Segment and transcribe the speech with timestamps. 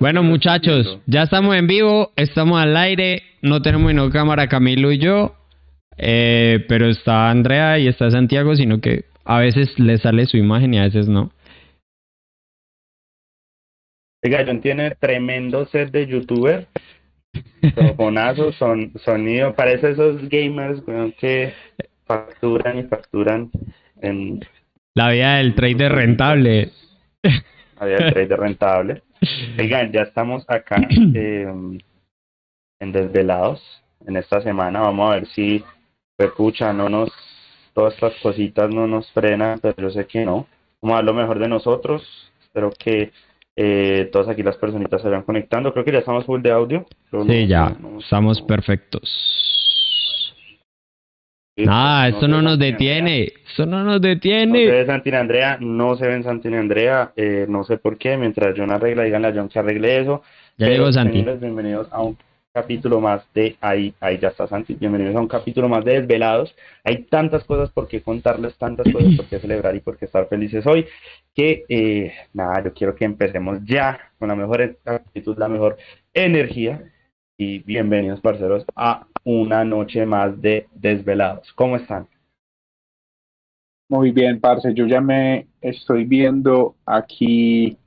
[0.00, 4.98] Bueno, muchachos, ya estamos en vivo, estamos al aire, no tenemos no cámara Camilo y
[4.98, 5.34] yo,
[5.98, 10.72] eh, pero está Andrea y está Santiago, sino que a veces le sale su imagen
[10.72, 11.30] y a veces no.
[14.24, 16.66] Oiga, John tiene tremendo set de youtuber,
[17.60, 20.80] microfonazos, son, sonido, parece esos gamers
[21.18, 21.52] que
[22.06, 23.50] facturan y facturan
[24.00, 24.40] en...
[24.94, 26.70] La vida del trader rentable.
[27.78, 29.02] La vida del trader rentable.
[29.58, 31.78] Oigan, ya estamos acá em,
[32.80, 33.60] en Desvelados.
[34.06, 35.62] En esta semana vamos a ver si
[36.18, 37.10] escucha, no nos,
[37.74, 40.46] todas estas cositas no nos frenan, pero yo sé que no.
[40.80, 42.02] Vamos a dar lo mejor de nosotros.
[42.42, 43.12] Espero que
[43.56, 45.72] eh, todas aquí las personitas se vayan conectando.
[45.72, 46.86] Creo que ya estamos full de audio.
[47.26, 49.49] Sí, ya, estamos perfectos.
[51.66, 54.64] Nada, esto no, nos detiene, eso no nos detiene.
[54.64, 58.16] No se ve Santina Andrea, no se ven Santina Andrea, eh, no sé por qué,
[58.16, 60.22] mientras John arregla, díganle a John que arregle eso.
[60.56, 61.22] Ya llegó Santi.
[61.22, 62.16] Bienvenidos a un
[62.52, 66.54] capítulo más de ahí, ahí ya está Santi, bienvenidos a un capítulo más de Desvelados.
[66.84, 70.28] Hay tantas cosas por qué contarles, tantas cosas por qué celebrar y por qué estar
[70.28, 70.86] felices hoy,
[71.34, 75.76] que eh, nada, yo quiero que empecemos ya con la mejor actitud, la mejor
[76.12, 76.82] energía
[77.40, 81.50] y bienvenidos parceros a una noche más de Desvelados.
[81.54, 82.06] ¿Cómo están?
[83.88, 84.74] Muy bien, parce.
[84.74, 87.78] Yo ya me estoy viendo aquí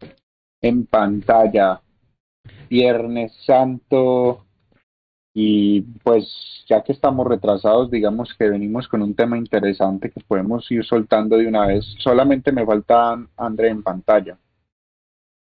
[0.60, 1.82] en pantalla
[2.68, 4.44] Viernes Santo
[5.36, 10.70] y pues ya que estamos retrasados, digamos que venimos con un tema interesante que podemos
[10.72, 11.86] ir soltando de una vez.
[12.00, 14.36] Solamente me falta André en pantalla.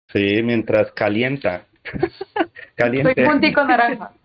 [0.09, 1.67] Sí, mientras calienta.
[2.85, 3.15] Caliente.
[3.15, 4.13] Soy puntico naranja.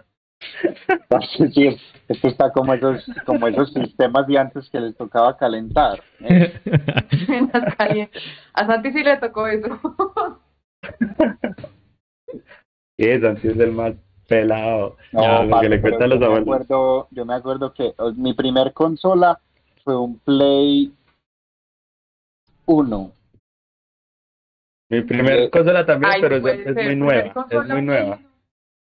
[1.53, 1.75] Sí,
[2.07, 6.01] esto está como esos, como esos sistemas de antes que les tocaba calentar.
[6.21, 6.53] ¿eh?
[8.53, 9.67] A Santi sí le tocó eso.
[12.99, 13.93] Sí, Santi es el más
[14.27, 14.97] pelado.
[15.11, 19.39] No, que le cuentan los yo, me acuerdo, yo me acuerdo que mi primer consola
[19.83, 20.91] fue un Play
[22.65, 23.11] 1.
[24.89, 27.45] Mi primer consola también, pero es, muy nueva.
[27.51, 28.19] Es muy nueva.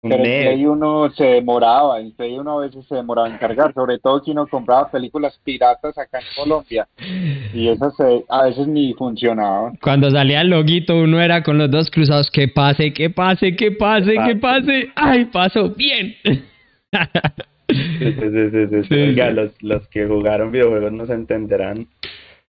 [0.08, 3.72] Pero el Play 1 se demoraba, el Play 1 a veces se demoraba en cargar,
[3.72, 6.86] sobre todo si uno compraba películas piratas acá en Colombia
[7.54, 7.94] y esas
[8.28, 9.76] a veces ni funcionaban.
[9.82, 13.72] Cuando salía el loguito uno era con los dos cruzados, que pase, que pase, que
[13.72, 16.14] pase, que pase, ay, pasó, bien.
[17.66, 21.88] Sí, sí, sí, los, los que jugaron videojuegos no se entenderán,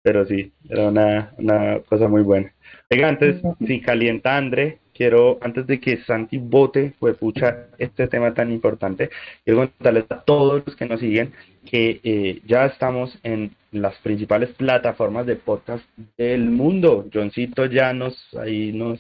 [0.02, 2.54] pero sí, era una, una cosa muy buena.
[2.90, 8.36] Oiga, antes, si calienta André, quiero, antes de que Santi vote, pues pucha, este tema
[8.36, 9.10] tan importante,
[9.44, 11.34] quiero contarles a todos los que nos siguen
[11.66, 15.84] que eh, ya estamos en las principales plataformas de podcast
[16.20, 17.10] del mundo.
[17.12, 19.00] Johncito ya nos, ahí nos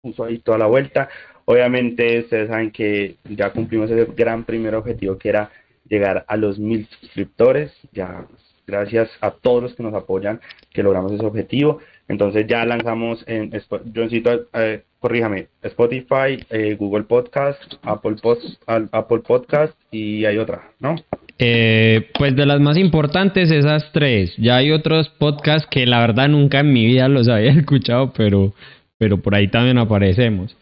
[0.00, 1.10] puso ahí toda la vuelta.
[1.44, 5.50] Obviamente ustedes saben que ya cumplimos ese gran primer objetivo que era
[5.86, 7.70] llegar a los mil suscriptores.
[7.92, 8.26] Ya
[8.66, 10.40] gracias a todos los que nos apoyan
[10.72, 11.80] que logramos ese objetivo.
[12.08, 13.52] Entonces ya lanzamos en,
[13.94, 20.94] Johncito, eh, corríjame, Spotify, eh, Google Podcast, Apple, Post, Apple Podcast y hay otra, ¿no?
[21.38, 24.36] Eh, pues de las más importantes esas tres.
[24.36, 28.52] Ya hay otros podcasts que la verdad nunca en mi vida los había escuchado, pero,
[28.98, 30.54] pero por ahí también aparecemos.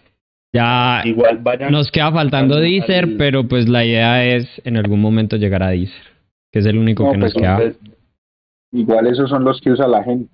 [0.52, 5.62] Ya Igual nos queda faltando Deezer, pero pues la idea es en algún momento llegar
[5.62, 6.06] a Deezer,
[6.50, 7.72] que es el único que nos pues, queda.
[8.72, 10.30] igual esos son los que usa la gente.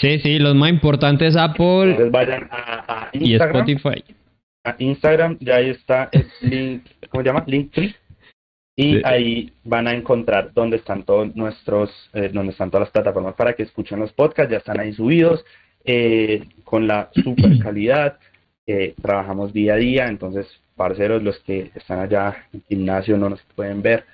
[0.00, 4.04] Sí, sí, los más importantes Apple Entonces vayan a, y Spotify.
[4.64, 7.44] A Instagram, ya ahí está el link, ¿cómo se llama?
[7.46, 7.94] Linktree.
[8.76, 13.34] Y ahí van a encontrar dónde están todos nuestros, eh, donde están todas las plataformas
[13.34, 15.44] para que escuchen los podcasts, ya están ahí subidos,
[15.84, 18.18] eh, con la super calidad.
[18.68, 23.42] Eh, trabajamos día a día, entonces, parceros, los que están allá en gimnasio no nos
[23.56, 24.04] pueden ver,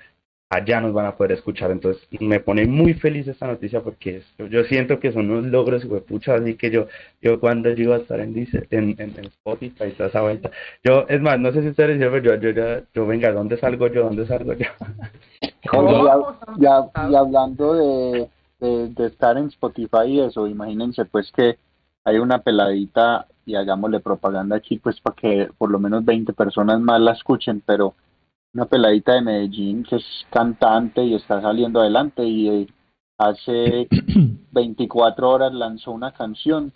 [0.49, 1.71] allá nos van a poder escuchar.
[1.71, 6.35] Entonces me pone muy feliz esta noticia porque yo siento que son unos logros, pucha,
[6.35, 6.87] así que yo,
[7.21, 8.35] yo cuando yo iba a estar en,
[8.69, 10.51] en, en, Spotify, toda esa vuelta.
[10.83, 13.87] Yo, es más, no sé si ustedes dicen, pero yo, yo, yo, venga, ¿dónde salgo
[13.87, 14.03] yo?
[14.03, 14.67] ¿Dónde salgo yo?
[16.59, 18.29] ya, ya, hablando de,
[18.59, 21.57] de, de estar en Spotify y eso, imagínense pues que
[22.03, 26.79] hay una peladita y hagámosle propaganda aquí pues para que por lo menos 20 personas
[26.79, 27.95] más la escuchen, pero
[28.55, 32.67] una peladita de Medellín que es cantante y está saliendo adelante y eh,
[33.17, 33.87] hace
[34.51, 36.71] 24 horas lanzó una canción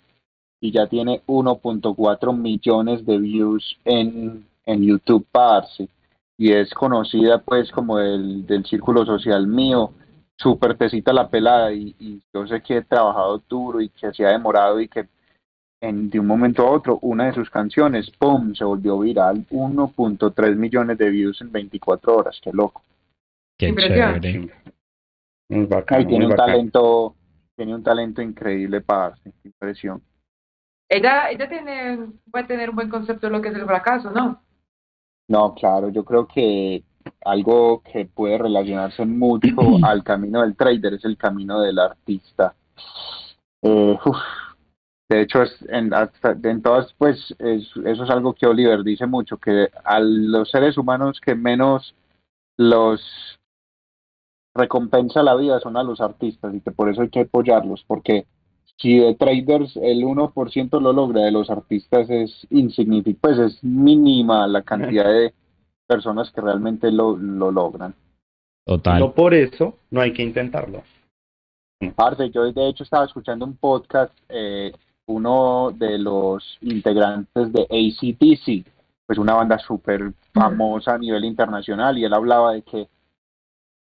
[0.60, 5.88] y ya tiene 1.4 millones de views en, en YouTube parce.
[6.36, 9.92] Y es conocida pues como del, del círculo social mío.
[10.36, 14.26] Súper pesita la pelada y, y, yo sé que he trabajado duro y que se
[14.26, 15.08] ha demorado y que
[15.80, 20.56] en, de un momento a otro, una de sus canciones, ¡pum!, se volvió viral, 1.3
[20.56, 22.82] millones de views en 24 horas, qué loco.
[23.58, 24.50] Qué chévere.
[25.48, 27.14] Muy bacán, tiene un talento,
[27.56, 30.02] tiene un talento increíble para impresión.
[30.88, 31.98] Ella, ella tiene,
[32.30, 34.42] puede tener un buen concepto de lo que es el fracaso, ¿no?
[35.28, 36.82] No, claro, yo creo que
[37.24, 39.48] algo que puede relacionarse mucho
[39.84, 42.54] al camino del trader es el camino del artista.
[43.62, 43.98] Eh,
[45.10, 45.90] de hecho, es en,
[46.44, 51.20] en todas, pues, eso es algo que Oliver dice mucho, que a los seres humanos
[51.20, 51.94] que menos
[52.56, 53.02] los
[54.54, 58.26] recompensa la vida son a los artistas y que por eso hay que apoyarlos, porque
[58.76, 64.46] si de traders el 1% lo logra, de los artistas es insignificante, pues es mínima
[64.46, 65.34] la cantidad de
[65.88, 67.94] personas que realmente lo, lo logran.
[68.64, 69.00] Total.
[69.00, 70.84] No por eso no hay que intentarlo.
[71.96, 74.72] Parce, yo de hecho estaba escuchando un podcast, eh,
[75.10, 78.66] uno de los integrantes de ACDC,
[79.06, 82.88] pues una banda súper famosa a nivel internacional, y él hablaba de que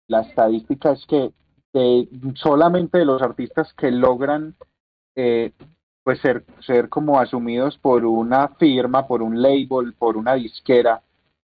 [0.08, 1.32] la estadística es que
[2.36, 4.56] solamente de los artistas que logran
[5.16, 5.52] eh,
[6.04, 11.04] pues ser, ser como asumidos por una firma, por un label, por una disquera,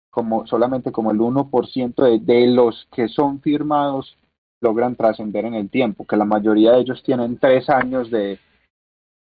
[0.08, 4.16] como solamente como el 1% de, de los que son firmados
[4.60, 8.38] logran trascender en el tiempo, que la mayoría de ellos tienen tres años de,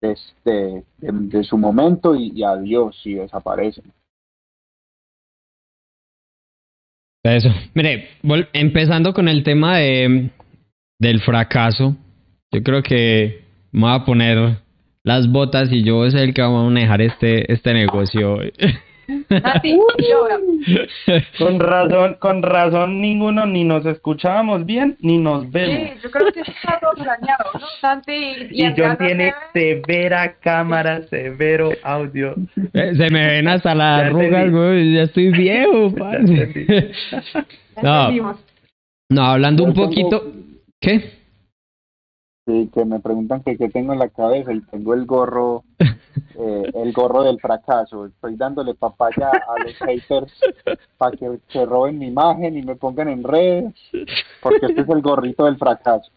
[0.02, 3.84] de, de, su momento y, adiós y desaparecen.
[7.24, 8.08] Eso, mire,
[8.52, 10.30] empezando con el tema de,
[10.98, 11.96] del fracaso,
[12.50, 14.58] yo creo que me voy a poner
[15.04, 18.38] las botas y yo soy el que va a manejar este, este negocio.
[21.38, 25.76] con razón, con razón ninguno ni nos escuchábamos bien ni nos vemos.
[25.76, 27.66] Sí, yo creo que está todo planeado, ¿no?
[27.80, 32.34] Santi y, y John tiene severa cámara, severo audio.
[32.72, 35.92] Eh, se me ven hasta las arrugas, güey, ya estoy viejo,
[37.82, 38.36] no,
[39.10, 40.32] no, hablando un poquito,
[40.80, 41.21] ¿qué?
[42.44, 46.62] Sí, que me preguntan que qué tengo en la cabeza y tengo el gorro, eh,
[46.74, 48.06] el gorro del fracaso.
[48.06, 50.32] Estoy dándole papaya a los haters
[50.98, 53.72] para que se roben mi imagen y me pongan en redes,
[54.42, 56.10] porque este es el gorrito del fracaso.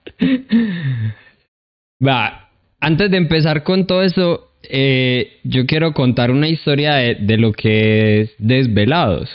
[2.06, 2.50] Va,
[2.80, 7.52] antes de empezar con todo eso, eh, yo quiero contar una historia de, de lo
[7.52, 9.30] que es Desvelados.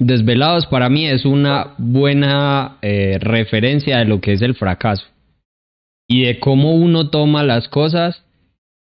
[0.00, 5.04] Desvelados para mí es una buena eh, referencia de lo que es el fracaso
[6.08, 8.24] y de cómo uno toma las cosas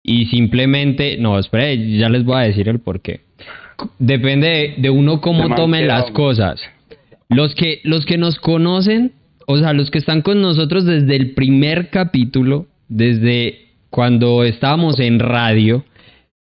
[0.04, 3.22] y simplemente, no, espera, ya les voy a decir el por qué.
[4.00, 6.62] Depende de, uno cómo tome las cosas.
[7.30, 9.14] Los que, los que nos conocen,
[9.48, 15.20] o sea, los que están con nosotros desde el primer capítulo, desde cuando estábamos en
[15.20, 15.84] radio,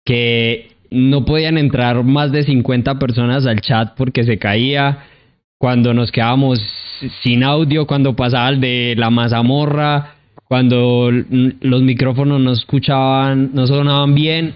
[0.06, 5.06] que no podían entrar más de 50 personas al chat porque se caía,
[5.58, 6.62] cuando nos quedábamos
[7.22, 10.13] sin audio, cuando pasaba el de la mazamorra,
[10.54, 14.54] cuando los micrófonos no escuchaban, no sonaban bien.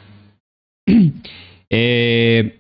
[1.69, 2.59] Eh,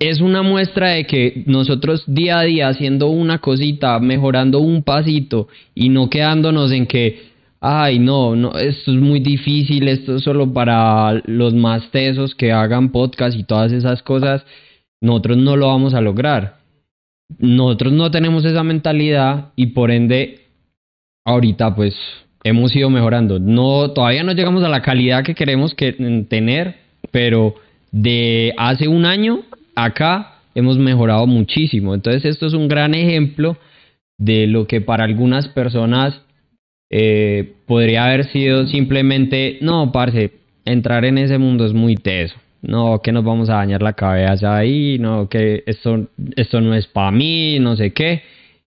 [0.00, 5.46] es una muestra de que nosotros día a día haciendo una cosita, mejorando un pasito
[5.72, 7.28] y no quedándonos en que,
[7.60, 12.50] ay, no, no, esto es muy difícil, esto es solo para los más tesos que
[12.50, 14.44] hagan podcast y todas esas cosas,
[15.00, 16.56] nosotros no lo vamos a lograr.
[17.38, 20.49] Nosotros no tenemos esa mentalidad y por ende
[21.24, 21.94] ahorita pues
[22.44, 23.38] hemos ido mejorando.
[23.38, 25.92] No, todavía no llegamos a la calidad que queremos que,
[26.28, 26.76] tener,
[27.10, 27.54] pero
[27.92, 29.40] de hace un año
[29.74, 31.94] acá hemos mejorado muchísimo.
[31.94, 33.56] Entonces esto es un gran ejemplo
[34.18, 36.20] de lo que para algunas personas
[36.90, 40.32] eh, podría haber sido simplemente, no, parce,
[40.64, 42.36] entrar en ese mundo es muy teso.
[42.62, 46.86] No, que nos vamos a dañar la cabeza ahí, no, que esto, esto no es
[46.86, 48.22] para mí, no sé qué.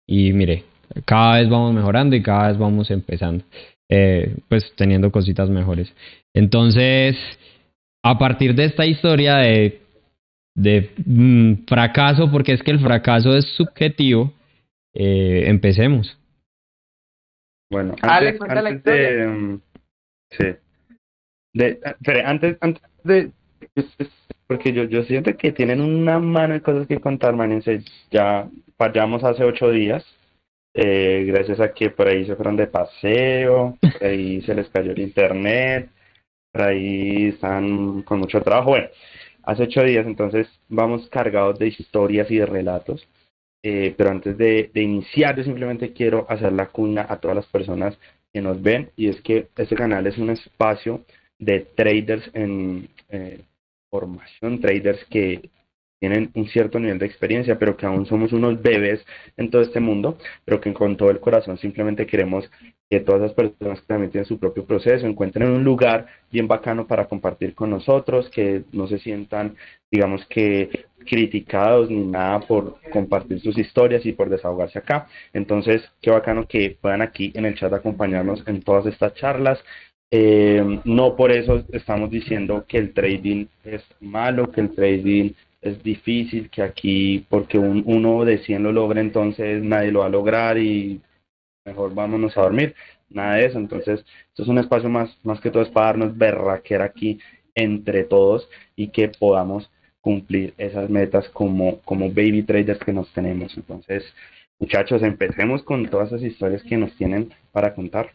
[0.07, 0.63] Y mire,
[1.05, 3.43] cada vez vamos mejorando y cada vez vamos empezando,
[3.89, 5.93] eh, pues teniendo cositas mejores.
[6.33, 7.17] Entonces,
[8.03, 9.81] a partir de esta historia de,
[10.55, 14.33] de mm, fracaso, porque es que el fracaso es subjetivo,
[14.93, 16.17] eh, empecemos.
[17.71, 19.27] Bueno, antes, antes de...
[19.27, 19.61] Mm,
[20.31, 20.45] sí.
[21.53, 21.79] De,
[22.25, 23.31] antes, antes de...
[24.47, 27.63] Porque yo, yo siento que tienen una mano de cosas que contar, man.
[28.11, 28.47] Ya
[28.77, 30.05] fallamos hace ocho días
[30.73, 34.91] eh, gracias a que por ahí se fueron de paseo, por ahí se les cayó
[34.91, 35.89] el internet,
[36.51, 38.71] por ahí están con mucho trabajo.
[38.71, 38.87] Bueno,
[39.43, 43.07] hace ocho días entonces vamos cargados de historias y de relatos.
[43.65, 47.97] Eh, pero antes de, iniciar, yo simplemente quiero hacer la cuna a todas las personas
[48.33, 51.05] que nos ven y es que este canal es un espacio
[51.39, 53.39] de traders en eh,
[53.89, 55.49] formación, traders que
[56.03, 59.05] tienen un cierto nivel de experiencia, pero que aún somos unos bebés
[59.37, 62.51] en todo este mundo, pero que con todo el corazón simplemente queremos
[62.89, 66.87] que todas las personas que también tienen su propio proceso encuentren un lugar bien bacano
[66.87, 69.55] para compartir con nosotros, que no se sientan,
[69.89, 75.07] digamos que criticados ni nada por compartir sus historias y por desahogarse acá.
[75.31, 79.57] Entonces, qué bacano que puedan aquí en el chat acompañarnos en todas estas charlas.
[80.11, 85.31] Eh, no por eso estamos diciendo que el trading es malo, que el trading
[85.63, 90.07] es difícil que aquí, porque un, uno de 100 lo logra, entonces nadie lo va
[90.07, 91.01] a lograr y
[91.65, 92.75] mejor vámonos a dormir.
[93.09, 93.59] Nada de eso.
[93.59, 97.19] Entonces, esto es un espacio más, más que todo es para darnos berraquera aquí
[97.55, 103.55] entre todos y que podamos cumplir esas metas como, como baby traders que nos tenemos.
[103.55, 104.03] Entonces,
[104.59, 108.11] muchachos, empecemos con todas esas historias que nos tienen para contar.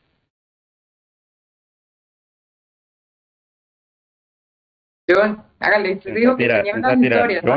[5.08, 5.94] John, hágale.
[5.94, 7.44] Usted dijo que tenía unas historias.
[7.44, 7.52] Yo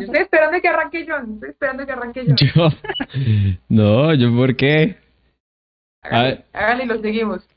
[0.00, 1.34] estoy esperando que arranque John.
[1.34, 2.36] Estoy esperando que arranque John.
[2.36, 2.68] Yo.
[3.68, 4.96] No, ¿yo por qué?
[6.02, 7.48] Hágale, hágale y lo seguimos.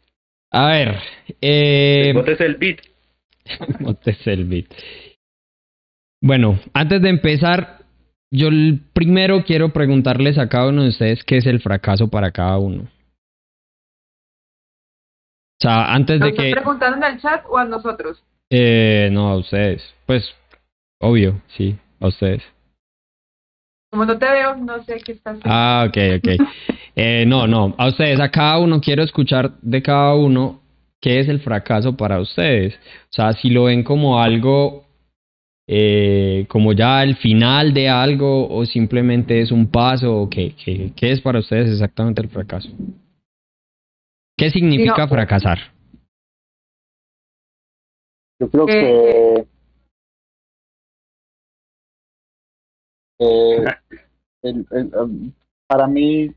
[0.51, 0.99] A ver.
[1.41, 2.79] Eh, Botes el beat.
[3.79, 4.67] Botes el beat.
[6.21, 7.79] Bueno, antes de empezar,
[8.31, 8.49] yo
[8.93, 12.83] primero quiero preguntarles a cada uno de ustedes qué es el fracaso para cada uno.
[12.83, 12.87] O
[15.61, 16.49] sea, antes de ¿Nos que...
[16.49, 18.23] están preguntando en el chat o a nosotros?
[18.49, 19.81] Eh, no, a ustedes.
[20.05, 20.23] Pues,
[20.99, 22.43] obvio, sí, a ustedes.
[23.91, 25.49] Como no te veo, no sé qué estás haciendo.
[25.49, 26.47] Ah, ok, ok.
[26.97, 30.61] Eh, no, no, a ustedes, a cada uno quiero escuchar de cada uno
[31.01, 32.73] qué es el fracaso para ustedes.
[32.75, 34.85] O sea, si lo ven como algo,
[35.67, 40.93] eh, como ya el final de algo o simplemente es un paso o qué, qué,
[40.95, 42.69] qué es para ustedes exactamente el fracaso.
[44.37, 45.07] ¿Qué significa no.
[45.09, 45.74] fracasar?
[48.39, 49.47] Yo creo que
[53.19, 53.63] eh,
[54.43, 55.33] el- el, um,
[55.67, 56.31] para mí,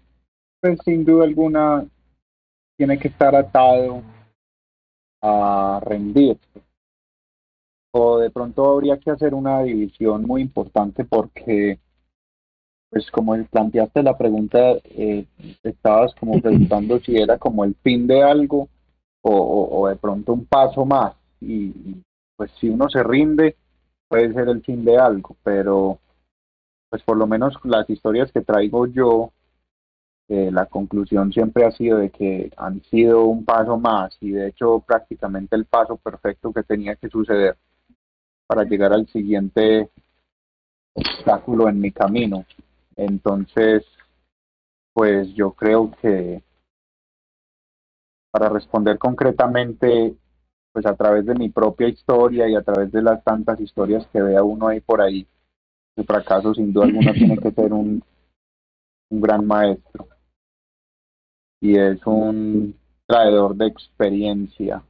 [0.61, 1.87] pues sin duda alguna,
[2.79, 4.03] tiene que estar atado
[5.23, 6.39] a rendir.
[7.93, 11.79] O de pronto habría que hacer una división muy importante porque,
[12.91, 15.27] pues como planteaste la pregunta, eh,
[15.63, 18.69] estabas como preguntando si era como el fin de algo
[19.23, 21.18] o, o, o de pronto un paso más.
[21.41, 22.03] Y,
[22.37, 23.57] pues si uno se rinde,
[24.09, 25.99] puede ser el fin de algo, pero
[26.89, 29.33] pues por lo menos las historias que traigo yo,
[30.29, 34.49] eh, la conclusión siempre ha sido de que han sido un paso más y de
[34.49, 37.57] hecho prácticamente el paso perfecto que tenía que suceder
[38.47, 39.91] para llegar al siguiente
[40.95, 42.45] obstáculo en mi camino.
[42.97, 43.85] Entonces,
[44.93, 46.43] pues yo creo que
[48.31, 50.15] para responder concretamente,
[50.79, 54.23] pues a través de mi propia historia y a través de las tantas historias que
[54.23, 55.27] vea uno ahí por ahí,
[55.97, 58.01] el fracaso sin duda alguna tiene que ser un,
[59.11, 60.07] un gran maestro.
[61.61, 62.77] Y es un
[63.09, 64.81] traidor de experiencia,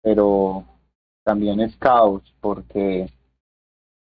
[0.00, 0.64] pero
[1.22, 3.10] también es caos porque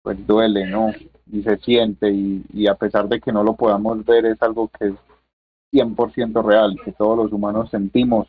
[0.02, 0.88] pues duele, ¿no?
[1.30, 4.72] Y se siente y, y a pesar de que no lo podamos ver es algo
[4.76, 4.94] que es
[5.72, 8.26] 100% real, que todos los humanos sentimos,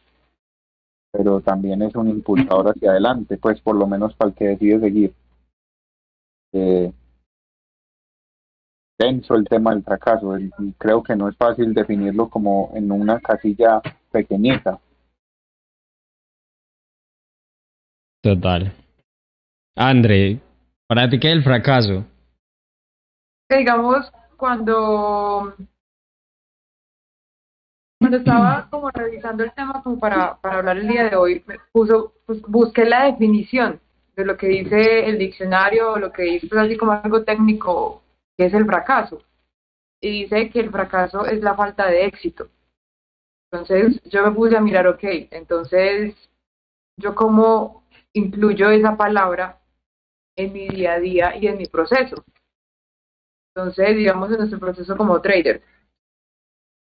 [1.11, 4.79] pero también es un impulsador hacia adelante, pues por lo menos para el que decide
[4.79, 5.13] seguir.
[6.53, 6.91] Eh,
[8.99, 13.19] denso el tema del fracaso, y creo que no es fácil definirlo como en una
[13.19, 14.79] casilla pequeñita.
[18.21, 18.73] Total.
[19.75, 20.39] André,
[20.87, 22.03] para ti qué es el fracaso?
[23.47, 25.53] Que digamos, cuando
[27.99, 32.13] cuando estaba como revisando el tema como para, para hablar el día de hoy, puso,
[32.25, 33.79] pues, busqué la definición
[34.15, 38.03] de lo que dice el diccionario, lo que dice pues, así como algo técnico,
[38.37, 39.23] que es el fracaso.
[40.01, 42.49] Y dice que el fracaso es la falta de éxito.
[43.51, 46.15] Entonces yo me puse a mirar, ok, entonces
[46.97, 49.59] yo cómo incluyo esa palabra
[50.35, 52.23] en mi día a día y en mi proceso.
[53.55, 55.63] Entonces, digamos, en nuestro proceso como trader,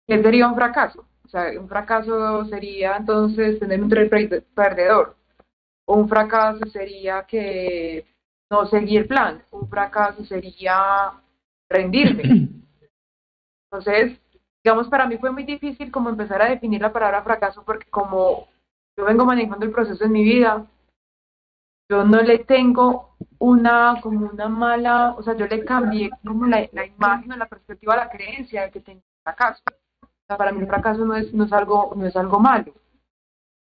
[0.07, 1.05] ¿qué sería un fracaso?
[1.25, 5.17] O sea, un fracaso sería entonces tener un trade perdedor.
[5.85, 8.05] Un fracaso sería que
[8.49, 9.43] no seguir el plan.
[9.51, 11.11] Un fracaso sería
[11.69, 12.49] rendirme.
[13.69, 14.17] Entonces,
[14.63, 18.47] digamos, para mí fue muy difícil como empezar a definir la palabra fracaso porque como
[18.97, 20.65] yo vengo manejando el proceso en mi vida,
[21.89, 26.67] yo no le tengo una como una mala, o sea, yo le cambié como la,
[26.71, 29.61] la imagen o la perspectiva la creencia de que tengo fracaso.
[30.27, 32.73] Para mí el fracaso no es, no es algo, no es algo malo.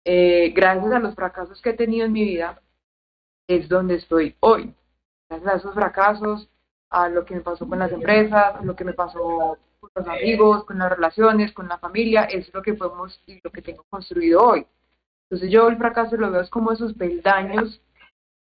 [0.05, 2.61] eh, gracias a los fracasos que he tenido en mi vida,
[3.47, 4.73] es donde estoy hoy.
[5.29, 6.49] Gracias a esos fracasos,
[6.89, 10.07] a lo que me pasó con las empresas, a lo que me pasó con los
[10.07, 13.83] amigos, con las relaciones, con la familia, es lo que podemos y lo que tengo
[13.89, 14.67] construido hoy.
[15.29, 17.81] Entonces yo el fracaso lo veo como esos peldaños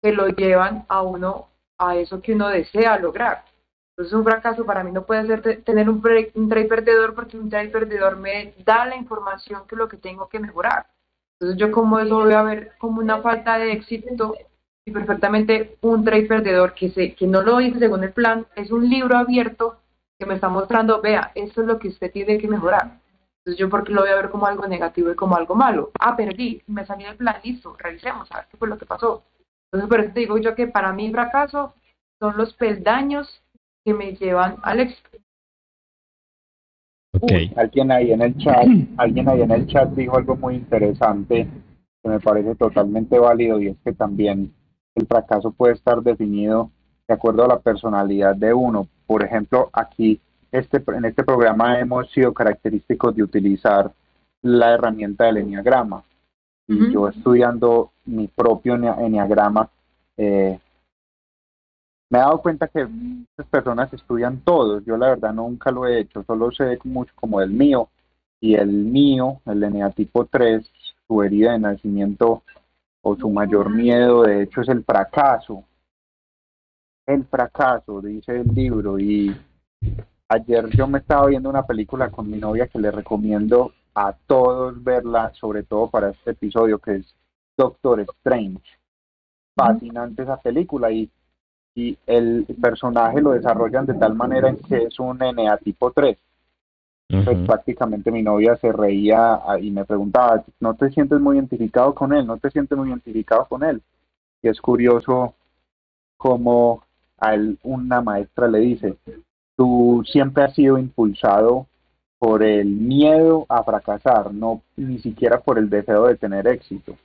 [0.02, 1.48] que lo llevan a uno
[1.78, 3.44] a eso que uno desea lograr.
[4.00, 6.02] Entonces un fracaso para mí no puede ser tener un,
[6.34, 10.26] un trade perdedor porque un trade perdedor me da la información que lo que tengo
[10.26, 10.86] que mejorar.
[11.38, 14.34] Entonces yo como eso voy a ver como una falta de éxito
[14.86, 18.70] y perfectamente un trade perdedor que, se, que no lo hice según el plan, es
[18.70, 19.76] un libro abierto
[20.18, 23.00] que me está mostrando, vea, esto es lo que usted tiene que mejorar.
[23.40, 25.90] Entonces yo porque lo voy a ver como algo negativo y como algo malo.
[26.00, 29.24] Ah, perdí, me salió el plan, listo, revisemos, a ver qué fue lo que pasó.
[29.66, 31.74] Entonces por eso te digo yo que para mí fracaso
[32.18, 33.42] son los peldaños
[33.84, 35.18] que me llevan al éxito.
[37.12, 37.52] Okay.
[37.56, 41.48] alguien ahí en el chat, alguien ahí en el chat dijo algo muy interesante
[42.02, 44.54] que me parece totalmente válido y es que también
[44.94, 46.70] el fracaso puede estar definido
[47.08, 48.86] de acuerdo a la personalidad de uno.
[49.06, 50.20] Por ejemplo, aquí
[50.52, 53.92] este, en este programa hemos sido característicos de utilizar
[54.42, 56.02] la herramienta del enneagrama.
[56.66, 59.68] Y yo estudiando mi propio enneagrama,
[60.16, 60.56] eh,
[62.10, 64.84] me he dado cuenta que muchas personas estudian todos.
[64.84, 67.88] Yo la verdad nunca lo he hecho, solo sé mucho como el mío.
[68.40, 70.68] Y el mío, el eneatipo 3,
[71.06, 72.42] su herida de nacimiento
[73.02, 75.64] o su mayor miedo, de hecho, es el fracaso.
[77.06, 78.98] El fracaso, dice el libro.
[78.98, 79.36] Y
[80.28, 84.82] ayer yo me estaba viendo una película con mi novia que le recomiendo a todos
[84.82, 87.14] verla, sobre todo para este episodio, que es
[87.56, 88.62] Doctor Strange.
[89.54, 91.10] Fascinante esa película y,
[91.74, 96.16] y el personaje lo desarrollan de tal manera en que es un NA tipo 3
[97.24, 102.12] pues prácticamente mi novia se reía y me preguntaba, ¿no te sientes muy identificado con
[102.12, 102.26] él?
[102.26, 103.82] ¿No te sientes muy identificado con él?
[104.42, 105.34] Y es curioso
[106.16, 106.84] como
[107.18, 108.96] a él una maestra le dice,
[109.56, 111.66] tú siempre has sido impulsado
[112.18, 116.96] por el miedo a fracasar, no ni siquiera por el deseo de tener éxito.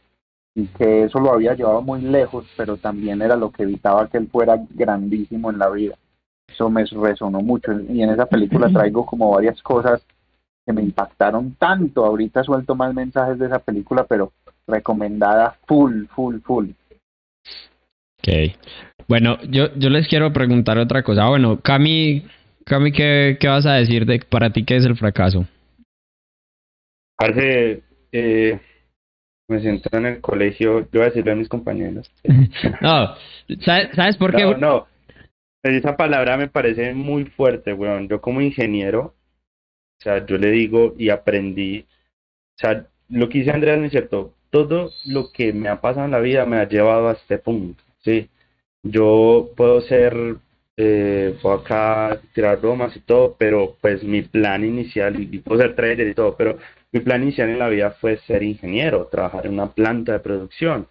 [0.56, 4.18] Y que eso lo había llevado muy lejos, pero también era lo que evitaba que
[4.18, 5.98] él fuera grandísimo en la vida
[6.56, 10.02] eso me resonó mucho y en esa película traigo como varias cosas
[10.66, 12.06] que me impactaron tanto.
[12.06, 14.32] Ahorita suelto más mensajes de esa película, pero
[14.68, 16.70] recomendada full, full, full.
[18.20, 18.56] Ok.
[19.08, 21.28] Bueno, yo, yo les quiero preguntar otra cosa.
[21.28, 22.26] Bueno, Cami,
[22.64, 25.46] Cami ¿qué, qué vas a decir de para ti qué es el fracaso?
[27.18, 28.60] Hace, eh,
[29.48, 32.12] me siento en el colegio, yo voy a decirle a mis compañeros.
[32.82, 33.16] no,
[33.62, 34.44] ¿sabes, ¿sabes por qué?
[34.44, 34.88] No, no,
[35.64, 38.08] esa palabra me parece muy fuerte, weón.
[38.08, 39.16] Yo como ingeniero,
[40.00, 41.86] o sea, yo le digo y aprendí,
[42.58, 46.06] o sea, lo que dice Andrea no es cierto, todo lo que me ha pasado
[46.06, 48.30] en la vida me ha llevado a este punto, ¿sí?
[48.84, 50.38] Yo puedo ser,
[50.78, 55.76] eh, puedo acá tirar bromas y todo, pero pues mi plan inicial, y puedo ser
[55.76, 56.58] trader y todo, pero
[56.96, 60.88] mi plan inicial en la vida fue ser ingeniero, trabajar en una planta de producción.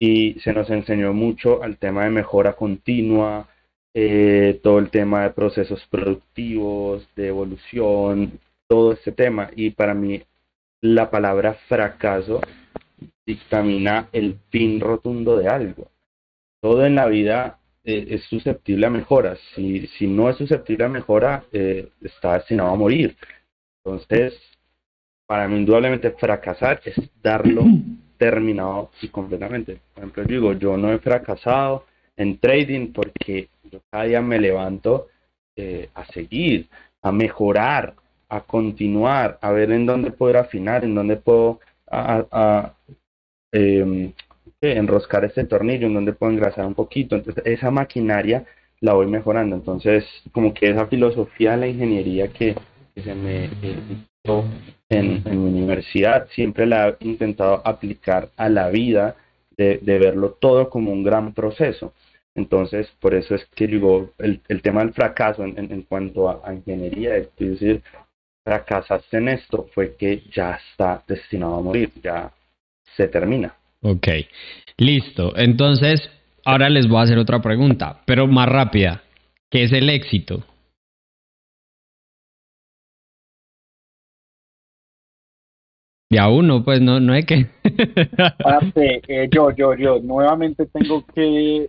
[0.00, 3.46] Y se nos enseñó mucho al tema de mejora continua,
[3.92, 9.50] eh, todo el tema de procesos productivos, de evolución, todo este tema.
[9.54, 10.22] Y para mí
[10.80, 12.40] la palabra fracaso
[13.26, 15.90] dictamina el fin rotundo de algo.
[16.62, 19.38] Todo en la vida eh, es susceptible a mejoras.
[19.54, 23.14] Si, si no es susceptible a mejora, eh, está destinado a morir.
[23.84, 24.32] Entonces,
[25.26, 27.64] para mí indudablemente fracasar es darlo
[28.18, 29.80] terminado y completamente.
[29.94, 34.38] Por ejemplo, yo digo, yo no he fracasado en trading porque yo cada día me
[34.38, 35.08] levanto
[35.56, 36.68] eh, a seguir,
[37.02, 37.94] a mejorar,
[38.28, 41.60] a continuar, a ver en dónde puedo afinar, en dónde puedo
[43.52, 44.12] em,
[44.60, 47.16] enroscar este tornillo, en dónde puedo engrasar un poquito.
[47.16, 48.44] Entonces, esa maquinaria
[48.80, 49.56] la voy mejorando.
[49.56, 52.56] Entonces, como que esa filosofía de la ingeniería que,
[52.94, 53.76] se me eh,
[54.98, 59.16] en, mi universidad, siempre la he intentado aplicar a la vida,
[59.56, 61.92] de, de verlo todo como un gran proceso.
[62.34, 66.52] Entonces, por eso es que digo, el, el tema del fracaso en, en, cuanto a,
[66.52, 67.82] ingeniería, es decir,
[68.44, 72.32] fracasaste en esto, fue que ya está destinado a morir, ya
[72.96, 73.54] se termina.
[73.82, 74.08] Ok,
[74.78, 75.36] listo.
[75.36, 76.10] Entonces,
[76.44, 79.02] ahora les voy a hacer otra pregunta, pero más rápida.
[79.48, 80.42] ¿Qué es el éxito?
[86.14, 87.48] Ya uno, pues no, no hay que.
[88.76, 91.68] eh, yo, yo, yo, nuevamente tengo que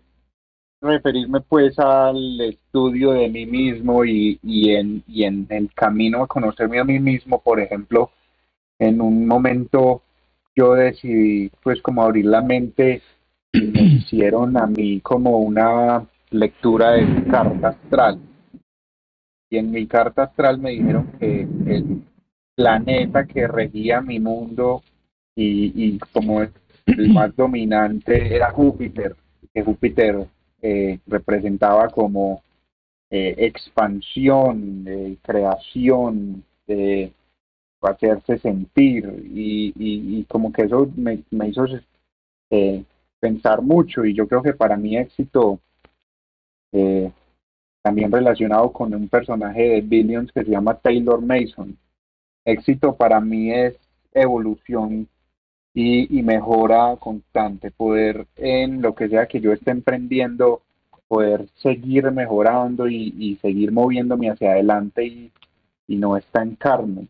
[0.82, 6.28] referirme pues al estudio de mí mismo y, y, en, y en el camino a
[6.28, 8.12] conocerme a mí mismo, por ejemplo,
[8.78, 10.04] en un momento
[10.56, 13.02] yo decidí pues como abrir la mente
[13.52, 18.20] y me hicieron a mí como una lectura de carta astral.
[19.50, 22.04] Y en mi carta astral me dijeron que el
[22.56, 24.84] planeta que regía mi mundo
[25.36, 29.16] y, y como el más dominante era Júpiter,
[29.54, 30.28] que Júpiter
[30.62, 32.42] eh, representaba como
[33.10, 37.14] eh, expansión, creación, de
[37.82, 41.66] hacerse sentir y, y, como que eso me, me hizo
[42.50, 42.84] eh,
[43.20, 45.60] pensar mucho y yo creo que para mi éxito
[46.72, 47.12] eh,
[47.82, 51.78] también relacionado con un personaje de Billions que se llama Taylor Mason.
[52.46, 53.76] Éxito para mí es
[54.14, 55.10] evolución
[55.74, 60.62] y, y mejora constante, poder en lo que sea que yo esté emprendiendo,
[61.08, 65.32] poder seguir mejorando y, y seguir moviéndome hacia adelante y,
[65.88, 67.08] y no estancarme.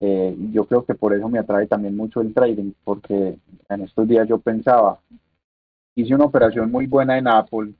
[0.00, 4.08] Eh, yo creo que por eso me atrae también mucho el trading, porque en estos
[4.08, 5.00] días yo pensaba,
[5.94, 7.74] hice una operación muy buena en Apple,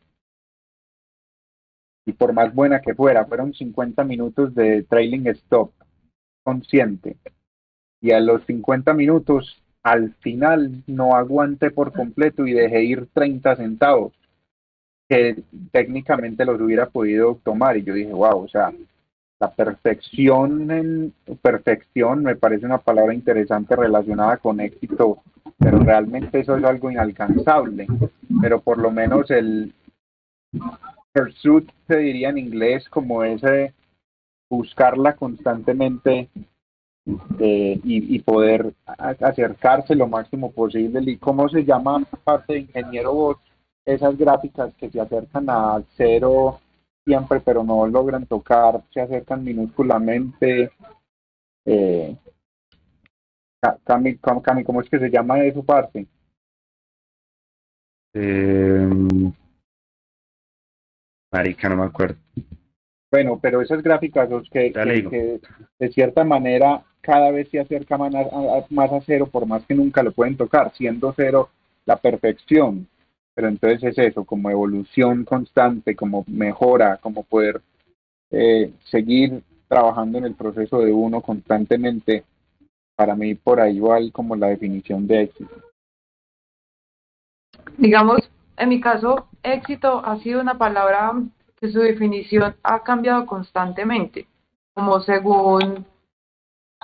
[2.05, 5.71] y por más buena que fuera, fueron 50 minutos de trailing stop
[6.43, 7.17] consciente.
[8.01, 13.57] Y a los 50 minutos, al final, no aguanté por completo y dejé ir 30
[13.57, 14.13] centavos,
[15.09, 17.77] que técnicamente los hubiera podido tomar.
[17.77, 18.73] Y yo dije, wow, o sea,
[19.41, 25.23] la perfección en perfección me parece una palabra interesante relacionada con éxito,
[25.59, 27.89] pero realmente eso es algo inalcanzable.
[28.41, 29.75] Pero por lo menos el
[31.13, 33.75] pursuit se diría en inglés como ese
[34.53, 36.29] buscarla constantemente
[37.39, 41.01] eh, y, poder acercarse lo máximo posible.
[41.11, 43.37] ¿Y cómo se llama parte de ingeniero vos?
[43.85, 46.61] Esas gráficas que se acercan a cero
[47.05, 50.71] siempre, pero no logran tocar, se acercan minúsculamente.
[51.65, 52.15] Eh,
[53.85, 56.07] Cami, ¿cómo es que se llama eso parte?
[58.15, 58.89] Eh,
[61.33, 62.19] marica, no me acuerdo.
[63.13, 65.41] Bueno, pero esas gráficas los que, que,
[65.79, 69.75] de cierta manera cada vez se acercan más a, más a cero, por más que
[69.75, 71.51] nunca lo pueden tocar, siendo cero
[71.85, 72.89] la perfección
[73.35, 77.63] pero entonces es eso, como evolución constante, como mejora, como poder
[78.31, 82.25] eh, seguir trabajando en el proceso de uno constantemente,
[82.95, 85.55] para mí por ahí igual como la definición de éxito.
[87.79, 88.19] Digamos,
[88.59, 91.13] en mi caso, éxito ha sido una palabra
[91.71, 94.27] su definición ha cambiado constantemente,
[94.75, 95.87] como según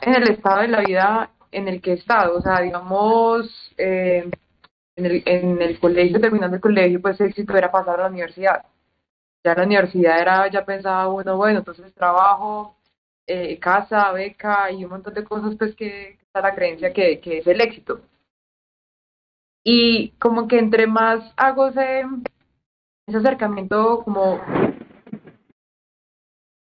[0.01, 4.31] en el estado de la vida en el que he estado, o sea, digamos, eh,
[4.97, 8.67] en el, en el colegio, terminando el colegio, pues éxito era pasar a la universidad.
[9.45, 12.77] Ya la universidad era, ya pensaba uno, bueno, entonces trabajo,
[13.27, 17.39] eh, casa, beca y un montón de cosas, pues que, está la creencia que, que,
[17.39, 18.01] es el éxito.
[19.65, 22.05] Y como que entre más hago ese,
[23.07, 24.41] ese acercamiento como...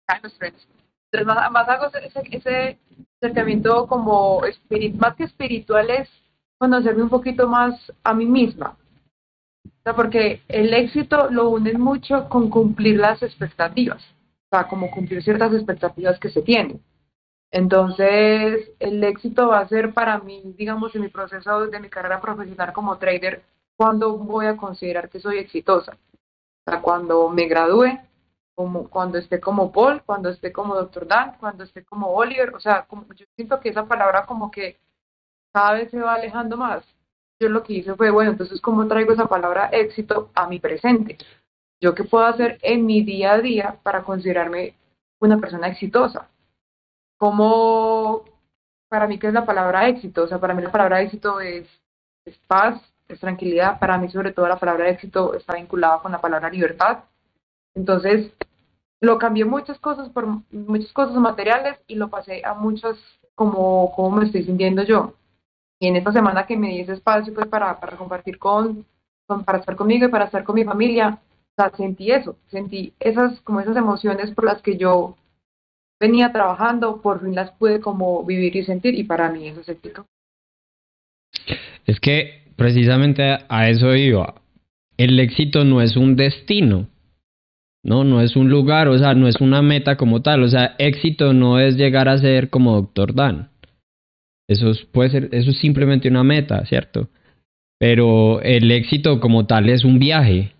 [0.09, 2.79] Entre más, más hago ese, ese
[3.21, 6.09] acercamiento como espirit, más que espiritual es
[6.59, 8.77] conocerme un poquito más a mí misma.
[9.64, 14.90] O sea, porque el éxito lo une mucho con cumplir las expectativas, o sea, como
[14.90, 16.83] cumplir ciertas expectativas que se tienen.
[17.51, 22.21] Entonces, el éxito va a ser para mí, digamos, en mi proceso de mi carrera
[22.21, 23.42] profesional como trader,
[23.77, 25.92] cuando voy a considerar que soy exitosa.
[25.92, 27.99] O sea, cuando me gradúe,
[28.59, 31.07] como cuando esté como Paul, cuando esté como Dr.
[31.07, 34.81] Dan, cuando esté como Oliver, o sea, como, yo siento que esa palabra como que
[35.53, 36.85] cada vez se va alejando más.
[37.38, 41.18] Yo lo que hice fue, bueno, entonces, ¿cómo traigo esa palabra éxito a mi presente?
[41.81, 44.75] ¿Yo qué puedo hacer en mi día a día para considerarme
[45.21, 46.29] una persona exitosa?
[47.16, 48.25] ¿Cómo,
[48.88, 50.25] para mí, qué es la palabra éxito?
[50.25, 51.68] O sea, para mí la palabra éxito es,
[52.25, 53.79] es paz, es tranquilidad.
[53.79, 57.05] Para mí, sobre todo, la palabra éxito está vinculada con la palabra libertad.
[57.77, 58.33] Entonces,
[59.00, 62.96] lo cambié muchas cosas por muchas cosas materiales y lo pasé a muchas
[63.34, 65.14] como, como me estoy sintiendo yo.
[65.80, 68.84] Y en esta semana que me di ese espacio pues, para, para compartir con,
[69.44, 71.20] para estar conmigo y para estar con mi familia,
[71.56, 75.16] o sea, sentí eso, sentí esas, como esas emociones por las que yo
[76.00, 79.68] venía trabajando, por fin las pude como vivir y sentir y para mí eso es
[79.68, 80.04] éxito.
[81.87, 84.34] Es que precisamente a eso iba.
[84.96, 86.88] El éxito no es un destino,
[87.88, 90.74] no, no es un lugar, o sea, no es una meta como tal, o sea,
[90.79, 93.48] éxito no es llegar a ser como Doctor Dan.
[94.46, 97.09] Eso puede ser, eso es simplemente una meta, ¿cierto?
[97.79, 100.53] Pero el éxito como tal es un viaje.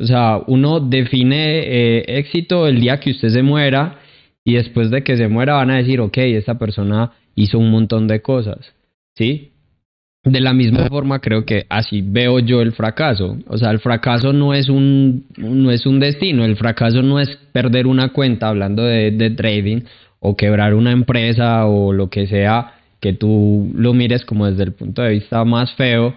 [0.00, 4.00] O sea, uno define eh, éxito el día que usted se muera
[4.44, 8.08] y después de que se muera van a decir, ok, esta persona hizo un montón
[8.08, 8.74] de cosas,
[9.16, 9.52] ¿sí?
[10.24, 13.38] De la misma forma creo que así veo yo el fracaso.
[13.46, 17.28] O sea, el fracaso no es un, no es un destino, el fracaso no es
[17.52, 19.82] perder una cuenta hablando de, de trading
[20.20, 24.72] o quebrar una empresa o lo que sea que tú lo mires como desde el
[24.72, 26.14] punto de vista más feo,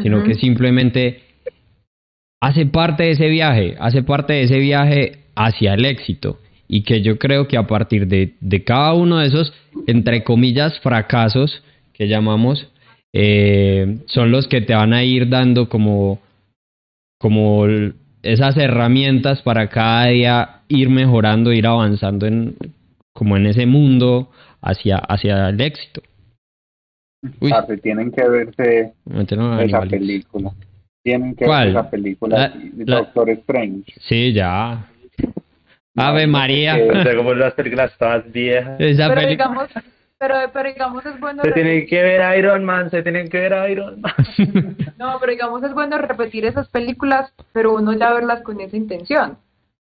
[0.00, 1.22] sino que simplemente
[2.40, 6.38] hace parte de ese viaje, hace parte de ese viaje hacia el éxito.
[6.68, 9.52] Y que yo creo que a partir de, de cada uno de esos,
[9.88, 12.68] entre comillas, fracasos que llamamos,
[13.12, 16.20] eh, son los que te van a ir dando como,
[17.18, 17.66] como
[18.22, 22.56] esas herramientas para cada día ir mejorando, ir avanzando en,
[23.12, 24.30] como en ese mundo
[24.62, 26.02] hacia, hacia el éxito.
[27.40, 27.52] Uy.
[27.82, 28.92] tienen que verse
[29.60, 30.52] esa película.
[31.02, 32.52] Tienen que ver esa película.
[32.72, 33.92] Doctor Strange.
[34.08, 34.86] Sí, ya.
[35.96, 36.78] Ave María.
[37.16, 38.76] como las películas todas viejas.
[38.78, 39.68] pero, digamos,
[40.20, 41.42] pero, pero digamos es bueno...
[41.42, 44.14] Se tienen que ver Iron Man, se tienen que ver Iron Man.
[44.98, 49.38] no, pero digamos es bueno repetir esas películas, pero uno ya verlas con esa intención.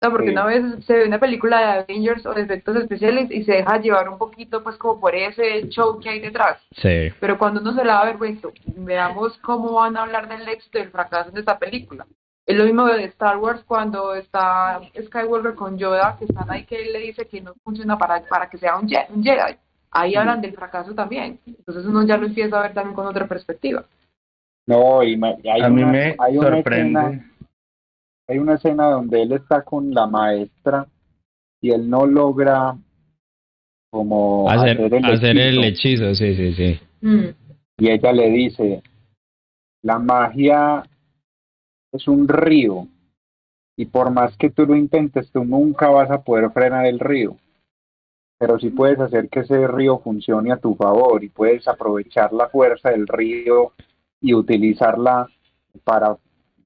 [0.02, 3.44] No, porque una vez se ve una película de Avengers o de efectos especiales y
[3.44, 6.62] se deja llevar un poquito, pues, como por ese show que hay detrás.
[6.78, 7.12] Sí.
[7.20, 8.40] Pero cuando uno se la va a ver, bueno,
[8.78, 12.06] veamos cómo van a hablar del éxito y del fracaso de esta película.
[12.46, 16.82] Es lo mismo de Star Wars cuando está Skywalker con Yoda, que están ahí que
[16.82, 19.58] él le dice que no funciona para, para que sea un, Jedi.
[19.92, 21.40] Ahí hablan del fracaso también.
[21.46, 23.86] Entonces uno ya lo empieza a ver también con otra perspectiva.
[24.68, 27.24] No, y hay a mí me sorprende
[28.30, 30.88] hay una escena donde él está con la maestra
[31.62, 32.78] y él no logra
[33.90, 36.14] como hacer, el, hechizo.
[36.14, 36.80] sí, sí, sí.
[37.02, 37.30] Mm.
[37.80, 38.84] Y ella le dice,
[39.82, 40.84] la magia
[41.92, 42.88] es un río
[43.76, 47.36] y por más que tú lo intentes, tú nunca vas a poder frenar el río.
[48.40, 52.48] Pero sí puedes hacer que ese río funcione a tu favor y puedes aprovechar la
[52.48, 53.74] fuerza del río
[54.22, 55.28] y utilizarla
[55.84, 56.18] para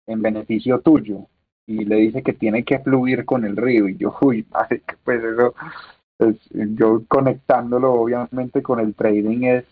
[0.07, 1.27] en beneficio tuyo.
[1.65, 3.89] Y le dice que tiene que fluir con el río.
[3.89, 4.45] Y yo, uy,
[5.03, 5.55] pues eso,
[6.51, 9.65] yo conectándolo obviamente con el trading es,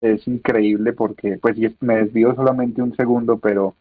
[0.00, 3.74] es increíble porque, pues me desvío solamente un segundo, pero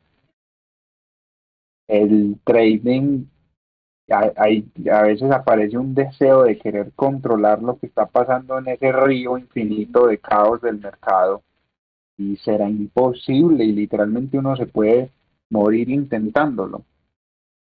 [1.88, 3.25] el trading,
[4.12, 8.91] hay, a veces aparece un deseo de querer controlar lo que está pasando en ese
[8.91, 11.43] río infinito de caos del mercado
[12.17, 15.12] y será imposible y literalmente uno se puede
[15.50, 16.84] morir intentándolo.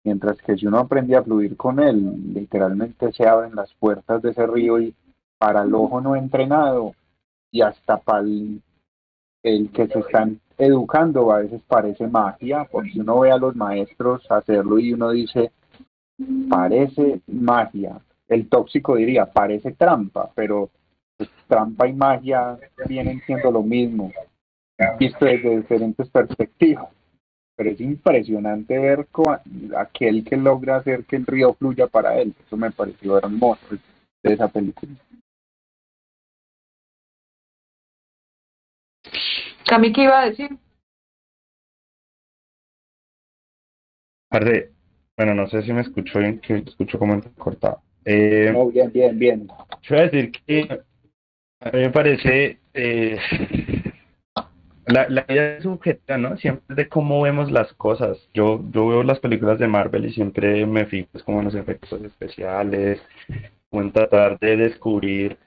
[0.03, 4.31] Mientras que si uno aprende a fluir con él, literalmente se abren las puertas de
[4.31, 4.95] ese río y
[5.37, 6.93] para el ojo no entrenado
[7.51, 8.61] y hasta para el,
[9.43, 14.79] que se están educando a veces parece magia, porque uno ve a los maestros hacerlo
[14.79, 15.51] y uno dice,
[16.49, 17.99] parece magia.
[18.27, 20.69] El tóxico diría, parece trampa, pero
[21.17, 22.57] pues, trampa y magia
[22.87, 24.11] vienen siendo lo mismo,
[24.97, 26.87] visto desde diferentes perspectivas
[27.61, 29.07] pero es impresionante ver
[29.77, 32.33] aquel que logra hacer que el río fluya para él.
[32.43, 33.61] Eso me pareció hermoso
[34.23, 34.93] de esa película.
[39.67, 40.57] ¿Cami qué iba a decir?
[45.17, 47.81] Bueno, no sé si me escuchó bien, que escucho como cortado.
[48.05, 49.47] Eh, bien, bien, bien.
[49.83, 50.81] Yo voy a decir que
[51.59, 53.17] a mí me parece eh,
[54.87, 56.37] la, la vida es subjetiva, ¿no?
[56.37, 58.17] Siempre de cómo vemos las cosas.
[58.33, 61.55] Yo, yo veo las películas de Marvel y siempre me fijo pues, como en los
[61.55, 63.01] efectos especiales,
[63.69, 65.37] como en tratar de descubrir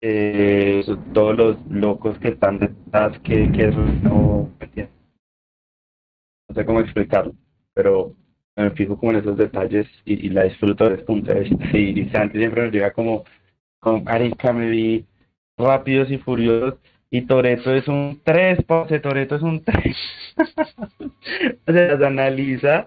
[0.00, 4.50] eh, todos los locos que están detrás, que, que no,
[6.48, 7.34] no sé cómo explicarlo,
[7.74, 8.14] pero
[8.64, 11.64] me fijo como en esos detalles y, la disfruto desde ese punto de vista.
[11.72, 13.24] Y, y siempre me llega como,
[13.80, 15.06] como, Arica, me vi
[15.56, 16.78] rápidos y furiosos
[17.10, 19.96] y Toreto es un 3, Pose, Toreto es un 3.
[21.66, 22.86] o sea, las analiza,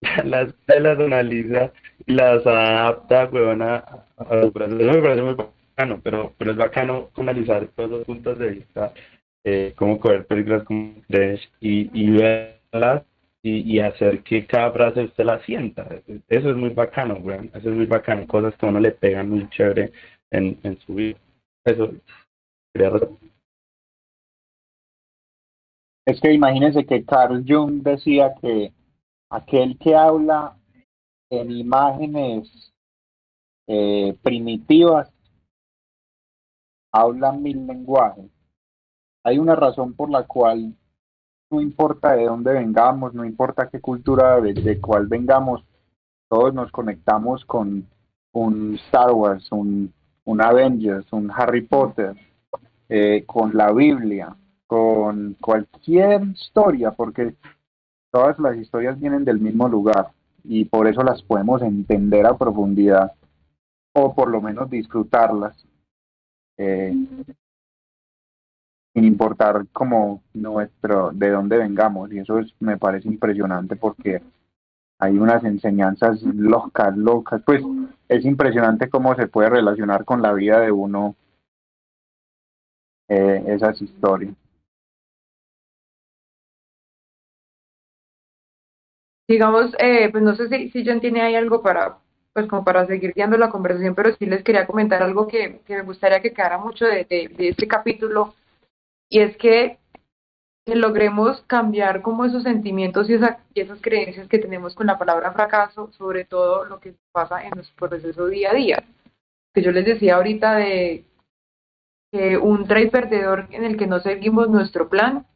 [0.24, 1.72] las, las analiza
[2.06, 3.76] y las adapta, weón, a,
[4.16, 4.78] a los brazos.
[4.78, 8.92] Eso me parece muy bacano, pero, pero es bacano analizar todos los puntos de vista,
[9.44, 13.04] eh, cómo coger películas como Crash y, y verlas
[13.42, 15.88] y, y, hacer que cada frase usted la sienta.
[16.28, 17.50] Eso es muy bacano, weón.
[17.54, 18.26] Eso es muy bacano.
[18.26, 19.92] Cosas que a uno le pegan muy chévere
[20.30, 21.18] en, en su vida.
[21.64, 21.92] Eso
[26.04, 28.72] es que imagínense que Carl Jung decía que
[29.30, 30.56] aquel que habla
[31.30, 32.72] en imágenes
[33.68, 35.12] eh, primitivas
[36.92, 38.30] habla mil lenguajes.
[39.24, 40.74] Hay una razón por la cual
[41.52, 45.62] no importa de dónde vengamos, no importa qué cultura de, cuál vengamos,
[46.28, 47.86] todos nos conectamos con
[48.32, 49.92] un Star Wars, un,
[50.40, 52.16] Avengers, un Harry Potter,
[52.88, 54.34] eh, con la Biblia,
[54.66, 57.34] con cualquier historia, porque
[58.10, 60.08] todas las historias vienen del mismo lugar
[60.44, 63.12] y por eso las podemos entender a profundidad
[63.94, 65.54] o por lo menos disfrutarlas.
[66.56, 66.94] Eh,
[68.94, 72.12] sin importar como nuestro de dónde vengamos.
[72.12, 74.22] Y eso es, me parece impresionante porque
[74.98, 77.42] hay unas enseñanzas locas locas.
[77.44, 77.62] Pues
[78.08, 81.16] es impresionante cómo se puede relacionar con la vida de uno
[83.08, 84.34] eh, esas historias.
[89.28, 91.98] Digamos, eh, pues no sé si, si John tiene ahí algo para,
[92.32, 95.76] pues como para seguir guiando la conversación, pero sí les quería comentar algo que, que
[95.76, 98.34] me gustaría que quedara mucho de, de, este capítulo,
[99.12, 99.78] y es que,
[100.64, 105.32] logremos cambiar como esos sentimientos y, esa, y esas creencias que tenemos con la palabra
[105.32, 108.82] fracaso, sobre todo lo que pasa en nuestro proceso día a día.
[109.52, 111.04] Que yo les decía ahorita de
[112.10, 115.26] que un trade perdedor en el que no seguimos nuestro plan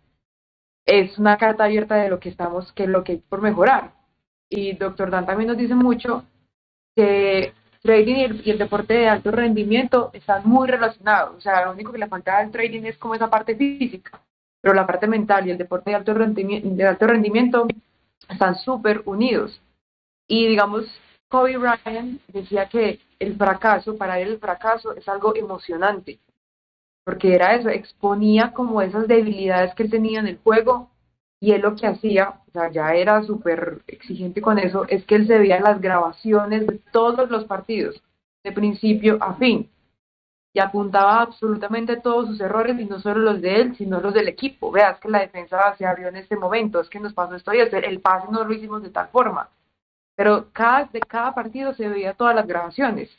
[0.87, 3.93] es una carta abierta de lo que estamos, que es lo que hay por mejorar.
[4.49, 6.25] Y doctor Dan también nos dice mucho
[6.95, 7.53] que
[7.87, 11.37] trading y el, deporte de alto rendimiento están muy relacionados.
[11.37, 14.21] O sea, lo único que le falta al trading es como esa parte física,
[14.61, 17.67] pero la parte mental y el deporte de alto rendimiento, de alto rendimiento
[18.29, 19.61] están súper unidos.
[20.29, 20.85] Y digamos,
[21.29, 26.19] Kobe Bryant decía que el fracaso, para él el fracaso es algo emocionante
[27.07, 30.91] porque era eso, exponía como esas debilidades que él tenía en el juego
[31.41, 35.17] y él lo que hacía, o sea, ya era súper exigente con eso, es que
[35.17, 38.03] él se veía las grabaciones de todos los partidos,
[38.43, 39.69] de principio a fin,
[40.55, 44.29] y apuntaba absolutamente todos sus errores, y no solo los de él, sino los del
[44.29, 44.71] equipo.
[44.71, 47.59] Veas que la defensa se abrió en este momento, es que nos pasó esto y
[47.59, 49.51] el pase no lo hicimos de tal forma.
[50.15, 53.11] Pero cada, de cada partido se veía todas las grabaciones.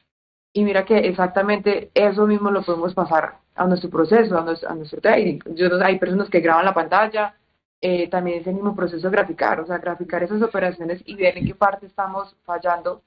[0.52, 4.74] Y mira que exactamente eso mismo lo podemos pasar a nuestro proceso, a nuestro, a
[4.74, 5.40] nuestro trading.
[5.54, 7.36] Yo, hay personas que graban la pantalla,
[7.82, 11.46] eh, también es el mismo proceso graficar, o sea, graficar esas operaciones y ver en
[11.46, 13.04] qué parte estamos fallando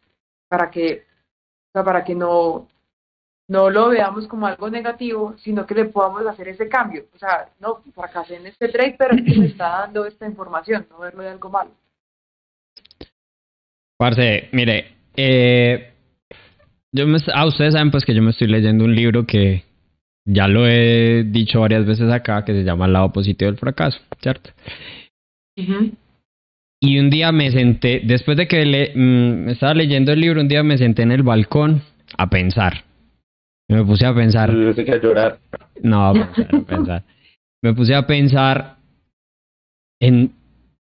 [0.49, 1.05] para que,
[1.69, 2.69] o sea, para que no,
[3.49, 7.07] no lo veamos como algo negativo, sino que le podamos hacer ese cambio.
[7.15, 11.23] O sea, no, fracasé en este trade, pero me está dando esta información, no verlo
[11.23, 11.71] de algo malo.
[13.97, 15.93] Parce, mire, eh,
[16.93, 19.65] yo me, ah, ustedes saben pues que yo me estoy leyendo un libro que,
[20.33, 23.99] ya lo he dicho varias veces acá, que se llama el lado positivo del fracaso,
[24.23, 24.51] ¿cierto?
[26.83, 30.49] Y un día me senté, después de que le, mm, estaba leyendo el libro, un
[30.49, 31.83] día me senté en el balcón
[32.17, 32.85] a pensar.
[33.69, 34.51] Me puse a pensar.
[34.51, 35.39] a llorar.
[35.83, 37.05] No, a pensar, a pensar.
[37.63, 38.77] Me puse a pensar
[40.01, 40.33] en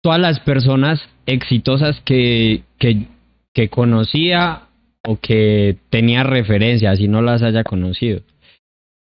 [0.03, 3.07] todas las personas exitosas que, que,
[3.53, 4.63] que conocía
[5.05, 8.21] o que tenía referencia, si no las haya conocido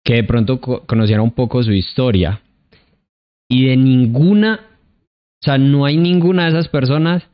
[0.08, 2.40] que de pronto conociera un poco su historia.
[3.50, 7.28] Y de ninguna, o sea, no hay ninguna de esas personas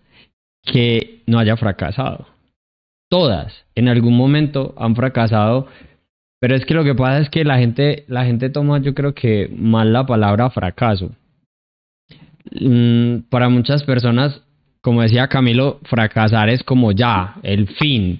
[0.64, 2.26] que no haya fracasado.
[3.12, 5.68] Todas en algún momento han fracasado,
[6.40, 9.14] pero es que lo que pasa es que la gente, la gente toma, yo creo
[9.14, 11.12] que mal la palabra fracaso.
[12.60, 14.42] Mm, para muchas personas,
[14.82, 18.20] como decía Camilo, fracasar es como ya, el fin,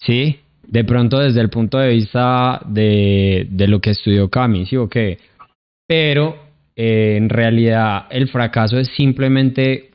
[0.00, 0.40] ¿sí?
[0.68, 4.88] De pronto desde el punto de vista de, de lo que estudió Cami, ¿sí o
[4.88, 5.18] qué?
[5.86, 6.36] Pero
[6.76, 9.90] eh, en realidad el fracaso es simplemente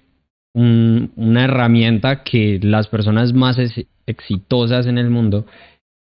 [0.53, 3.57] una herramienta que las personas más
[4.05, 5.45] exitosas en el mundo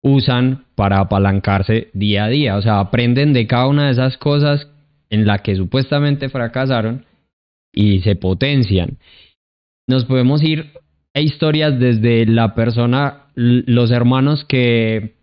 [0.03, 2.57] usan para apalancarse día a día.
[2.57, 4.67] O sea, aprenden de cada una de esas cosas
[5.09, 7.05] en la que supuestamente fracasaron
[7.73, 8.97] y se potencian.
[9.87, 10.71] Nos podemos ir
[11.13, 15.15] a historias desde la persona los hermanos que,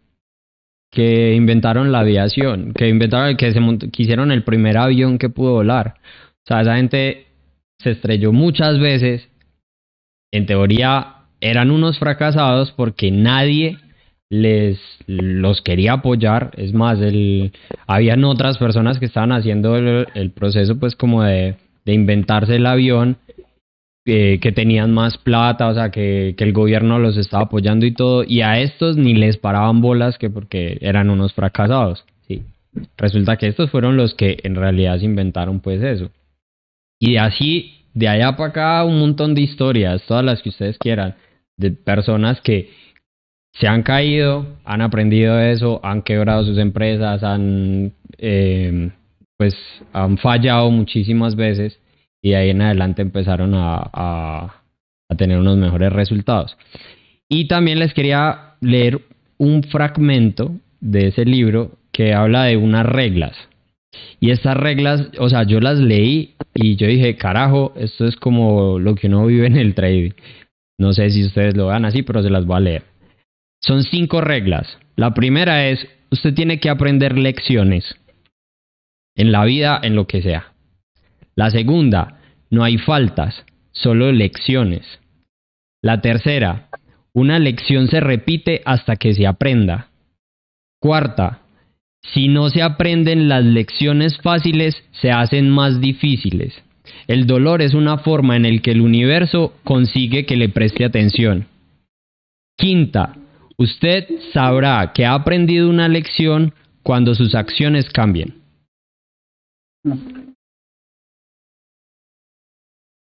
[0.90, 5.52] que inventaron la aviación, que inventaron, que, se que hicieron el primer avión que pudo
[5.52, 5.94] volar.
[5.98, 7.26] O sea, esa gente
[7.78, 9.28] se estrelló muchas veces.
[10.32, 13.78] En teoría eran unos fracasados porque nadie
[14.28, 16.52] les los quería apoyar.
[16.56, 17.52] Es más, el,
[17.86, 22.66] habían otras personas que estaban haciendo el, el proceso pues como de, de inventarse el
[22.66, 23.16] avión
[24.10, 28.40] que tenían más plata, o sea, que, el gobierno los estaba apoyando y todo, y
[28.40, 32.42] a estos ni les paraban bolas que porque eran unos fracasados, ¿sí?
[32.96, 36.10] Resulta que estos fueron los que en realidad se inventaron pues eso.
[36.98, 41.14] Y así, de allá para acá, un montón de historias, todas las que ustedes quieran,
[41.56, 42.70] de personas que
[43.52, 48.90] se han caído, han aprendido eso, han quebrado sus empresas, han, eh,
[49.36, 49.54] pues,
[49.92, 51.78] han fallado muchísimas veces
[52.22, 56.56] y ahí en adelante empezaron a, a, tener unos mejores resultados.
[57.28, 59.00] Y también les quería leer
[59.38, 63.36] un fragmento de ese libro que habla de unas reglas,
[64.20, 68.78] Y estas reglas, o sea, yo las leí y yo dije, carajo, esto es como
[68.78, 70.12] lo que uno vive en el trading.
[70.78, 72.82] No sé si ustedes lo vean así, pero se las voy a leer.
[73.60, 74.78] Son cinco reglas.
[74.96, 77.96] La primera es, usted tiene que aprender lecciones.
[79.16, 80.49] En la vida, en lo que sea.
[81.40, 82.18] La segunda,
[82.50, 85.00] no hay faltas, solo lecciones.
[85.80, 86.68] La tercera,
[87.14, 89.88] una lección se repite hasta que se aprenda.
[90.82, 91.40] Cuarta,
[92.02, 96.62] si no se aprenden las lecciones fáciles, se hacen más difíciles.
[97.06, 101.46] El dolor es una forma en la que el universo consigue que le preste atención.
[102.58, 103.16] Quinta,
[103.56, 108.34] usted sabrá que ha aprendido una lección cuando sus acciones cambien.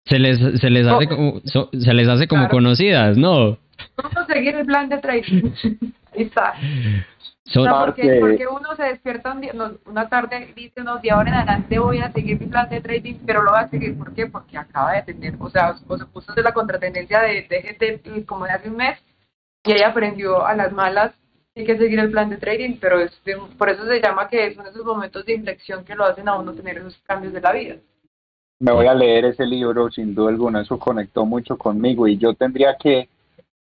[0.05, 3.57] Se les, se les hace como, se les hace como conocidas, ¿no?
[3.95, 5.51] Vamos a seguir el plan de trading.
[6.13, 6.53] Ahí está.
[7.53, 9.53] porque, porque, uno se despierta un día,
[9.85, 12.81] una tarde y dice, no, de ahora en adelante voy a seguir mi plan de
[12.81, 14.25] trading, pero lo va a seguir, ¿por qué?
[14.27, 18.45] Porque acaba de tener, o sea, o se puso de la contratendencia de DGT como
[18.45, 18.99] de hace un mes
[19.63, 21.13] y ella aprendió a las malas
[21.55, 23.11] hay que seguir el plan de trading, pero es
[23.57, 26.53] por eso se llama que son esos momentos de inflexión que lo hacen a uno
[26.53, 27.75] tener esos cambios de la vida.
[28.61, 32.35] Me voy a leer ese libro, sin duda alguna, eso conectó mucho conmigo y yo
[32.35, 33.09] tendría que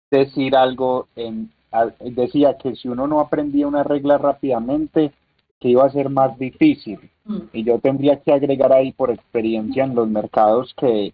[0.09, 1.51] decir algo, en,
[1.99, 5.11] decía que si uno no aprendía una regla rápidamente,
[5.59, 6.99] que iba a ser más difícil.
[7.25, 7.37] Mm.
[7.53, 11.13] Y yo tendría que agregar ahí por experiencia en los mercados que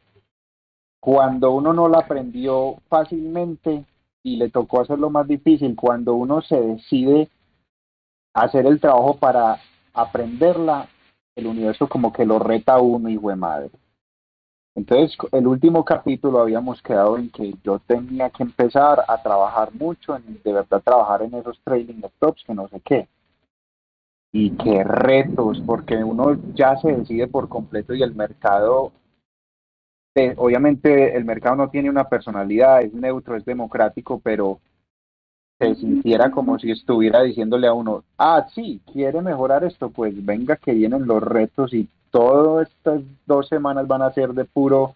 [1.01, 3.83] cuando uno no la aprendió fácilmente
[4.23, 7.27] y le tocó hacerlo más difícil, cuando uno se decide
[8.33, 9.59] hacer el trabajo para
[9.93, 10.87] aprenderla,
[11.35, 13.69] el universo como que lo reta uno, hijo de madre.
[14.75, 20.15] Entonces, el último capítulo habíamos quedado en que yo tenía que empezar a trabajar mucho,
[20.17, 23.07] en de verdad trabajar en esos trading stops, que no sé qué.
[24.33, 28.91] Y qué retos, porque uno ya se decide por completo y el mercado,
[30.13, 34.59] eh, obviamente el mercado no tiene una personalidad, es neutro, es democrático, pero
[35.59, 40.57] se sintiera como si estuviera diciéndole a uno, ah, sí, quiere mejorar esto, pues venga
[40.57, 44.95] que vienen los retos y todas estas dos semanas van a ser de puro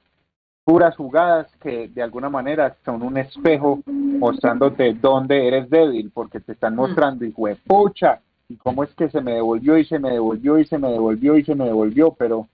[0.64, 6.52] puras jugadas que de alguna manera son un espejo mostrándote dónde eres débil, porque te
[6.52, 10.12] están mostrando, y fue pucha, y cómo es que se me devolvió y se me
[10.12, 12.48] devolvió y se me devolvió y se me devolvió, pero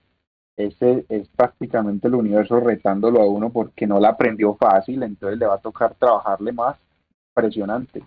[0.56, 5.46] ese es prácticamente el universo retándolo a uno porque no la aprendió fácil, entonces le
[5.46, 6.76] va a tocar trabajarle más.
[7.36, 8.02] Impresionante.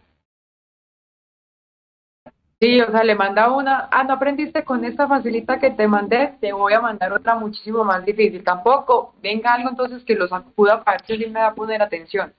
[2.62, 6.34] Sí, o sea, le manda una, ah, no aprendiste con esta facilita que te mandé,
[6.42, 8.44] te voy a mandar otra muchísimo más difícil.
[8.44, 12.34] Tampoco, venga algo entonces que los acuda para que me va a poner atención.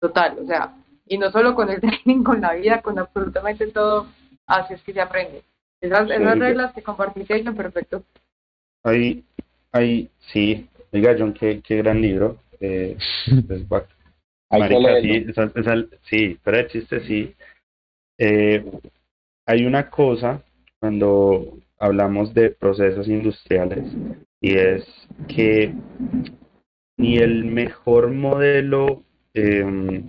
[0.00, 0.72] Total, o sea,
[1.06, 4.06] y no solo con el training, con la vida, con absolutamente todo,
[4.46, 5.42] así es que se aprende.
[5.80, 8.02] Esas, esas reglas que compartiste lo perfecto.
[8.82, 9.24] Ahí,
[9.72, 12.38] ahí, sí, oiga John, qué, qué gran libro.
[12.60, 12.96] Eh,
[13.46, 13.62] pues,
[14.50, 15.50] Marica, sí, esa,
[16.08, 17.34] sí, pero el chiste sí.
[18.18, 18.64] Eh,
[19.46, 20.42] hay una cosa
[20.80, 23.84] cuando hablamos de procesos industriales
[24.40, 24.86] y es
[25.28, 25.74] que
[26.98, 29.02] ni el mejor modelo
[29.34, 30.02] eh,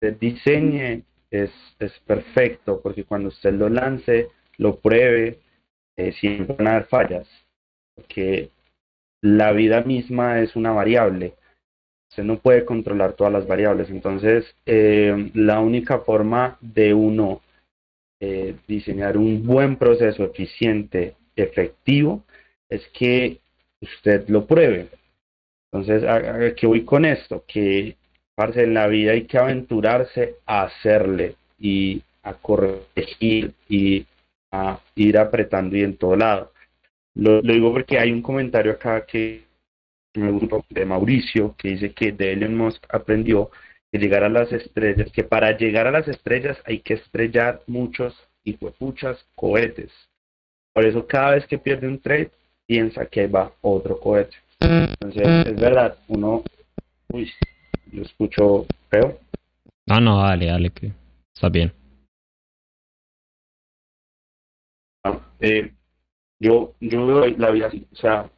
[0.00, 4.28] de diseño es, es perfecto porque cuando usted lo lance,
[4.58, 5.38] lo pruebe,
[5.96, 7.28] eh, siempre van a haber fallas
[7.94, 8.50] porque
[9.20, 11.34] la vida misma es una variable
[12.12, 17.42] usted no puede controlar todas las variables entonces eh, la única forma de uno
[18.24, 22.22] eh, diseñar un buen proceso eficiente, efectivo,
[22.68, 23.40] es que
[23.80, 24.90] usted lo pruebe.
[25.72, 27.42] Entonces, ¿a, qué voy con esto?
[27.48, 27.96] Que,
[28.36, 34.06] parce, en la vida hay que aventurarse a hacerle y a corregir y
[34.52, 36.52] a ir apretando y en todo lado.
[37.16, 39.42] Lo, digo porque hay un comentario acá que
[40.14, 43.50] me gusta de Mauricio que dice que de Elon Musk aprendió
[43.90, 48.14] que llegar a las estrellas, que para llegar a las estrellas hay que estrellar muchos
[48.44, 49.90] y puchas cohetes.
[50.72, 52.30] Por eso cada vez que pierde un trade,
[52.66, 54.36] piensa que va otro cohete.
[54.60, 56.42] Entonces, es verdad, uno,
[57.08, 57.30] uy,
[57.92, 59.18] lo escucho feo.
[59.86, 60.92] No, no, dale, dale, que
[61.34, 61.72] está bien.
[65.40, 65.72] Eh,
[66.38, 68.30] yo, yo veo la vida así, o sea,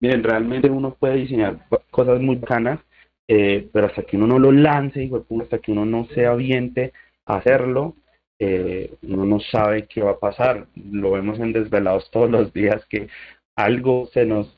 [0.00, 2.80] miren, realmente uno puede diseñar cosas muy bacanas,
[3.28, 5.08] eh, pero hasta que uno no lo lance,
[5.42, 6.92] hasta que uno no se aviente
[7.26, 7.94] a hacerlo,
[8.38, 10.66] eh, uno no sabe qué va a pasar.
[10.74, 13.08] Lo vemos en desvelados todos los días que
[13.54, 14.56] algo se nos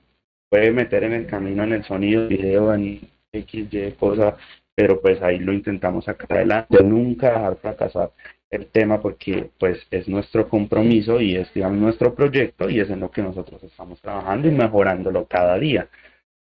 [0.49, 3.01] puede meter en el camino, en el sonido, video, en
[3.33, 4.37] X, Y, cosa,
[4.75, 8.13] pero pues ahí lo intentamos sacar adelante, nunca dejar fracasar.
[8.53, 13.11] El tema porque pues es nuestro compromiso y es nuestro proyecto y es en lo
[13.11, 15.89] que nosotros estamos trabajando y mejorándolo cada día.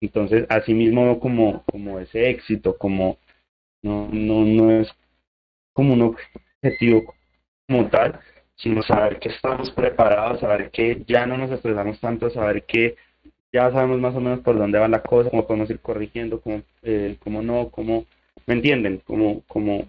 [0.00, 3.18] Entonces, así mismo como, como ese éxito, como
[3.82, 4.88] no, no, no es
[5.72, 6.16] como un
[6.62, 7.14] objetivo
[7.68, 8.18] como tal,
[8.56, 12.96] sino saber que estamos preparados, saber que ya no nos estresamos tanto, saber que
[13.52, 16.62] ya sabemos más o menos por dónde va la cosa, cómo podemos ir corrigiendo, cómo,
[16.82, 18.04] eh, cómo no, cómo,
[18.46, 18.98] ¿me entienden?
[19.06, 19.86] Como, como,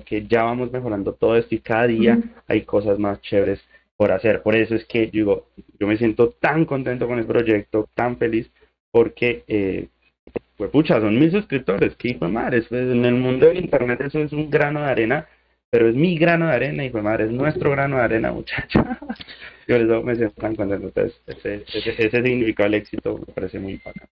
[0.00, 3.60] que ya vamos mejorando todo esto y cada día hay cosas más chéveres
[3.96, 4.42] por hacer.
[4.42, 8.16] Por eso es que yo digo, yo me siento tan contento con el proyecto, tan
[8.16, 8.50] feliz,
[8.90, 9.88] porque, eh,
[10.56, 14.00] pues pucha, son mil suscriptores, que hijo de madre, pues, en el mundo del internet
[14.00, 15.28] eso es un grano de arena,
[15.70, 18.98] pero es mi grano de arena, hijo de madre, es nuestro grano de arena, muchacha.
[19.68, 23.58] Yo les me siento tan contento, entonces ese, ese, ese significado del éxito me parece
[23.58, 24.08] muy bacán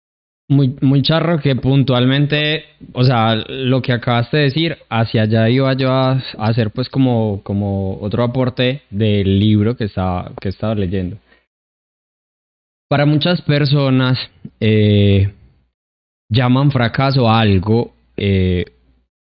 [0.48, 5.72] muy, muy charro que puntualmente, o sea, lo que acabaste de decir, hacia allá iba
[5.74, 11.16] yo a, hacer pues como, como otro aporte del libro que estaba, que estaba leyendo.
[12.88, 14.18] Para muchas personas
[14.60, 15.32] eh,
[16.30, 18.66] llaman fracaso a algo eh,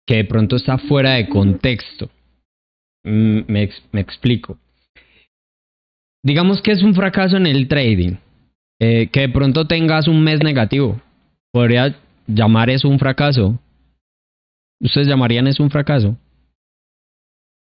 [0.07, 2.09] que de pronto está fuera de contexto.
[3.03, 4.57] Mm, me explico.
[6.23, 8.15] Digamos que es un fracaso en el trading
[8.79, 10.99] eh, que de pronto tengas un mes negativo.
[11.51, 11.95] ¿Podría
[12.27, 13.57] llamar eso un fracaso?
[14.81, 16.17] ¿Ustedes llamarían eso un fracaso?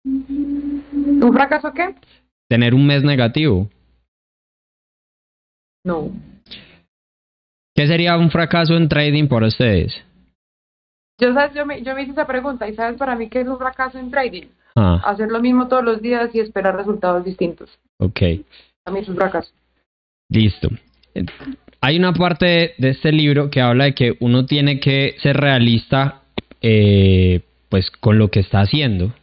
[0.05, 1.95] ¿Un fracaso qué?
[2.49, 3.69] Tener un mes negativo.
[5.83, 6.11] No.
[7.75, 9.93] ¿Qué sería un fracaso en trading por ustedes?
[11.19, 11.53] Yo, ¿sabes?
[11.53, 13.97] Yo, me, yo me hice esa pregunta y ¿sabes para mí qué es un fracaso
[13.97, 14.47] en trading?
[14.75, 15.01] Ah.
[15.05, 17.69] Hacer lo mismo todos los días y esperar resultados distintos.
[17.97, 18.21] Ok.
[18.85, 19.51] A mí es un fracaso.
[20.29, 20.69] Listo.
[21.81, 26.21] Hay una parte de este libro que habla de que uno tiene que ser realista
[26.61, 29.13] eh, pues con lo que está haciendo.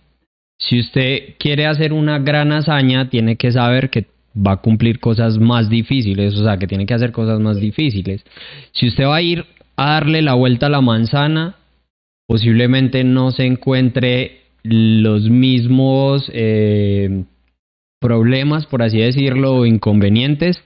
[0.59, 5.38] Si usted quiere hacer una gran hazaña, tiene que saber que va a cumplir cosas
[5.38, 8.24] más difíciles, o sea, que tiene que hacer cosas más difíciles.
[8.72, 9.45] Si usted va a ir
[9.76, 11.57] a darle la vuelta a la manzana,
[12.28, 17.24] posiblemente no se encuentre los mismos eh,
[18.01, 20.62] problemas, por así decirlo, o inconvenientes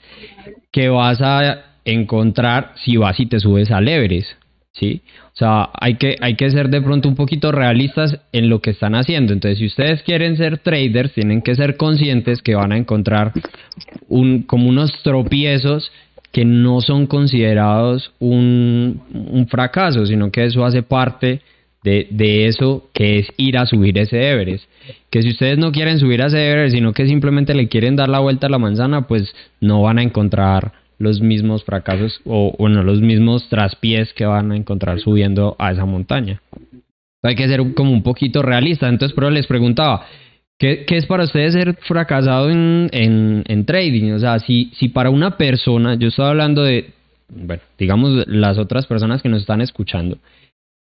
[0.77, 4.29] que vas a encontrar si vas y te subes al Everest,
[4.73, 5.01] ¿sí?
[5.29, 8.73] O sea, hay que, hay que ser de pronto un poquito realistas en lo que
[8.73, 9.33] están haciendo.
[9.33, 13.33] Entonces, si ustedes quieren ser traders, tienen que ser conscientes que van a encontrar
[14.09, 15.91] un, como unos tropiezos
[16.31, 21.41] que no son considerados un, un fracaso, sino que eso hace parte
[21.87, 24.65] de, de, eso que es ir a subir ese Everest.
[25.09, 28.09] Que si ustedes no quieren subir a ese Everest, sino que simplemente le quieren dar
[28.09, 32.83] la vuelta a la manzana, pues no van a encontrar los mismos fracasos o bueno,
[32.83, 36.43] los mismos traspiés que van a encontrar subiendo a esa montaña.
[37.23, 38.89] Hay que ser como un poquito realista.
[38.89, 40.07] Entonces, pero les preguntaba,
[40.59, 44.13] ¿qué, qué es para ustedes ser fracasado en, en, en, trading?
[44.13, 46.91] O sea, si, si para una persona, yo estoy hablando de,
[47.29, 50.19] bueno, digamos las otras personas que nos están escuchando,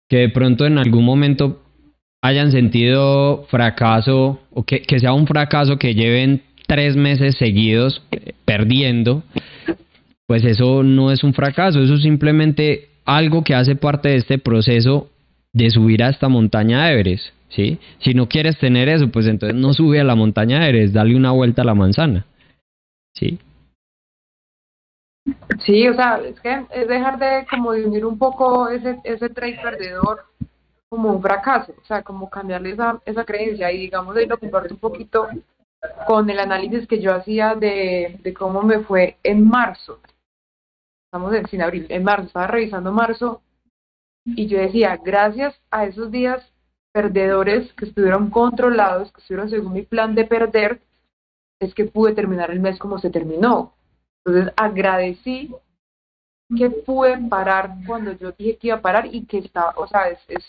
[0.09, 1.63] que de pronto en algún momento
[2.23, 8.03] hayan sentido fracaso o que, sea un fracaso que lleven tres meses seguidos
[8.45, 9.23] perdiendo,
[10.27, 14.39] pues eso no es un fracaso, eso es simplemente algo que hace parte de este
[14.39, 15.11] proceso
[15.53, 17.79] de subir a esta montaña Everest, ¿sí?
[17.99, 21.31] Si no quieres tener eso, pues entonces no sube a la montaña Everest, dale una
[21.31, 22.25] vuelta a la manzana,
[23.15, 23.39] ¿sí?
[25.61, 29.61] Sí, o sea, es que es dejar de como unir un poco ese, ese trade
[29.63, 30.25] perdedor
[30.89, 34.75] como un fracaso, o sea, como cambiarle esa, esa creencia y digamos ahí lo comparto
[34.75, 35.29] un poquito
[36.07, 40.01] con el análisis que yo hacía de, de cómo me fue en marzo.
[41.07, 43.43] Estamos en, sin abril, en marzo, estaba revisando marzo
[44.25, 46.43] y yo decía, gracias a esos días
[46.93, 50.81] perdedores que estuvieron controlados, que estuvieron según mi plan de perder,
[51.61, 53.74] es que pude terminar el mes como se terminó.
[54.25, 55.55] Entonces agradecí
[56.57, 60.09] que pude parar cuando yo dije que iba a parar y que estaba, o sea,
[60.09, 60.45] es,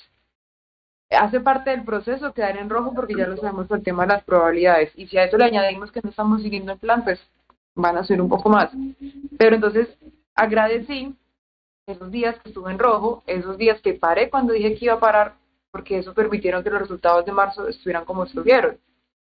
[1.09, 4.13] hace parte del proceso quedar en rojo porque ya lo sabemos por el tema de
[4.13, 4.91] las probabilidades.
[4.95, 7.19] Y si a eso le añadimos que no estamos siguiendo el plan, pues
[7.75, 8.69] van a subir un poco más.
[9.37, 9.87] Pero entonces
[10.33, 11.15] agradecí
[11.87, 14.99] esos días que estuve en rojo, esos días que paré cuando dije que iba a
[14.99, 15.35] parar,
[15.71, 18.77] porque eso permitieron que los resultados de marzo estuvieran como estuvieron.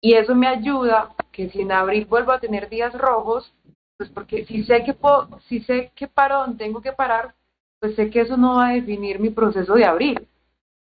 [0.01, 3.53] Y eso me ayuda que si en abril vuelvo a tener días rojos,
[3.99, 7.35] pues porque si sé que puedo, si sé que paro donde tengo que parar,
[7.81, 10.25] pues sé que eso no va a definir mi proceso de abril.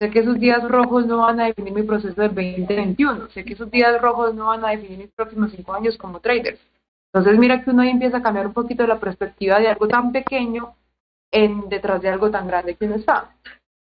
[0.01, 3.29] Sé que esos días rojos no van a definir mi proceso del 2021.
[3.29, 6.59] Sé que esos días rojos no van a definir mis próximos cinco años como trader.
[7.13, 10.11] Entonces mira que uno ahí empieza a cambiar un poquito la perspectiva de algo tan
[10.11, 10.75] pequeño
[11.31, 13.33] en detrás de algo tan grande que uno está.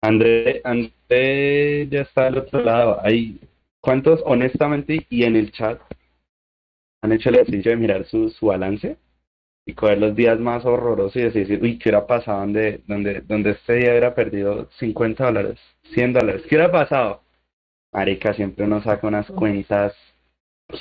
[0.01, 2.99] André, André ya está al otro lado.
[3.03, 3.39] Ahí
[3.83, 5.81] ¿Cuántos, honestamente, y en el chat,
[7.03, 8.97] han hecho el ejercicio de mirar su, su balance
[9.71, 13.51] y coger los días más horrorosos y decir, uy, ¿qué hubiera pasado donde, donde, donde
[13.51, 15.59] este día hubiera perdido 50 dólares,
[15.95, 16.43] 100 dólares?
[16.49, 17.23] ¿Qué hubiera pasado?
[17.93, 19.95] Marica, siempre uno saca unas cuentas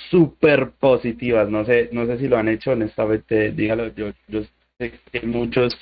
[0.10, 1.50] súper positivas.
[1.50, 4.42] No sé, no sé si lo han hecho honestamente, dígalo, yo, yo
[4.80, 5.78] sé que muchos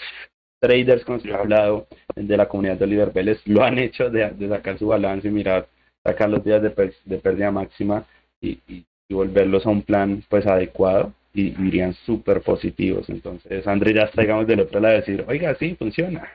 [0.60, 4.10] traders con los que he hablado de la comunidad de Oliver Vélez lo han hecho
[4.10, 5.68] de, de sacar su balance y mirar,
[6.04, 8.06] sacar los días de, de pérdida máxima
[8.42, 13.08] y, y, volverlos a un plan pues adecuado y irían súper positivos.
[13.10, 16.28] Entonces, André ya está, digamos, del otro lado de decir, oiga, sí, funciona.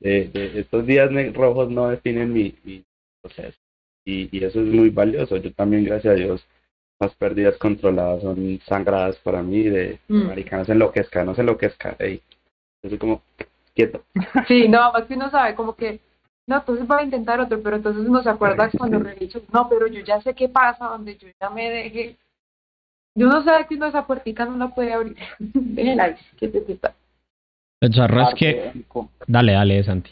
[0.00, 2.82] De, de estos días rojos no definen mi, mi
[3.20, 3.58] proceso.
[4.06, 5.36] Y, y, eso es muy valioso.
[5.36, 6.46] Yo también, gracias a Dios,
[7.00, 10.26] las pérdidas controladas son sangradas para mí, de mm.
[10.28, 11.94] maricanos enloquezca, no se enloquezca.
[11.98, 12.22] Ey.
[12.82, 13.22] Yo soy como,
[13.74, 14.04] quieto.
[14.48, 16.00] Sí, no, más que uno sabe, como que,
[16.46, 19.86] no, entonces va a intentar otro, pero entonces uno se acuerda cuando reviso, no, pero
[19.86, 22.16] yo ya sé qué pasa, donde yo ya me deje.
[23.16, 25.16] Yo no sé que uno esa puertica no la puede abrir.
[25.38, 26.94] Déjela ahí, que te está.
[27.80, 28.84] El charro es que.
[29.26, 30.10] Dale, dale, Santi.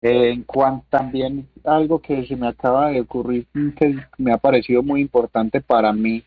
[0.00, 3.46] Eh, en cuanto también algo que se me acaba de ocurrir
[3.76, 6.22] que me ha parecido muy importante para mí,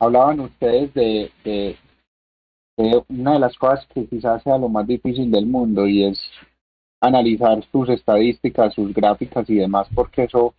[0.00, 1.76] hablaban ustedes de, de,
[3.08, 6.20] una de las cosas que quizás sea lo más difícil del mundo y es
[7.00, 10.54] analizar sus estadísticas, sus gráficas y demás, porque eso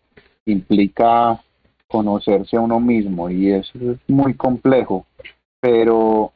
[0.45, 1.42] implica
[1.93, 5.05] conocerse a uno mismo y eso es muy complejo.
[5.61, 6.33] Pero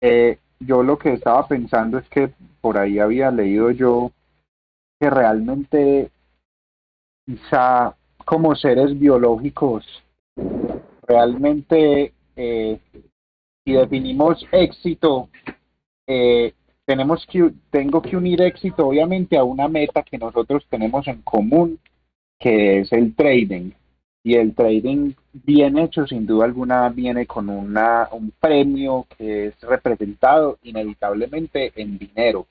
[0.00, 2.30] eh, yo lo que estaba pensando es que
[2.62, 4.10] por ahí había leído yo
[4.98, 6.10] que realmente
[7.26, 9.84] quizá como seres biológicos
[11.06, 12.78] realmente eh,
[13.62, 15.28] si definimos éxito
[16.06, 16.54] eh,
[16.86, 21.78] tenemos que tengo que unir éxito obviamente a una meta que nosotros tenemos en común
[22.38, 23.72] que es el trading
[24.22, 29.60] y el trading bien hecho sin duda alguna viene con una un premio que es
[29.60, 32.46] representado inevitablemente en dinero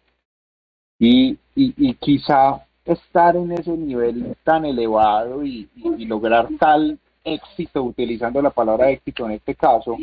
[1.00, 5.70] y, y, quizá estar en ese nivel tan elevado y,
[6.06, 9.98] lograr tal éxito, utilizando la palabra éxito en este caso,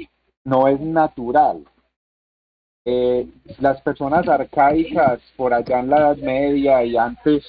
[0.45, 1.65] no es natural.
[2.85, 3.27] Eh,
[3.59, 7.45] las personas arcaicas por allá en la Edad Media y antes,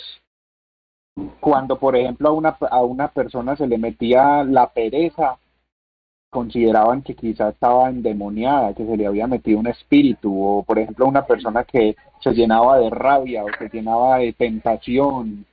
[1.39, 5.37] cuando por ejemplo a una, a una persona se le metía la pereza,
[6.29, 11.07] consideraban que quizás estaba endemoniada, que se le había metido un espíritu, o por ejemplo
[11.07, 15.45] una persona que se llenaba de rabia o se llenaba de tentación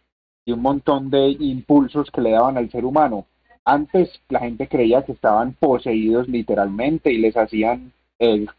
[0.45, 3.27] y un montón de impulsos que le daban al ser humano.
[3.65, 8.55] Antes la gente creía que estaban poseídos literalmente y les hacían ex,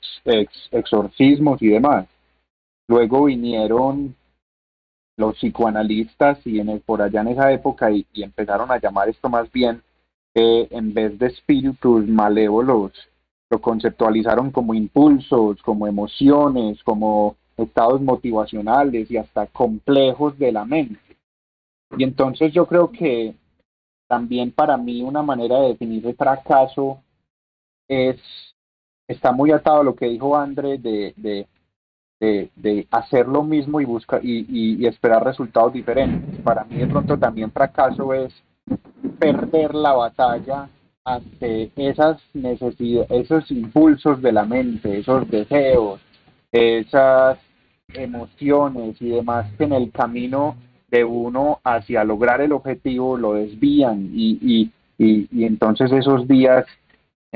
[0.71, 2.07] exorcismos y demás.
[2.87, 4.15] Luego vinieron
[5.17, 9.29] los psicoanalistas y en el, por allá en esa época y empezaron a llamar esto
[9.29, 9.81] más bien
[10.35, 12.91] en vez de espíritus malévolos,
[13.49, 20.99] lo conceptualizaron como impulsos, como emociones, como estados motivacionales y hasta complejos de la mente.
[21.97, 23.33] Y entonces yo creo que
[24.07, 26.99] también para mí una manera de definir el fracaso
[27.87, 28.17] es,
[29.07, 31.47] está muy atado a lo que dijo André de, de,
[32.55, 36.39] de, hacer lo mismo y, buscar y, y esperar resultados diferentes.
[36.41, 38.33] Para mí de pronto también fracaso es
[39.19, 40.69] perder la batalla
[41.03, 46.01] ante esas necesidades, esos impulsos de la mente, esos deseos,
[46.51, 47.37] esas
[47.93, 50.55] emociones y demás que en el camino
[50.89, 56.65] de uno hacia lograr el objetivo lo desvían y, y, y, y entonces esos días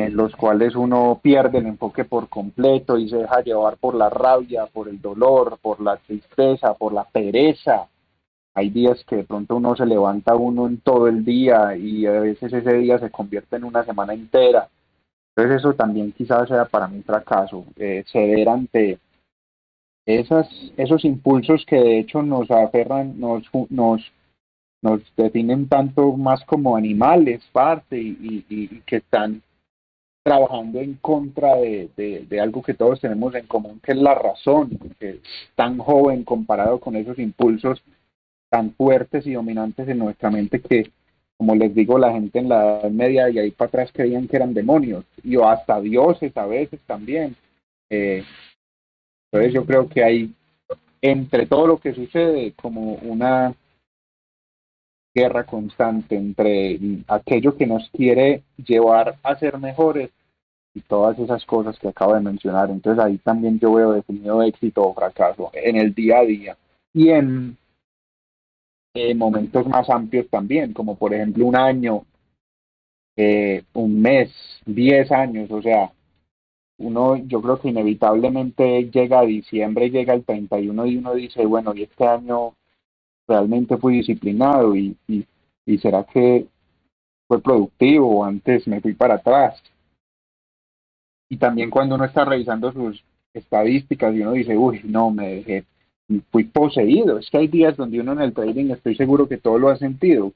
[0.05, 4.09] en los cuales uno pierde el enfoque por completo y se deja llevar por la
[4.09, 7.87] rabia, por el dolor, por la tristeza, por la pereza,
[8.55, 12.19] hay días que de pronto uno se levanta uno en todo el día y a
[12.19, 14.69] veces ese día se convierte en una semana entera.
[15.35, 18.99] Entonces eso también quizás sea para mí un fracaso, eh, ceder ante
[20.05, 24.01] esas, esos impulsos que de hecho nos aferran, nos, nos,
[24.81, 29.41] nos definen tanto más como animales, parte, y, y, que están
[30.23, 34.69] trabajando en contra de, de, algo que todos tenemos en común, que es la razón,
[34.99, 35.17] que es
[35.55, 37.81] tan joven comparado con esos impulsos
[38.49, 40.91] tan fuertes y dominantes en nuestra mente que,
[41.37, 44.35] como les digo, la gente en la Edad Media y ahí para atrás creían que
[44.35, 47.35] eran demonios, y o hasta dioses a veces también.
[47.89, 48.23] Eh,
[49.31, 50.33] entonces yo creo que hay,
[51.01, 53.53] entre todo lo que sucede, como una
[55.13, 60.11] guerra constante entre aquello que nos quiere llevar a ser mejores
[60.73, 62.69] y todas esas cosas que acabo de mencionar.
[62.69, 66.57] Entonces ahí también yo veo definido éxito o fracaso en el día a día.
[66.93, 67.57] Y en
[69.15, 72.05] momentos más amplios también, como por ejemplo un año
[73.21, 74.31] eh, un mes,
[74.65, 75.91] diez años, o sea,
[76.77, 81.73] uno yo creo que inevitablemente llega a diciembre, llega el 31 y uno dice, bueno,
[81.75, 82.53] y este año
[83.29, 85.25] realmente fui disciplinado y, y,
[85.65, 86.47] y será que
[87.27, 89.61] fue productivo o antes me fui para atrás.
[91.29, 93.03] Y también cuando uno está revisando sus
[93.33, 95.65] estadísticas y uno dice, uy, no, me dejé,
[96.31, 97.19] fui poseído.
[97.19, 99.77] Es que hay días donde uno en el trading estoy seguro que todo lo ha
[99.77, 100.33] sentido.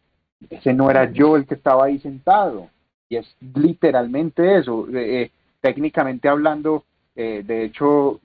[0.49, 2.69] Ese no era yo el que estaba ahí sentado.
[3.09, 4.87] Y es literalmente eso.
[4.89, 5.31] Eh, eh,
[5.61, 6.83] técnicamente hablando,
[7.15, 8.19] eh, de hecho,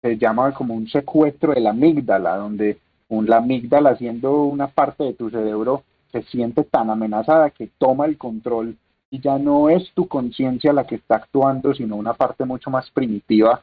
[0.00, 2.78] se llama como un secuestro de la amígdala, donde
[3.10, 8.06] un, la amígdala siendo una parte de tu cerebro se siente tan amenazada que toma
[8.06, 8.76] el control
[9.10, 12.90] y ya no es tu conciencia la que está actuando, sino una parte mucho más
[12.90, 13.62] primitiva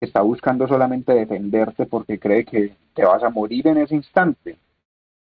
[0.00, 4.56] que está buscando solamente defenderte porque cree que te vas a morir en ese instante.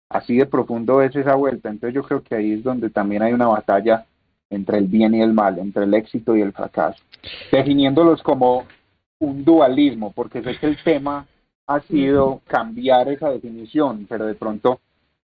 [0.08, 1.68] Así de profundo es esa vuelta.
[1.68, 4.06] Entonces yo creo que ahí es donde también hay una batalla
[4.50, 7.02] entre el bien y el mal, entre el éxito y el fracaso,
[7.52, 8.64] definiéndolos como
[9.18, 11.26] un dualismo, porque sé que el tema
[11.68, 14.80] ha sido cambiar esa definición, pero de pronto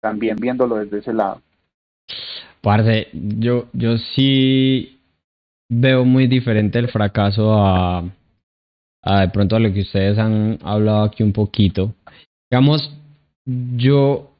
[0.01, 1.41] también viéndolo desde ese lado.
[2.61, 4.99] Parce, yo, yo sí
[5.69, 8.05] veo muy diferente el fracaso a,
[9.03, 11.95] a de pronto a lo que ustedes han hablado aquí un poquito.
[12.51, 12.93] Digamos,
[13.47, 14.33] yo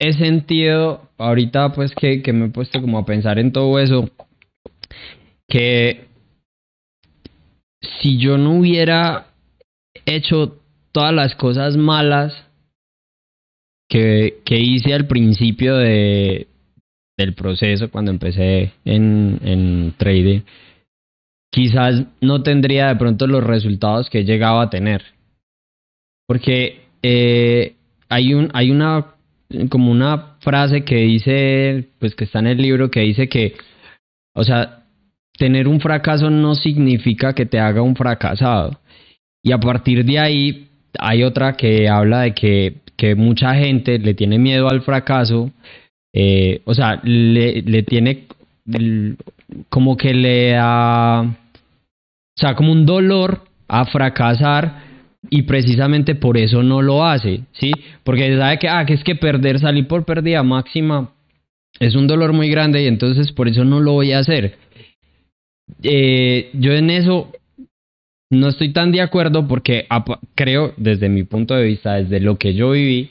[0.00, 4.10] he sentido, ahorita pues que, que me he puesto como a pensar en todo eso,
[5.48, 6.08] que
[8.02, 9.28] si yo no hubiera
[10.06, 10.60] hecho
[10.92, 12.32] todas las cosas malas
[13.88, 16.48] que, que hice al principio de,
[17.16, 20.40] del proceso cuando empecé en, en trading,
[21.50, 25.02] quizás no tendría de pronto los resultados que he llegado a tener.
[26.26, 27.76] Porque eh,
[28.08, 29.14] hay, un, hay una
[29.70, 33.54] como una frase que dice, pues que está en el libro, que dice que,
[34.34, 34.84] o sea,
[35.38, 38.80] tener un fracaso no significa que te haga un fracasado.
[39.46, 40.66] Y a partir de ahí
[40.98, 45.52] hay otra que habla de que, que mucha gente le tiene miedo al fracaso,
[46.12, 48.24] eh, o sea, le, le tiene
[49.68, 51.36] como que le da, o
[52.34, 54.82] sea, como un dolor a fracasar
[55.30, 57.70] y precisamente por eso no lo hace, ¿sí?
[58.02, 61.12] Porque sabe que, ah, que es que perder, salir por pérdida máxima
[61.78, 64.58] es un dolor muy grande y entonces por eso no lo voy a hacer.
[65.84, 67.30] Eh, yo en eso
[68.30, 69.86] no estoy tan de acuerdo porque
[70.34, 73.10] creo, desde mi punto de vista, desde lo que yo viví,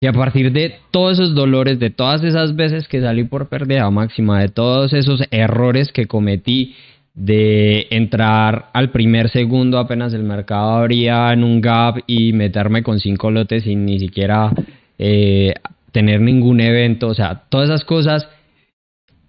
[0.00, 3.90] y a partir de todos esos dolores, de todas esas veces que salí por pérdida
[3.90, 6.74] máxima, de todos esos errores que cometí,
[7.14, 13.00] de entrar al primer segundo apenas el mercado abría en un gap y meterme con
[13.00, 14.52] cinco lotes sin ni siquiera
[14.98, 15.54] eh,
[15.92, 17.08] tener ningún evento.
[17.08, 18.28] O sea, todas esas cosas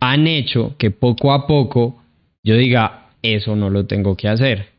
[0.02, 2.04] han hecho que poco a poco
[2.44, 4.77] yo diga, eso no lo tengo que hacer.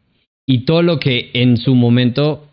[0.50, 2.48] Y todo lo que en su momento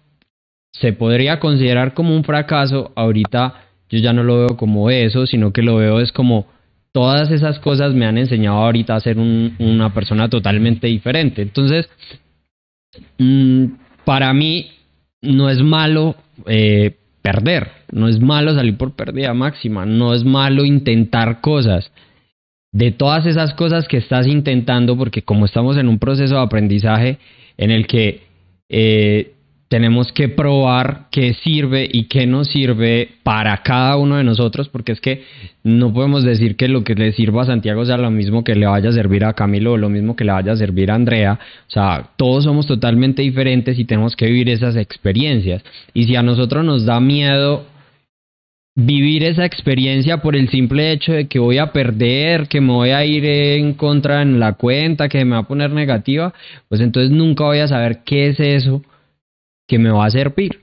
[0.73, 3.53] se podría considerar como un fracaso, ahorita
[3.89, 6.45] yo ya no lo veo como eso, sino que lo veo es como
[6.91, 11.41] todas esas cosas me han enseñado ahorita a ser una persona totalmente diferente.
[11.41, 11.89] Entonces,
[13.17, 13.65] mm,
[14.03, 14.71] para mí
[15.21, 16.15] no es malo
[16.47, 21.93] eh, perder, no es malo salir por pérdida máxima, no es malo intentar cosas.
[22.73, 27.19] De todas esas cosas que estás intentando, porque como estamos en un proceso de aprendizaje
[27.57, 28.21] en el que
[28.69, 29.31] eh,
[29.67, 34.91] tenemos que probar qué sirve y qué no sirve para cada uno de nosotros, porque
[34.91, 35.23] es que
[35.63, 38.67] no podemos decir que lo que le sirva a Santiago sea lo mismo que le
[38.67, 41.39] vaya a servir a Camilo o lo mismo que le vaya a servir a Andrea.
[41.67, 45.63] O sea, todos somos totalmente diferentes y tenemos que vivir esas experiencias.
[45.93, 47.65] Y si a nosotros nos da miedo
[48.75, 52.89] vivir esa experiencia por el simple hecho de que voy a perder, que me voy
[52.89, 56.33] a ir en contra en la cuenta, que me va a poner negativa,
[56.67, 58.81] pues entonces nunca voy a saber qué es eso
[59.65, 60.61] que me va a servir.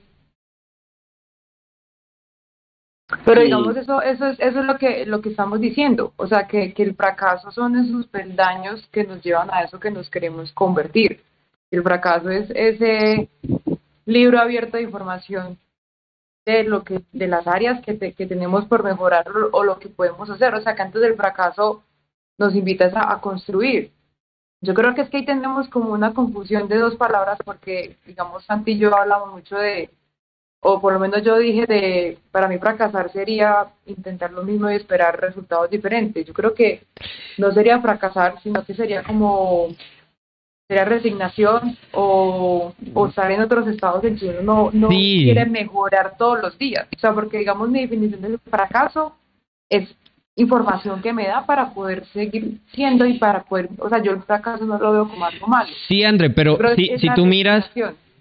[3.24, 6.46] Pero digamos eso, eso es, eso es lo que, lo que estamos diciendo, o sea
[6.46, 10.52] que, que el fracaso son esos peldaños que nos llevan a eso que nos queremos
[10.52, 11.20] convertir.
[11.70, 13.28] El fracaso es ese
[14.06, 15.58] libro abierto de información
[16.44, 20.28] de lo que, de las áreas que, que tenemos por mejorar o, lo que podemos
[20.30, 20.54] hacer.
[20.54, 21.82] O sea que antes del fracaso
[22.38, 23.92] nos invitas a construir,
[24.62, 28.44] yo creo que es que ahí tenemos como una confusión de dos palabras porque, digamos,
[28.44, 29.90] Santi y yo hablamos mucho de,
[30.60, 34.76] o por lo menos yo dije de, para mí fracasar sería intentar lo mismo y
[34.76, 36.24] esperar resultados diferentes.
[36.24, 36.86] Yo creo que
[37.38, 39.68] no sería fracasar, sino que sería como,
[40.68, 46.16] sería resignación o, o estar en otros estados en que uno no, no quiere mejorar
[46.16, 46.86] todos los días.
[46.96, 49.14] O sea, porque digamos mi definición del fracaso
[49.68, 49.88] es
[50.36, 54.22] información que me da para poder seguir siendo y para poder, o sea, yo el
[54.22, 55.68] fracaso no lo veo como algo malo.
[55.88, 57.70] Sí, André, pero, si, si tú miras,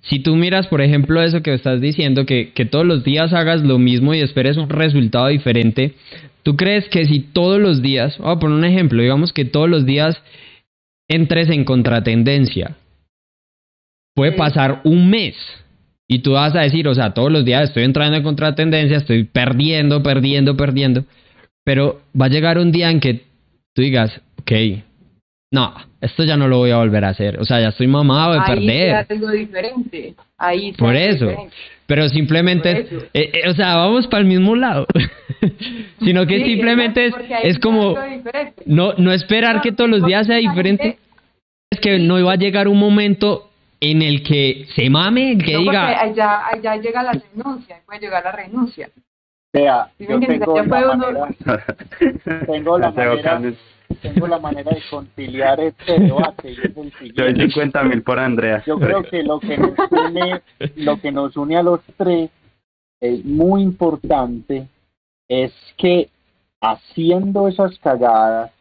[0.02, 3.62] si tú miras, por ejemplo, eso que estás diciendo, que, que todos los días hagas
[3.62, 5.94] lo mismo y esperes un resultado diferente,
[6.44, 9.70] ¿tú crees que si todos los días, vamos a poner un ejemplo, digamos que todos
[9.70, 10.22] los días
[11.16, 12.76] entres en contratendencia,
[14.16, 15.36] puede pasar un mes
[16.08, 19.24] y tú vas a decir, o sea, todos los días estoy entrando en contratendencia, estoy
[19.24, 21.06] perdiendo, perdiendo, perdiendo,
[21.64, 23.22] pero va a llegar un día en que
[23.74, 24.52] tú digas, ok,
[25.54, 27.40] no, esto ya no lo voy a volver a hacer.
[27.40, 28.96] O sea, ya estoy mamado de Ahí perder.
[28.96, 30.16] Ahí algo diferente.
[30.38, 31.30] Ahí Por eso.
[31.86, 34.88] Pero simplemente, eh, eh, o sea, vamos para el mismo lado.
[36.00, 37.96] Sino que simplemente es, es como
[38.66, 40.98] no, no esperar que todos los días sea diferente.
[41.70, 45.58] Es que no iba a llegar un momento en el que se mame, el que
[45.58, 46.00] diga...
[46.00, 48.90] Allá, allá llega la renuncia, puede llegar la renuncia.
[49.54, 51.28] Vea, yo tengo la, manera,
[52.46, 53.42] tengo la manera,
[54.02, 57.34] tengo la manera de conciliar este debate y es el siguiente.
[57.34, 58.64] Doy 50 mil por Andrea.
[58.66, 60.42] Yo creo que lo que nos une,
[60.76, 62.30] lo que nos une a los tres
[63.02, 64.68] es muy importante
[65.32, 66.10] es que
[66.60, 68.52] haciendo esas cagadas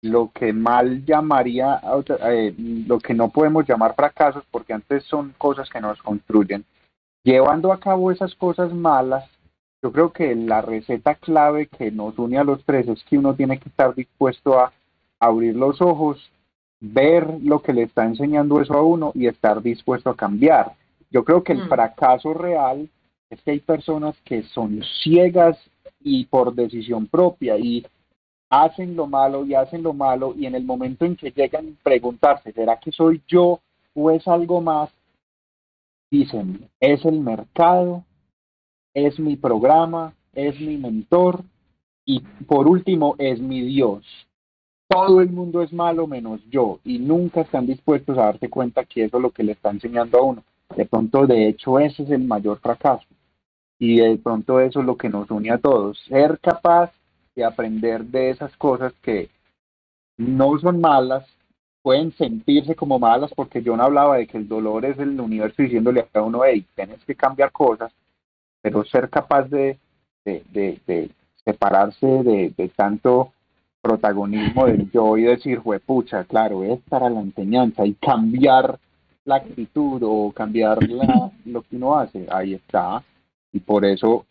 [0.00, 1.82] lo que mal llamaría,
[2.30, 6.64] eh, lo que no podemos llamar fracasos, porque antes son cosas que nos construyen,
[7.24, 9.28] llevando a cabo esas cosas malas,
[9.82, 13.34] yo creo que la receta clave que nos une a los tres es que uno
[13.34, 14.72] tiene que estar dispuesto a
[15.20, 16.30] abrir los ojos,
[16.80, 20.72] ver lo que le está enseñando eso a uno y estar dispuesto a cambiar.
[21.10, 21.68] Yo creo que el mm.
[21.68, 22.88] fracaso real
[23.28, 25.58] es que hay personas que son ciegas
[26.04, 27.84] y por decisión propia y
[28.50, 31.82] hacen lo malo y hacen lo malo y en el momento en que llegan a
[31.82, 33.60] preguntarse, ¿será que soy yo
[33.94, 34.90] o es algo más?
[36.10, 38.04] Dicen, es el mercado,
[38.92, 41.42] es mi programa, es mi mentor
[42.04, 44.04] y por último es mi Dios.
[44.86, 49.04] Todo el mundo es malo menos yo y nunca están dispuestos a darse cuenta que
[49.04, 50.44] eso es lo que le está enseñando a uno.
[50.76, 53.06] De pronto, de hecho, ese es el mayor fracaso.
[53.78, 55.98] Y de pronto eso es lo que nos une a todos.
[56.08, 56.92] Ser capaz
[57.34, 59.28] y aprender de esas cosas que
[60.16, 61.26] no son malas,
[61.82, 66.00] pueden sentirse como malas porque John hablaba de que el dolor es el universo diciéndole
[66.00, 67.92] a cada uno, hey, tienes que cambiar cosas,
[68.62, 69.78] pero ser capaz de,
[70.24, 70.42] de,
[70.86, 71.10] de,
[71.44, 73.32] separarse de, tanto
[73.82, 78.78] protagonismo del yo y decir, pucha, claro, es para la enseñanza y cambiar
[79.26, 83.02] la actitud o cambiar la, lo que uno hace, ahí está.
[83.54, 84.26] Y por eso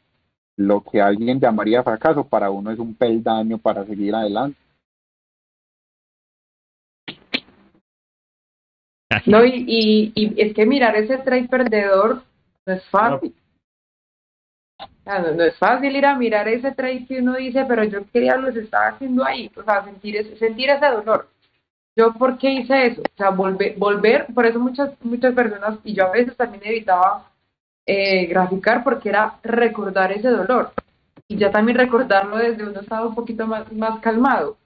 [0.58, 4.60] lo que alguien llamaría fracaso para uno es un peldaño para seguir adelante.
[9.26, 12.24] No, y, y, es que mirar ese trade perdedor
[12.66, 13.34] no es fácil.
[15.06, 15.44] No.
[15.44, 18.88] es fácil ir a mirar ese trade que uno dice, pero yo quería lo estaba
[18.88, 21.30] haciendo ahí, o sea, sentir ese, sentir ese dolor.
[21.96, 23.02] Yo, ¿por qué hice eso?
[23.02, 27.32] O sea, volver, volver, por eso muchas, muchas personas, y yo a veces también evitaba
[27.86, 30.72] eh, graficar porque era recordar ese dolor
[31.28, 34.58] y ya también recordarlo desde un estado un poquito más, más calmado.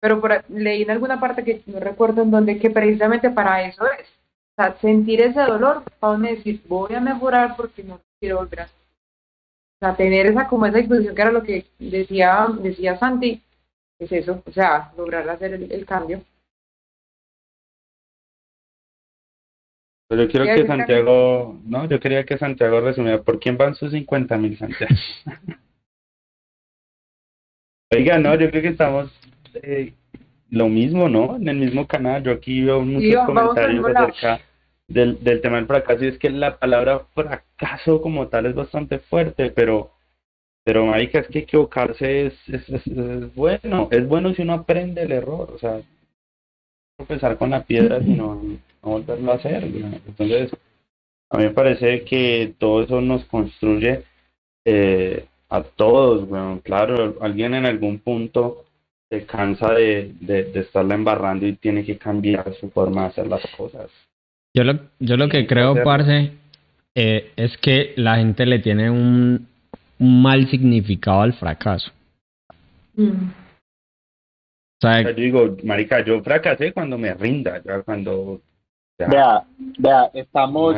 [0.00, 3.84] Pero por, leí en alguna parte que no recuerdo en donde que precisamente para eso
[3.86, 4.08] es.
[4.80, 8.68] Sentir ese dolor para uno decir, voy a mejorar porque no quiero volver a O
[9.80, 13.42] sea, tener esa como esa disposición que era lo que decía, decía Santi,
[13.98, 16.22] es eso, o sea, lograr hacer el cambio.
[20.10, 23.92] Pero yo quiero que Santiago, no, yo quería que Santiago resumiera, ¿por quién van sus
[23.92, 24.92] 50 mil, Santiago?
[27.94, 29.08] Oiga, no, yo creo que estamos
[29.62, 29.92] eh,
[30.50, 31.36] lo mismo, ¿no?
[31.36, 34.40] En el mismo canal, yo aquí veo muchos comentarios acerca
[34.88, 38.98] del, del tema del fracaso, y es que la palabra fracaso como tal es bastante
[38.98, 39.92] fuerte, pero,
[40.64, 45.12] pero marica, es que equivocarse es, es, es bueno, es bueno si uno aprende el
[45.12, 45.80] error, o sea,
[46.98, 48.42] empezar con la piedra, sino
[48.82, 49.64] no volverlo a hacer.
[49.64, 50.50] Entonces,
[51.30, 54.02] a mí me parece que todo eso nos construye
[54.64, 56.28] eh, a todos.
[56.28, 58.64] Bueno, claro, alguien en algún punto
[59.10, 63.42] se cansa de, de, estarla embarrando y tiene que cambiar su forma de hacer las
[63.56, 63.90] cosas.
[64.54, 66.32] Yo lo, yo lo que creo, Parce,
[66.94, 69.48] eh, es que la gente le tiene un,
[69.98, 71.90] un mal significado al fracaso.
[72.94, 73.30] Mm.
[74.82, 78.40] O sea, yo digo, marica, yo fracasé cuando me rinda, ya cuando
[79.08, 79.44] Vea,
[79.78, 80.76] vea, estamos,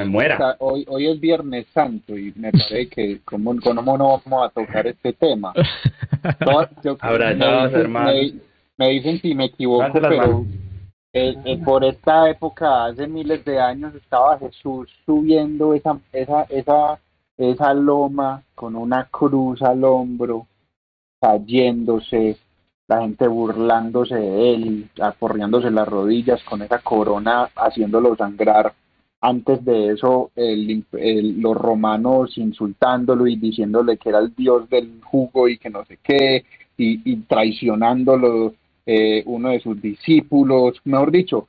[0.58, 5.12] hoy, hoy es Viernes Santo y me parece que como, no vamos a tocar este
[5.12, 5.52] tema.
[7.00, 8.32] Ahora me,
[8.76, 10.44] me, dicen si me equivoco, pero
[11.14, 17.00] eh, eh, por esta época, hace miles de años, estaba Jesús subiendo esa, esa, esa,
[17.36, 20.46] esa loma con una cruz al hombro,
[21.20, 22.38] cayéndose,
[22.88, 28.74] la gente burlándose de él, aporreándose las rodillas con esa corona, haciéndolo sangrar.
[29.20, 35.58] Antes de eso, los romanos insultándolo y diciéndole que era el dios del jugo y
[35.58, 36.44] que no sé qué,
[36.76, 38.54] y, traicionándolo
[38.84, 40.80] eh, uno de sus discípulos.
[40.84, 41.48] Mejor dicho,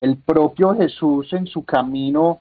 [0.00, 2.40] el propio Jesús en su camino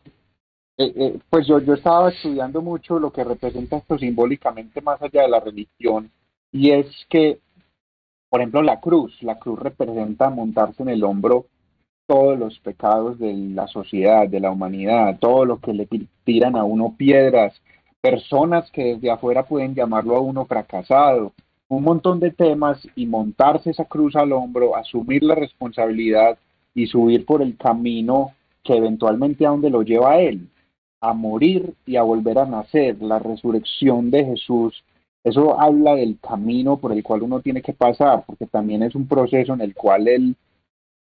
[0.82, 5.24] eh, eh, pues yo, yo estaba estudiando mucho lo que representa esto simbólicamente más allá
[5.24, 6.10] de la religión,
[6.54, 7.40] y es que,
[8.30, 11.48] por ejemplo, la cruz, la cruz representa montarse en el hombro
[12.08, 15.88] todos los pecados de la sociedad, de la humanidad, todo lo que le
[16.24, 17.62] tiran a uno piedras,
[18.02, 21.34] personas que desde afuera pueden llamarlo a uno fracasado,
[21.68, 26.38] un montón de temas y montarse esa cruz al hombro, asumir la responsabilidad
[26.74, 28.32] y subir por el camino
[28.64, 30.48] que eventualmente a donde lo lleva a él.
[31.02, 34.84] A morir y a volver a nacer, la resurrección de Jesús,
[35.24, 39.08] eso habla del camino por el cual uno tiene que pasar, porque también es un
[39.08, 40.36] proceso en el cual Él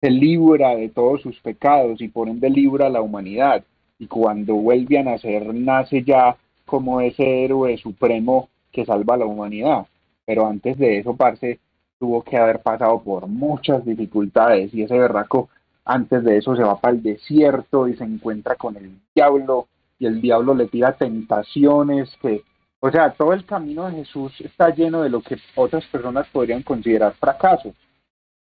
[0.01, 3.63] se libra de todos sus pecados y por ende libra a la humanidad.
[3.99, 9.25] Y cuando vuelve a nacer, nace ya como ese héroe supremo que salva a la
[9.25, 9.87] humanidad.
[10.25, 11.59] Pero antes de eso, Parce,
[11.99, 15.49] tuvo que haber pasado por muchas dificultades y ese berraco
[15.85, 20.05] antes de eso se va para el desierto y se encuentra con el diablo y
[20.05, 22.43] el diablo le tira tentaciones, que,
[22.87, 26.63] o sea, todo el camino de Jesús está lleno de lo que otras personas podrían
[26.63, 27.73] considerar fracasos.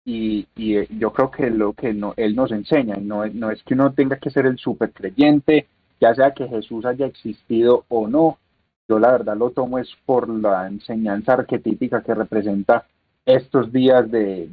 [0.06, 3.62] Y, y eh, yo creo que lo que no, él nos enseña, no, no es
[3.64, 5.68] que uno tenga que ser el super creyente,
[6.00, 8.38] ya sea que Jesús haya existido o no,
[8.88, 12.86] yo la verdad lo tomo es por la enseñanza arquetípica que representa
[13.26, 14.48] estos días de,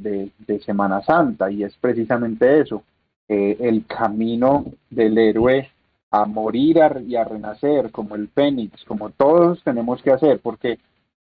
[0.45, 2.83] de, Semana Santa y es precisamente eso,
[3.29, 5.69] eh, el camino del héroe
[6.11, 10.79] a morir y a renacer, como el Fénix, como todos tenemos que hacer, porque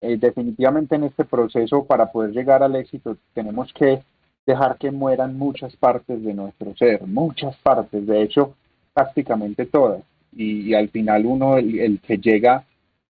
[0.00, 4.02] eh, definitivamente en este proceso, para poder llegar al éxito, tenemos que
[4.46, 8.54] dejar que mueran muchas partes de nuestro ser, muchas partes, de hecho,
[8.94, 10.02] prácticamente todas.
[10.32, 12.64] Y, al final uno, el, que llega,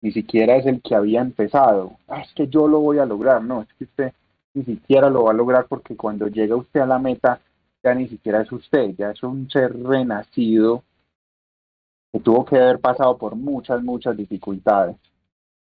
[0.01, 1.93] ni siquiera es el que había empezado.
[2.07, 4.13] Ah, es que yo lo voy a lograr, no, es que usted
[4.53, 7.39] ni siquiera lo va a lograr porque cuando llega usted a la meta,
[7.83, 10.83] ya ni siquiera es usted, ya es un ser renacido
[12.19, 14.95] tuvo que haber pasado por muchas, muchas dificultades.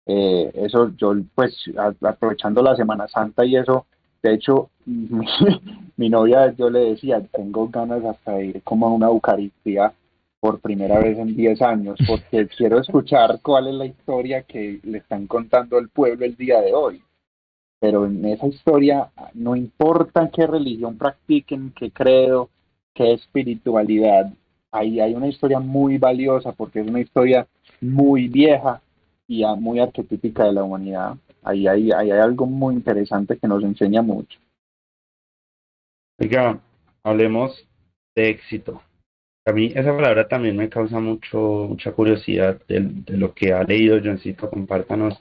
[0.05, 1.55] Eh, eso yo, pues,
[2.01, 3.85] aprovechando la Semana Santa y eso,
[4.21, 9.07] de hecho, mi, novia, yo le decía, tengo ganas hasta de ir como a una
[9.07, 9.93] Eucaristía
[10.39, 14.97] por primera vez en 10 años, porque quiero escuchar cuál es la historia que le
[14.97, 17.01] están contando al pueblo el día de hoy.
[17.79, 22.49] Pero en esa historia, no importa qué religión practiquen, qué credo,
[22.93, 24.31] qué espiritualidad,
[24.71, 27.47] ahí hay una historia muy valiosa porque es una historia
[27.81, 28.81] muy vieja
[29.27, 31.15] y muy arquetípica de la humanidad.
[31.43, 34.39] Ahí hay, hay algo muy interesante que nos enseña mucho.
[36.19, 36.59] Oiga,
[37.03, 37.67] hablemos
[38.15, 38.81] de éxito.
[39.45, 42.81] A mí esa palabra también me causa mucho mucha curiosidad de,
[43.17, 44.49] lo que ha leído Johncito.
[44.49, 45.17] Compártanos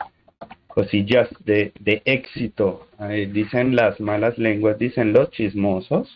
[0.67, 2.87] cosillas de, de éxito.
[3.33, 6.09] dicen las malas lenguas, dicen los chismosos,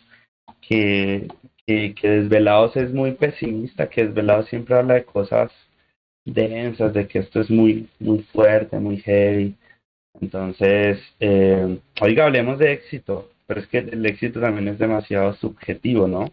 [0.60, 1.28] que
[1.66, 5.50] que, que Desvelados es muy pesimista, que Desvelados siempre habla de cosas
[6.24, 9.54] densas, de que esto es muy, muy fuerte, muy heavy.
[10.20, 16.06] Entonces, eh, oiga, hablemos de éxito, pero es que el éxito también es demasiado subjetivo,
[16.06, 16.30] ¿no?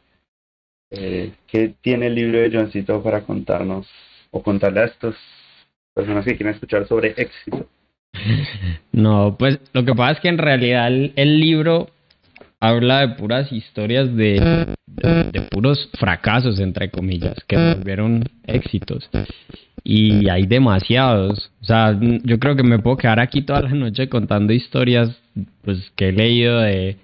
[0.91, 3.89] Eh, ¿Qué tiene el libro de Johncito para contarnos
[4.29, 5.15] o contarle a estas
[5.93, 7.67] personas que quieren escuchar sobre éxito?
[8.93, 11.87] No, pues lo que pasa es que en realidad el libro
[12.61, 19.09] habla de puras historias de, de, puros fracasos, entre comillas, que volvieron éxitos.
[19.83, 21.51] Y hay demasiados.
[21.61, 25.09] O sea, yo creo que me puedo quedar aquí toda la noche contando historias
[25.63, 26.97] pues, que he leído de,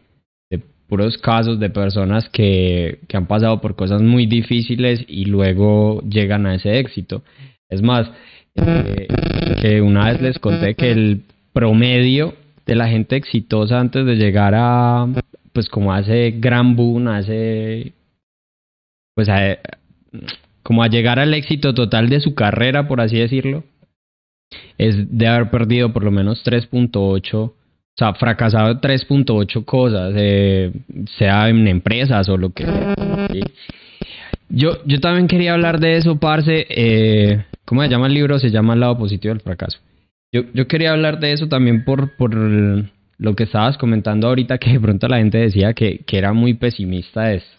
[0.51, 6.03] de puros casos de personas que, que han pasado por cosas muy difíciles y luego
[6.07, 7.23] llegan a ese éxito.
[7.67, 8.11] Es más,
[8.55, 9.07] eh,
[9.59, 12.35] que una vez les conté que el promedio
[12.67, 15.07] de la gente exitosa antes de llegar a,
[15.57, 17.93] pues como hace gran boom, hace
[19.15, 19.27] pues
[20.61, 23.63] como a llegar al éxito total de su carrera, por así decirlo,
[24.77, 27.55] es de haber perdido por lo menos 3.8, o
[27.97, 30.73] sea, fracasado 3.8 cosas, eh,
[31.17, 32.95] sea en empresas o lo que sea.
[34.49, 36.67] Yo, yo también quería hablar de eso, Parce.
[36.69, 38.37] Eh, ¿Cómo se llama el libro?
[38.37, 39.79] Se llama El lado positivo del fracaso.
[40.31, 42.35] Yo, yo quería hablar de eso también por, por
[43.17, 47.33] lo que estabas comentando ahorita, que de pronto la gente decía que, era muy pesimista
[47.33, 47.57] esto.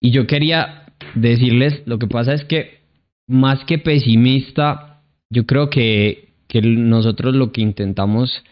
[0.00, 2.80] Y yo quería decirles, lo que pasa es que
[3.26, 8.44] más que pesimista, yo creo que, que nosotros lo que intentamos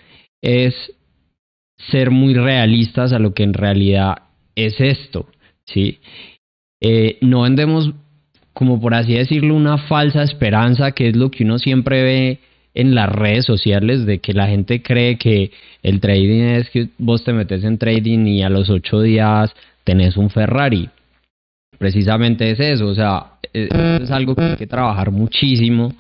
[0.43, 0.75] es
[1.91, 4.23] ser muy realistas a lo que en realidad
[4.55, 5.29] es esto,
[5.65, 6.01] ¿sí?
[6.81, 7.93] Eh, no vendemos,
[8.53, 12.39] como por así decirlo, una falsa esperanza, que es lo que uno siempre ve
[12.75, 15.51] en las redes sociales, de que la gente cree que
[15.83, 19.55] el trading es que vos te metes en trading y a los ocho días
[19.85, 20.89] tenés un Ferrari.
[21.79, 23.69] Precisamente es eso, o sea, e,
[24.03, 25.95] es algo que hay que trabajar muchísimo.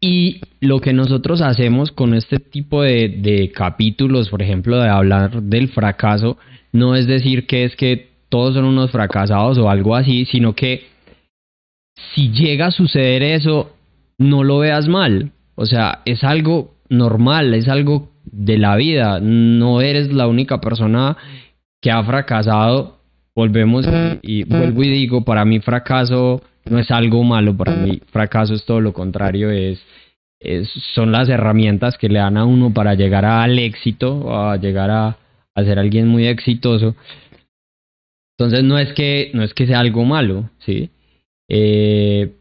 [0.00, 5.42] Y lo que nosotros hacemos con este tipo de, de capítulos, por ejemplo, de hablar
[5.42, 6.36] del fracaso,
[6.72, 10.88] no es decir que es que todos son unos fracasados o algo así, sino que
[12.14, 13.72] si llega a suceder eso,
[14.18, 15.30] no lo veas mal.
[15.54, 19.20] O sea, es algo normal, es algo de la vida.
[19.20, 21.16] No eres la única persona
[21.80, 22.98] que ha fracasado.
[23.34, 23.86] Volvemos
[24.22, 28.64] y, vuelvo y digo, para mí fracaso no es algo malo, para mí fracaso es
[28.64, 29.82] todo lo contrario, es,
[30.94, 35.18] son las herramientas que le dan a uno para llegar al éxito, a llegar a,
[35.54, 36.94] a ser alguien muy exitoso.
[38.38, 40.90] Entonces no es que, no es que sea algo malo, ¿sí?
[41.48, 42.32] Eh,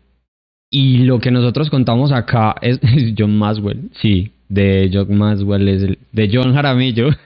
[0.75, 2.79] y lo que nosotros contamos acá es,
[3.17, 7.09] John Maswell, sí, de John Maswell, es de John Jaramillo.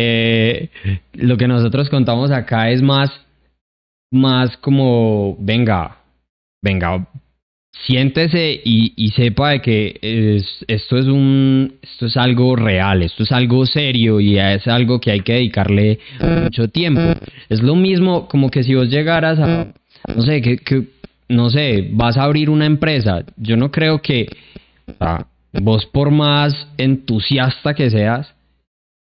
[0.00, 0.68] Eh,
[1.14, 3.10] lo que nosotros contamos acá es más,
[4.12, 5.96] más como, venga,
[6.62, 7.08] venga,
[7.86, 13.64] siéntese y, sepa de que esto es un esto es algo real, esto es algo
[13.64, 15.98] serio y es algo que hay que dedicarle
[16.44, 17.14] mucho tiempo.
[17.48, 19.72] Es lo mismo como que si vos llegaras a
[20.14, 20.97] no sé, que, que
[21.28, 23.24] no sé, vas a abrir una empresa.
[23.36, 24.28] Yo no creo que
[25.52, 28.34] vos por más entusiasta que seas,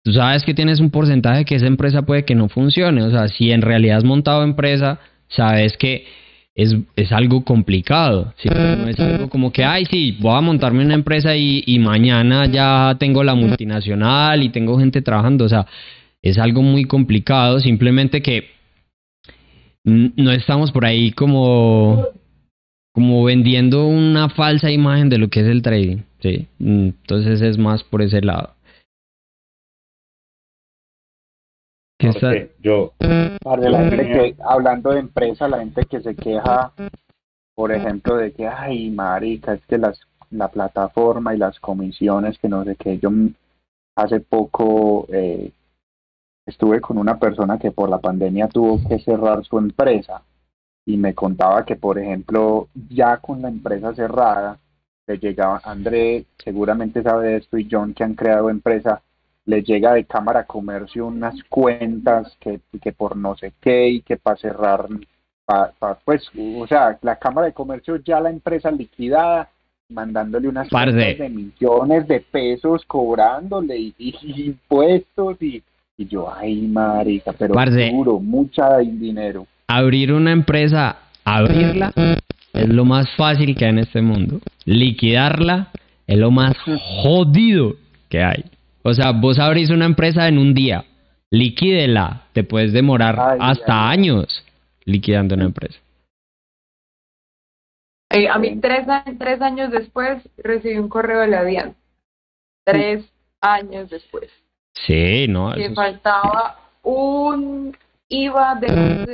[0.04, 3.04] tú sabes que tienes un porcentaje que esa empresa puede que no funcione.
[3.04, 6.06] O sea, si en realidad has montado empresa, sabes que
[6.56, 8.34] es, algo complicado.
[8.46, 12.46] No es algo como que, ay, sí, voy a montarme una empresa y, y mañana
[12.46, 15.46] ya tengo la multinacional y tengo gente trabajando.
[15.46, 15.66] O sea,
[16.22, 17.60] es algo muy complicado.
[17.60, 18.52] Simplemente que
[19.84, 22.08] no estamos por ahí como,
[22.94, 26.04] como vendiendo una falsa imagen de lo que es el trading.
[26.20, 26.48] ¿sí?
[26.60, 28.56] Entonces es más por ese lado.
[32.62, 36.74] Yo, la gente que, hablando de empresa, la gente que se queja,
[37.56, 42.50] por ejemplo, de que, ay, marica, es que las, la plataforma y las comisiones, que
[42.50, 43.10] no sé qué, yo
[43.96, 45.52] hace poco eh,
[46.46, 50.22] estuve con una persona que por la pandemia tuvo que cerrar su empresa
[50.86, 54.60] y me contaba que, por ejemplo, ya con la empresa cerrada,
[55.08, 59.02] le llegaba, André seguramente sabe esto y John que han creado empresa,
[59.46, 64.18] le llega de Cámara Comercio unas cuentas que, que por no sé qué y que
[64.18, 64.88] para cerrar,
[66.06, 69.50] pues, o sea, la Cámara de Comercio ya la empresa liquidada,
[69.90, 74.16] mandándole unas cuentas de millones de pesos, cobrándole y
[74.46, 75.62] impuestos y
[75.98, 79.46] y yo, ay, marica, pero seguro, mucha dinero.
[79.68, 81.94] Abrir una empresa, abrirla,
[82.54, 84.40] es lo más fácil que hay en este mundo.
[84.66, 85.72] Liquidarla
[86.08, 86.56] es lo más
[87.04, 87.76] jodido
[88.10, 88.44] que hay.
[88.84, 90.86] O sea, vos abrís una empresa en un día,
[91.32, 94.44] liquídela, te puedes demorar hasta años
[94.86, 95.80] liquidando una empresa.
[98.10, 98.86] a mí tres,
[99.18, 101.76] tres años después recibí un correo de la DIAN.
[102.66, 103.06] Tres
[103.42, 104.30] años después.
[104.74, 105.54] Sí, no.
[105.54, 107.76] Que faltaba un
[108.10, 108.68] IVA de,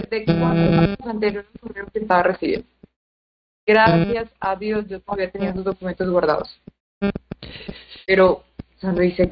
[0.09, 1.49] de, cuatro años anteriores
[1.93, 2.67] que estaba recibiendo.
[3.65, 6.59] Gracias a Dios yo todavía tenía esos documentos guardados.
[8.07, 9.31] Pero, o sea, me dice,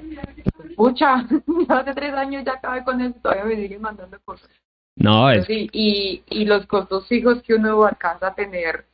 [0.76, 1.28] pucha,
[1.70, 4.50] hace tres años ya acabé con eso, todavía me siguen mandando cosas.
[4.96, 5.46] No, es...
[5.46, 8.86] Sí, y, y los costos fijos que uno alcanza a tener,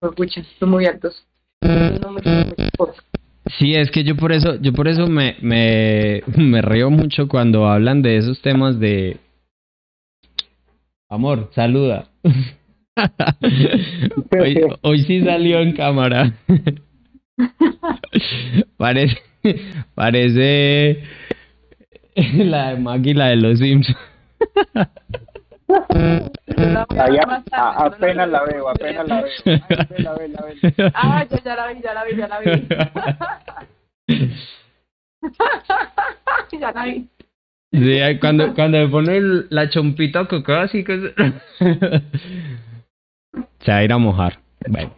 [0.00, 1.26] pues, pucha, son muy altos.
[1.60, 2.20] No me,
[3.58, 7.66] Sí, es que yo por eso, yo por eso me, me, me río mucho cuando
[7.66, 9.16] hablan de esos temas de
[11.08, 12.08] amor, saluda.
[14.30, 16.34] hoy, hoy sí salió en cámara.
[18.76, 19.18] parece,
[19.94, 21.02] parece
[22.14, 23.60] la de Maggie, la de los
[25.90, 26.30] Sims.
[27.50, 29.30] apenas la veo, apenas la veo.
[29.98, 30.54] la veo, la veo.
[30.94, 32.46] Ah, ya, ya la vi, ya la vi, ya la vi.
[36.60, 37.08] ya la vi.
[37.72, 40.98] Sí, cuando, cuando me pone la chompita coco así que
[43.60, 44.38] se va a ir a mojar.
[44.68, 44.94] Bueno.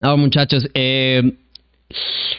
[0.00, 1.36] No, muchachos, eh,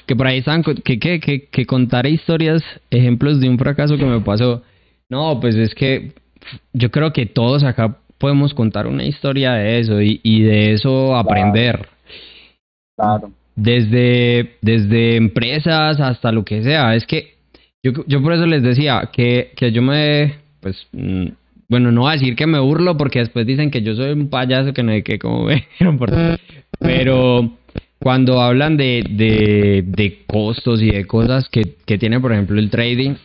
[0.06, 4.04] que por ahí están, que, que, que, que contar historias, ejemplos de un fracaso que
[4.04, 4.64] me pasó.
[5.10, 6.12] No, pues es que
[6.74, 11.88] yo creo que todos acá podemos contar una historia de eso y, de eso aprender.
[12.96, 13.32] Claro.
[13.56, 16.96] Desde, desde empresas hasta lo que sea.
[16.96, 17.34] Es que
[17.84, 21.28] Yo, yo por eso les decía que, que yo me, pues, mm,
[21.68, 24.30] bueno, no voy a decir que me burlo porque después dicen que yo soy un
[24.30, 25.48] payaso que no hay que como
[25.98, 26.12] por
[26.80, 27.58] pero
[28.00, 32.70] cuando hablan de, de, de, costos y de cosas que, que tiene, por ejemplo, el
[32.70, 33.16] trading,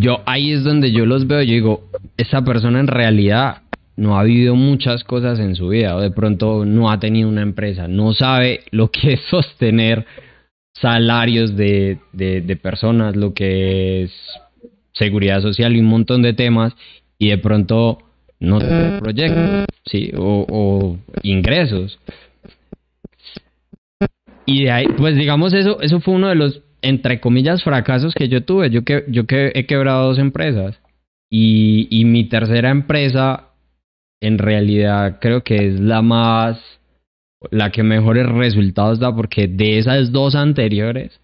[0.00, 3.62] yo ahí es donde yo los veo y digo, esa persona en realidad
[3.96, 7.42] no ha vivido muchas cosas en su vida o de pronto no ha tenido una
[7.42, 10.06] empresa, no sabe lo que es sostener
[10.72, 14.12] salarios de, de, personas, lo que es
[14.92, 16.74] seguridad social y un montón de temas
[17.18, 17.98] y de pronto
[18.38, 20.10] no tiene proyectos, ¿sí?
[20.16, 21.98] O, o, ingresos.
[24.46, 28.28] Y de ahí, pues digamos eso, eso fue uno de los, entre comillas, fracasos que
[28.28, 28.70] yo tuve.
[28.70, 30.80] Yo, que, yo que he quebrado dos empresas.
[31.30, 33.50] Y, y mi tercera empresa
[34.20, 36.60] en realidad creo que es la más,
[37.50, 41.20] la que mejores resultados da, porque de esas dos anteriores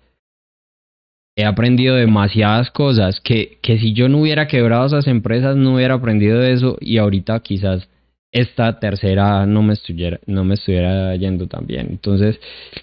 [1.37, 5.95] he aprendido demasiadas cosas que, que si yo no hubiera quebrado esas empresas no hubiera
[5.95, 7.89] aprendido eso y ahorita quizás
[8.33, 11.89] esta tercera no me estuviera, no me estuviera yendo tan bien.
[11.91, 12.39] Entonces,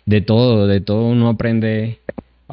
[0.06, 2.00] de todo, de todo uno aprende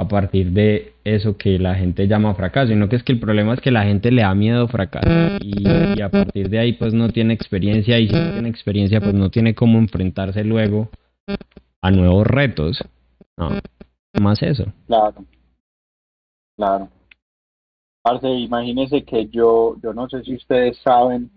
[0.00, 3.52] a partir de eso que la gente llama fracaso, sino que es que el problema
[3.52, 7.10] es que la gente le da miedo fracasar y, a partir de ahí pues no
[7.10, 10.88] tiene experiencia y si no tiene experiencia pues no tiene cómo enfrentarse luego
[11.82, 12.82] a nuevos retos.
[13.36, 13.50] No,
[14.18, 14.64] más eso.
[14.86, 15.24] Claro,
[16.56, 16.88] claro.
[18.02, 21.30] Parce, imagínese que yo, yo no sé si ustedes saben,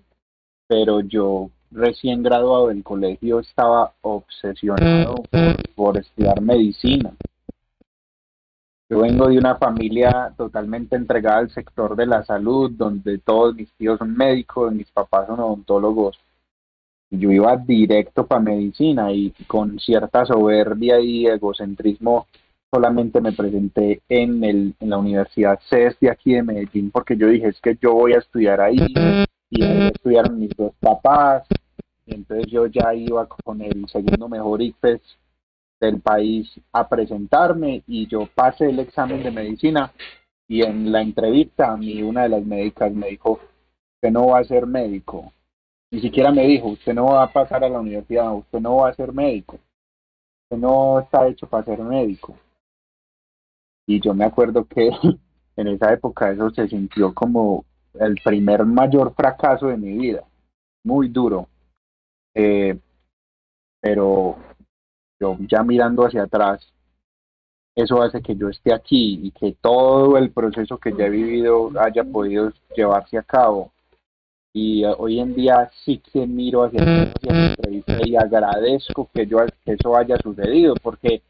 [0.67, 5.15] pero yo recién graduado del colegio estaba obsesionado
[5.75, 7.13] por estudiar medicina.
[8.89, 13.71] Yo vengo de una familia totalmente entregada al sector de la salud, donde todos mis
[13.73, 16.19] tíos son médicos, mis papás son odontólogos.
[17.09, 22.27] Yo iba directo para medicina y con cierta soberbia y egocentrismo
[22.73, 27.27] solamente me presenté en, el, en la Universidad CES de aquí de Medellín porque yo
[27.27, 28.77] dije es que yo voy a estudiar ahí
[29.51, 31.43] y ahí estudiaron mis dos papás
[32.07, 35.01] y entonces yo ya iba con el segundo mejor IFES
[35.85, 39.91] del país a presentarme y yo pasé el examen de medicina
[40.47, 43.39] y en la entrevista a mí una de las médicas me dijo,
[43.95, 45.31] usted no va a ser médico.
[45.91, 48.89] Ni siquiera me dijo, usted no va a pasar a la universidad, usted no va
[48.89, 49.59] a ser médico.
[50.43, 52.37] Usted no está hecho para ser médico.
[53.87, 54.89] Y yo me acuerdo que
[55.55, 60.23] en esa época eso se sintió como el primer mayor fracaso de mi vida.
[60.83, 61.47] Muy duro.
[62.33, 62.77] Eh,
[63.79, 64.37] pero
[65.47, 66.61] ya mirando hacia atrás,
[67.75, 71.71] eso hace que yo esté aquí y que todo el proceso que ya he vivido
[71.79, 73.71] haya podido llevarse a cabo.
[74.53, 77.55] Y eh, hoy en día sí que miro hacia, atrás
[78.05, 81.23] y agradezco que, yo, eso haya sucedido, porque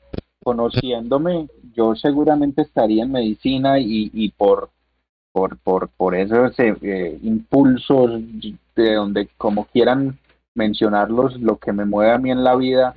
[0.43, 4.69] conociéndome, yo seguramente estaría en medicina y, y por,
[5.31, 8.21] por, por, por esos eh, impulsos
[8.75, 10.19] de donde, como quieran
[10.53, 12.95] mencionarlos, lo que me mueve a mí en la vida,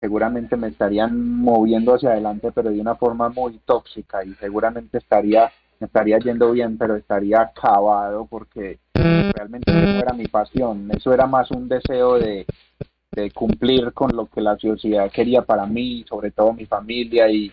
[0.00, 5.52] seguramente me estarían moviendo hacia adelante, pero de una forma muy tóxica y seguramente estaría,
[5.78, 11.26] me estaría yendo bien, pero estaría acabado porque realmente no era mi pasión, eso era
[11.26, 12.46] más un deseo de,
[13.12, 17.52] de cumplir con lo que la sociedad quería para mí, sobre todo mi familia y,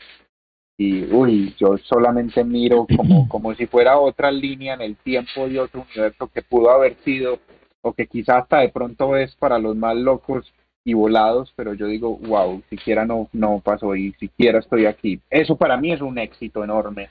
[0.77, 5.59] y uy, yo solamente miro como, como si fuera otra línea en el tiempo de
[5.59, 7.39] otro universo que pudo haber sido
[7.81, 10.53] o que quizás hasta de pronto es para los más locos
[10.88, 15.19] y volados, pero yo digo, wow, siquiera no, no pasó y siquiera estoy aquí.
[15.30, 17.09] Eso para mí es un éxito enorme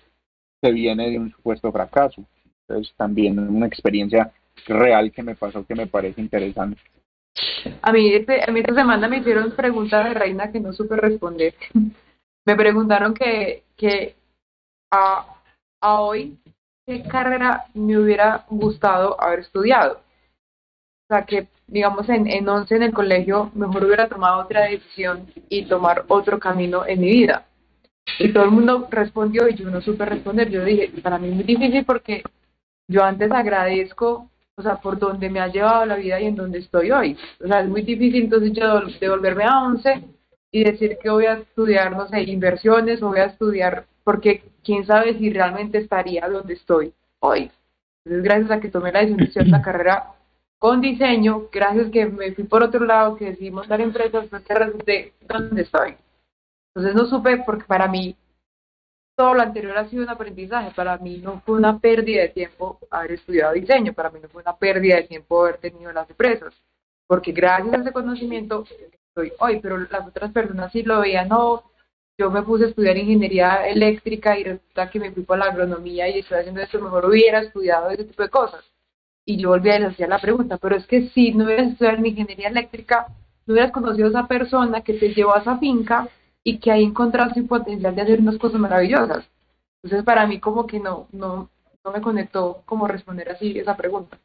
[0.62, 2.24] que viene de un supuesto fracaso.
[2.66, 4.32] Entonces también una experiencia
[4.66, 6.80] real que me pasó que me parece interesante.
[7.82, 10.96] A mí, este, a mí esta semana me hicieron preguntas de reina que no supe
[10.96, 11.54] responder.
[12.46, 14.16] me preguntaron que, que
[14.90, 15.36] a,
[15.82, 16.38] a hoy
[16.86, 19.96] qué carrera me hubiera gustado haber estudiado.
[19.96, 25.26] O sea, que digamos en, en 11 en el colegio, mejor hubiera tomado otra decisión
[25.48, 27.46] y tomar otro camino en mi vida.
[28.18, 30.48] Y todo el mundo respondió y yo no supe responder.
[30.48, 32.22] Yo dije, para mí es muy difícil porque
[32.88, 36.60] yo antes agradezco, o sea, por donde me ha llevado la vida y en donde
[36.60, 37.16] estoy hoy.
[37.42, 40.04] O sea, es muy difícil entonces yo devolverme a 11
[40.52, 44.86] y decir que voy a estudiar, no sé, inversiones o voy a estudiar, porque quién
[44.86, 47.50] sabe si realmente estaría donde estoy hoy.
[48.04, 50.15] Entonces, gracias a que tomé la decisión de la carrera
[50.58, 54.54] con diseño, gracias que me fui por otro lado, que decidí montar empresas, pues que
[54.54, 55.96] resulté donde estoy.
[56.74, 58.16] Entonces no supe, porque para mí
[59.16, 62.78] todo lo anterior ha sido un aprendizaje, para mí no fue una pérdida de tiempo
[62.90, 66.54] haber estudiado diseño, para mí no fue una pérdida de tiempo haber tenido las empresas,
[67.06, 68.64] porque gracias a ese conocimiento
[69.08, 71.64] estoy hoy, pero las otras personas sí lo veían, no,
[72.18, 76.08] yo me puse a estudiar ingeniería eléctrica y resulta que me fui por la agronomía
[76.08, 78.64] y estoy haciendo esto, mejor hubiera estudiado ese tipo de cosas.
[79.28, 82.06] Y yo volví a hacer la pregunta, pero es que si no hubieras estudiado en
[82.06, 83.08] ingeniería eléctrica,
[83.44, 86.08] no hubieras conocido a esa persona que te llevó a esa finca
[86.44, 89.28] y que ahí encontraste el potencial de hacer unas cosas maravillosas.
[89.82, 91.50] Entonces para mí como que no, no,
[91.84, 94.18] no me conectó como responder así esa pregunta.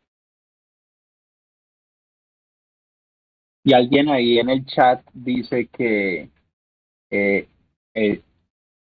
[3.63, 6.29] Y alguien ahí en el chat dice que
[7.09, 7.47] eh,
[7.93, 8.21] eh,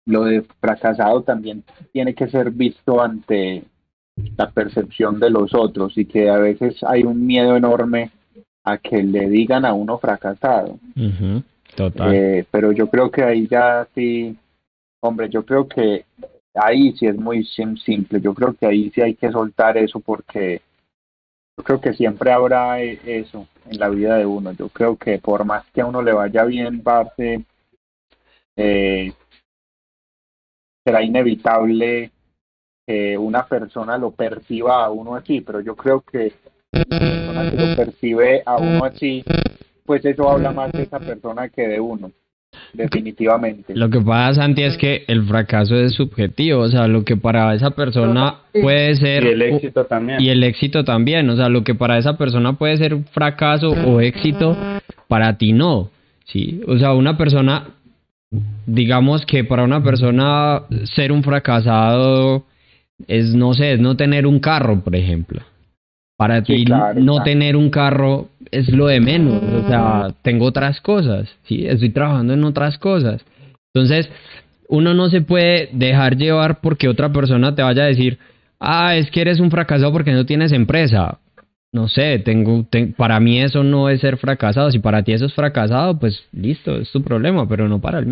[0.05, 3.63] lo de fracasado también tiene que ser visto ante
[4.37, 8.11] la percepción de los otros y que a veces hay un miedo enorme
[8.63, 10.79] a que le digan a uno fracasado.
[11.75, 12.15] Total.
[12.15, 14.35] Eh, pero yo creo que ahí ya sí,
[15.01, 16.05] hombre, yo creo que
[16.53, 20.61] ahí sí es muy simple, yo creo que ahí sí hay que soltar eso porque
[21.57, 24.51] yo creo que siempre habrá e-, eso en la vida de uno.
[24.53, 27.41] Yo creo que por más que a uno le vaya bien, va a ser
[28.57, 29.13] eh,
[30.85, 32.11] será inevitable
[32.85, 36.33] que una persona lo perciba a uno así, pero yo creo que
[36.73, 39.23] una persona que lo percibe a uno así,
[39.85, 42.11] pues eso habla más de esa persona que de uno,
[42.73, 43.75] definitivamente.
[43.75, 47.53] Lo que pasa, Santi, es que el fracaso es subjetivo, o sea, lo que para
[47.53, 49.23] esa persona puede ser...
[49.23, 50.21] Y el éxito también.
[50.21, 54.01] Y el éxito también, o sea, lo que para esa persona puede ser fracaso o
[54.01, 54.55] éxito,
[55.07, 55.89] para ti no,
[56.25, 56.61] ¿sí?
[56.67, 57.69] O sea, una persona
[58.65, 60.63] digamos que para una persona
[60.95, 62.43] ser un fracasado
[63.07, 65.41] es, no sé, es no tener un carro, por ejemplo.
[66.17, 66.65] Para ti
[66.95, 71.89] no tener un carro es lo de menos, o sea, tengo otras cosas, sí, estoy
[71.89, 73.25] trabajando en otras cosas.
[73.73, 74.09] Entonces,
[74.69, 78.17] uno no se puede dejar llevar porque otra persona te vaya a decir,
[78.59, 81.19] ah, es que eres un fracasado porque no tienes empresa.
[81.73, 82.65] No sé, tengo,
[82.95, 84.71] para mí eso no es ser fracasado.
[84.71, 88.05] Si para ti eso es fracasado, pues listo, es tu problema, pero no para el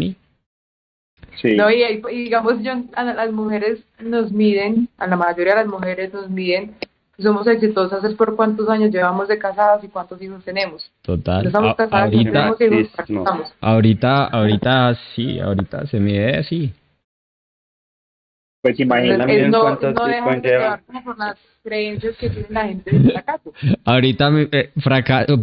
[1.44, 1.56] mí.
[1.56, 6.14] No, y, digamos, yo, a las mujeres nos miden, a la mayoría de las mujeres
[6.14, 6.76] nos miden
[7.20, 10.92] somos exitosas es por cuántos años llevamos de casadas y cuántos hijos tenemos.
[11.02, 11.46] Total.
[11.46, 16.74] Estamos casadas ahorita, hijos, ahorita, ahorita sí, ahorita se mide así.
[18.62, 23.54] Pues imagínate no, cuántos no por las creencias que tiene la gente de fracaso.
[23.84, 24.72] Ahorita eh,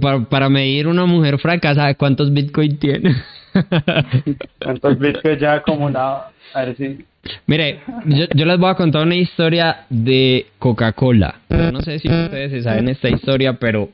[0.01, 3.15] para, para medir una mujer fracasada, ¿cuántos bitcoin tiene?
[4.63, 6.25] ¿Cuántos bitcoins ya acumulado?
[6.55, 7.05] A ver si...
[7.47, 11.41] Mire, yo, yo, les voy a contar una historia de Coca-Cola.
[11.49, 13.91] No sé si ustedes saben esta historia, pero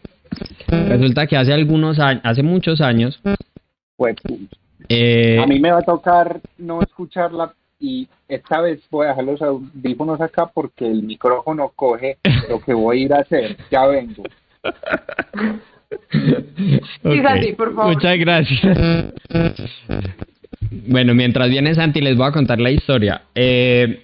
[0.68, 3.20] resulta que hace algunos años, hace muchos años...
[3.96, 4.16] Pues,
[4.88, 9.24] eh, a mí me va a tocar no escucharla y esta vez voy a dejar
[9.24, 12.18] los audífonos acá porque el micrófono coge
[12.48, 13.56] lo que voy a ir a hacer.
[13.70, 14.22] Ya vengo.
[17.56, 17.94] por favor.
[17.94, 18.60] Muchas gracias.
[20.88, 23.22] bueno, mientras viene Santi, les voy a contar la historia.
[23.34, 24.00] Eh,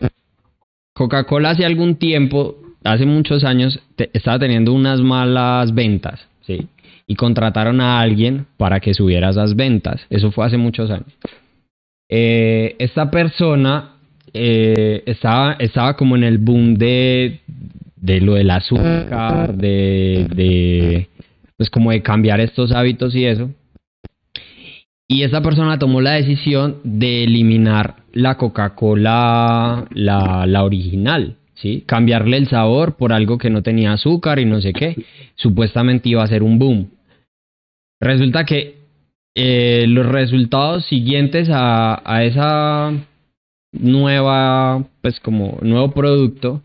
[0.94, 3.80] Coca-Cola hace algún tiempo, hace muchos años,
[4.12, 6.66] estaba teniendo unas malas ventas, ¿sí?
[7.06, 10.06] Y contrataron a alguien para que subiera esas ventas.
[10.10, 11.12] Eso fue hace muchos años.
[12.08, 13.92] Eh, esta persona
[14.34, 17.40] eh, estaba, estaba como en el boom de,
[17.96, 21.08] de lo del azúcar, de, de,
[21.62, 23.48] pues como de cambiar estos hábitos y eso.
[25.06, 31.84] Y esta persona tomó la decisión de eliminar la Coca-Cola, la, la original, ¿sí?
[31.86, 35.04] Cambiarle el sabor por algo que no tenía azúcar y no sé qué.
[35.36, 36.90] Supuestamente iba a ser un boom.
[38.00, 38.78] Resulta que
[39.36, 42.92] eh, los resultados siguientes a, a, esa
[43.70, 46.62] nueva, pues como nuevo producto,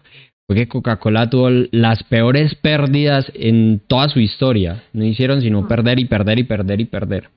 [0.47, 4.83] fue que Coca-Cola tuvo las peores pérdidas en toda su historia.
[4.93, 5.67] No hicieron sino ah.
[5.67, 7.29] perder y perder y perder y perder.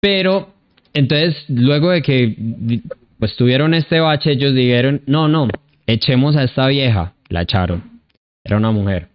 [0.00, 0.50] Pero,
[0.92, 2.82] entonces, luego de que
[3.18, 5.48] pues tuvieron este bache, ellos dijeron, no, no,
[5.86, 7.14] echemos a esta vieja.
[7.28, 8.02] La echaron.
[8.44, 9.08] Era una mujer.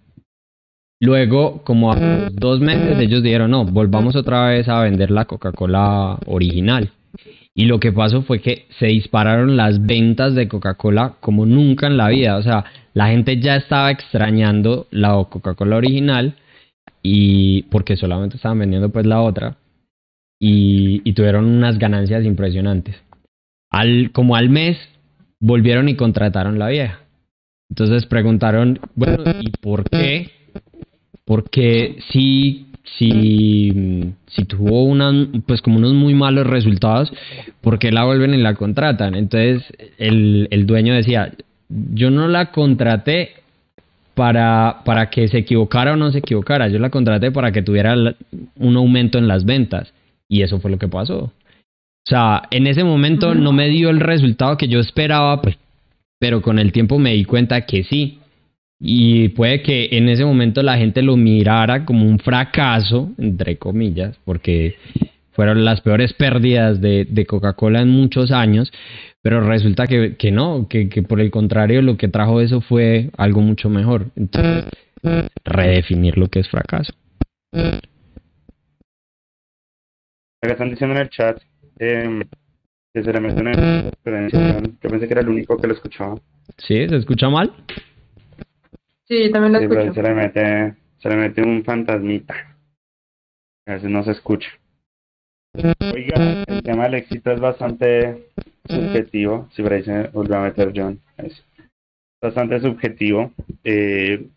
[1.01, 6.17] Luego, como a dos meses, ellos dijeron, no, volvamos otra vez a vender la Coca-Cola
[6.25, 6.91] original.
[7.55, 11.97] Y lo que pasó fue que se dispararon las ventas de Coca-Cola como nunca en
[11.97, 12.35] la vida.
[12.37, 16.35] O sea, la gente ya estaba extrañando la Coca-Cola original
[17.01, 19.57] y porque solamente estaban vendiendo pues la otra
[20.39, 22.97] y, y, tuvieron unas ganancias impresionantes.
[23.71, 24.77] Al, como al mes
[25.39, 26.99] volvieron y contrataron la vieja.
[27.69, 30.35] Entonces preguntaron, bueno, ¿y por qué
[31.25, 35.11] porque si, si, si tuvo una,
[35.45, 37.11] pues como unos muy malos resultados,
[37.61, 39.15] ¿por qué la vuelven y la contratan?
[39.15, 39.63] Entonces
[39.97, 41.33] el, el dueño decía,
[41.69, 43.31] yo no la contraté
[44.13, 47.95] para, para que se equivocara o no se equivocara, yo la contraté para que tuviera
[48.57, 49.93] un aumento en las ventas
[50.29, 51.19] y eso fue lo que pasó.
[52.07, 55.57] O sea, en ese momento no me dio el resultado que yo esperaba, pues,
[56.19, 58.19] pero con el tiempo me di cuenta que sí.
[58.87, 64.15] Y puede que en ese momento la gente lo mirara como un fracaso, entre comillas,
[64.25, 64.75] porque
[65.31, 68.71] fueron las peores pérdidas de, de Coca-Cola en muchos años,
[69.23, 73.09] pero resulta que, que no, que, que, por el contrario lo que trajo eso fue
[73.17, 74.11] algo mucho mejor.
[74.15, 74.65] Entonces,
[75.43, 76.93] redefinir lo que es fracaso.
[80.43, 81.41] Están diciendo en el chat
[81.79, 82.21] eh,
[82.93, 83.19] que se le
[84.29, 86.19] Yo pensé que era el único que lo escuchaba.
[86.59, 86.87] ¿Sí?
[86.87, 87.51] ¿Se escucha mal?
[89.07, 89.93] Sí, también lo escucho.
[89.93, 92.35] se le mete, se le mete un fantasmita.
[93.67, 94.49] A veces no se escucha.
[95.93, 98.29] Oiga, el tema del éxito es bastante
[98.67, 99.47] subjetivo.
[99.53, 101.43] Si por ahí se volvió a meter John, es
[102.21, 103.31] bastante subjetivo.
[103.63, 104.27] Eh,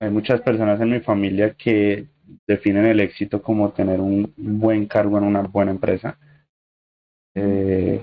[0.00, 2.06] hay muchas personas en mi familia que
[2.46, 6.18] definen el éxito como tener un buen cargo en una buena empresa.
[7.34, 8.00] Eh,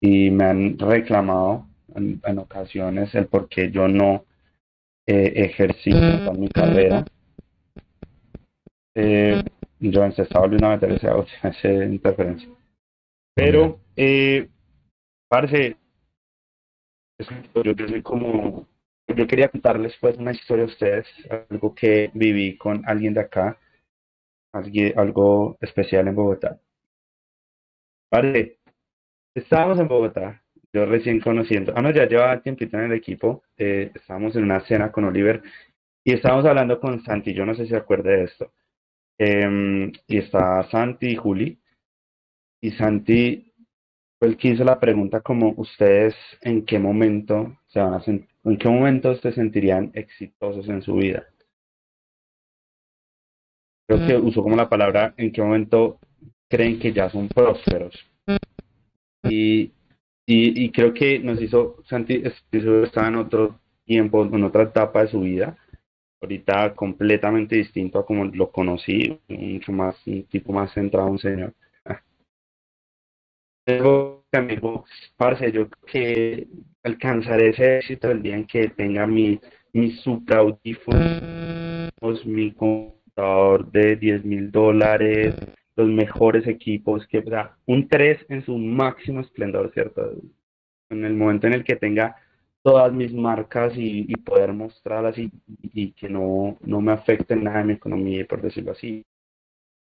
[0.00, 4.24] y me han reclamado en, ocasiones el por qué yo no
[5.08, 7.02] eh, ejercito mi carrera.
[8.94, 9.42] Eh,
[9.80, 12.48] yo se estaba volviendo a meter esa, esa interferencia.
[13.34, 14.48] Pero, eh,
[15.30, 15.76] parece,
[17.54, 18.66] yo, yo soy como
[19.16, 21.06] yo quería contarles pues una historia a ustedes,
[21.48, 23.58] algo que viví con alguien de acá,
[24.52, 26.60] algo especial en Bogotá.
[28.12, 28.58] Vale,
[29.34, 30.42] estábamos en Bogotá,
[30.78, 34.60] yo recién conociendo, ah no, ya llevaba tiempito en el equipo, eh, estábamos en una
[34.60, 35.42] cena con Oliver
[36.04, 38.52] y estábamos hablando con Santi, yo no sé si se acuerda de esto,
[39.18, 41.58] em, y está Santi y Juli,
[42.60, 43.52] y Santi
[44.18, 48.38] fue el que hizo la pregunta como ustedes en qué momento se van a sentir
[48.48, 51.26] ¿En qué momento se sentirían exitosos en su vida?
[53.86, 55.98] Creo que usó como la palabra en qué momento
[56.48, 57.94] creen que ya son prósperos.
[59.24, 59.72] Y,
[60.30, 65.20] y, creo que nos hizo, Santi estaba en otro tiempo, en otra etapa de su
[65.20, 65.56] vida,
[66.20, 71.54] ahorita completamente distinto a como lo conocí, mucho más, un tipo más centrado, un señor.
[74.32, 74.84] Amigo,
[75.16, 76.48] parce, yo creo que
[76.82, 79.40] alcanzaré ese éxito el día en que tenga mi,
[79.72, 80.58] mi super
[82.26, 85.34] mi computador de 10 mil dólares,
[85.78, 90.12] los mejores equipos, que o sea, un 3 en su máximo esplendor, ¿cierto?
[90.90, 92.16] En el momento en el que tenga
[92.62, 95.30] todas mis marcas y, poder mostrarlas y,
[95.62, 99.04] y, que no, no me afecten nada en mi economía, por decirlo así.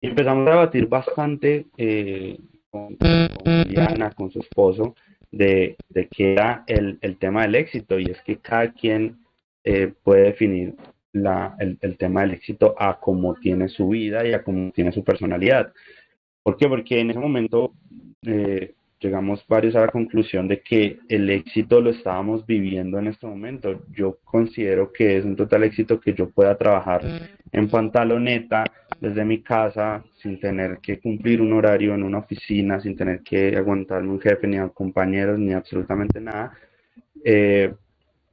[0.01, 2.37] Y empezamos a debatir bastante eh,
[2.69, 4.95] con, con Diana, con su esposo,
[5.31, 9.19] de, de qué era el, el, tema del éxito y es que cada quien
[9.63, 10.75] eh, puede definir
[11.15, 14.91] la, el, el, tema del éxito a cómo tiene su vida y a cómo tiene
[14.91, 15.73] su personalidad.
[16.43, 16.67] ¿Por qué?
[16.67, 17.73] Porque en ese momento
[18.21, 23.27] eh, llegamos varios a la conclusión de que el éxito lo estábamos viviendo en este
[23.27, 23.81] momento.
[23.91, 27.01] Yo considero que es un total éxito que yo pueda trabajar
[27.51, 28.65] en pantaloneta
[28.99, 33.55] desde mi casa sin tener que cumplir un horario en una oficina, sin tener que
[33.55, 36.53] aguantarme un jefe ni a compañeros ni absolutamente nada,
[37.23, 37.73] eh,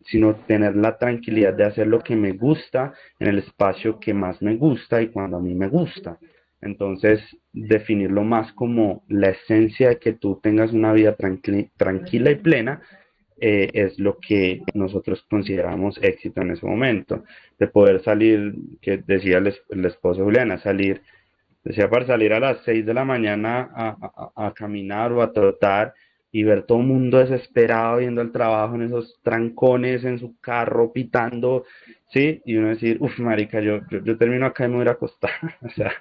[0.07, 4.41] sino tener la tranquilidad de hacer lo que me gusta en el espacio que más
[4.43, 6.19] me gusta y cuando a mí me gusta.
[6.61, 7.21] Entonces,
[7.53, 12.81] definirlo más como la esencia de que tú tengas una vida tranquila y plena
[13.45, 17.25] eh, es lo que nosotros consideramos éxito en ese momento.
[17.59, 21.03] De poder salir, que decía el, esposo Juliana, salir,
[21.65, 25.93] decía para salir a las 6 de la mañana a, caminar o a trotar
[26.33, 30.93] y ver todo el mundo desesperado yendo al trabajo en esos trancones, en su carro,
[30.93, 31.67] pitando,
[32.11, 32.41] ¿sí?
[32.47, 35.31] Y uno decir, uff, marica, yo, yo, termino acá y me voy a acostar.
[35.63, 35.93] o sea,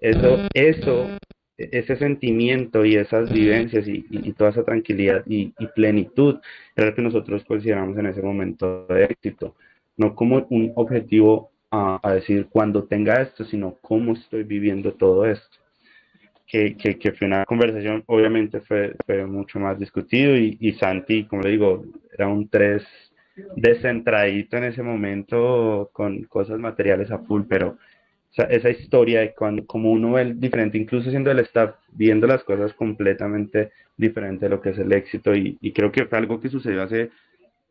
[0.00, 1.10] eso, eso,
[1.58, 6.38] ese sentimiento y esas vivencias y, toda esa tranquilidad y, plenitud
[6.74, 9.54] era lo que nosotros consideramos en ese momento de éxito.
[9.98, 15.58] No como un objetivo a, decir cuando tenga esto, sino cómo estoy viviendo todo esto.
[16.46, 21.24] Que, que, que fue una conversación, obviamente fue, fue mucho más discutido y, y Santi,
[21.24, 21.84] como le digo,
[22.16, 22.84] era un tres
[23.56, 27.76] descentradito en ese momento con cosas materiales a full, pero
[28.36, 32.44] esa historia de cuando, como uno ve el diferente, incluso siendo el staff, viendo las
[32.44, 36.50] cosas completamente diferente de lo que es el éxito y, creo que fue algo que
[36.50, 37.10] sucedió hace,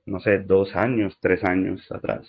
[0.06, 2.28] no sé, dos años, tres años atrás.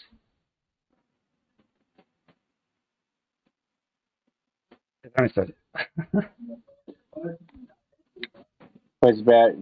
[8.98, 9.54] Pues vea,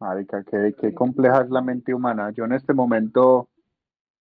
[0.00, 2.30] marica, qué, compleja es la mente humana.
[2.30, 3.48] Yo en este momento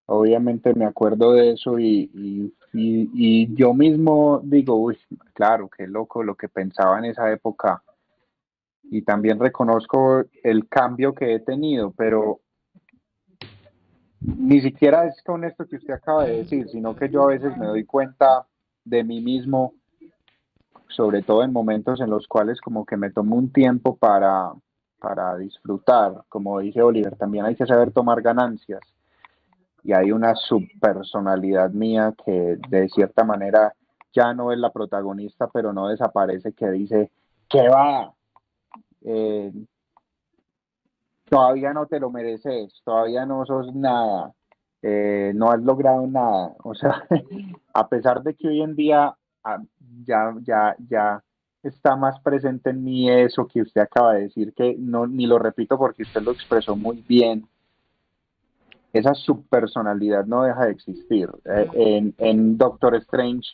[0.07, 4.97] obviamente me acuerdo de eso y, y, y, yo mismo digo, uy,
[5.33, 7.83] claro, qué loco lo que pensaba en esa época.
[8.89, 12.39] y también reconozco el cambio que he tenido, pero
[14.21, 17.55] ni siquiera es con esto que usted acaba de decir, sino que yo a veces
[17.57, 18.47] me doy cuenta
[18.83, 19.73] de mí mismo,
[20.89, 24.51] sobre todo en momentos en los cuales como que me tomo un tiempo para,
[24.99, 26.23] para disfrutar.
[26.29, 28.81] Como dice Oliver, también hay que saber tomar ganancias.
[29.83, 33.73] Y hay una subpersonalidad mía que de cierta manera
[34.13, 37.11] ya no es la protagonista, pero no desaparece, que dice,
[37.47, 38.13] ¿qué va?
[39.01, 39.51] Eh,
[41.29, 44.33] todavía no te lo mereces, todavía no sos nada,
[44.81, 46.55] eh, no has logrado nada.
[46.63, 47.05] O sea,
[47.73, 49.15] a pesar de que hoy en día
[50.05, 51.23] ya, ya, ya
[51.63, 55.39] está más presente en mí eso que usted acaba de decir, que no, ni lo
[55.39, 57.47] repito porque usted lo expresó muy bien.
[58.93, 61.29] Esa subpersonalidad no deja de existir.
[61.45, 63.49] Eh, en, en Doctor Strange,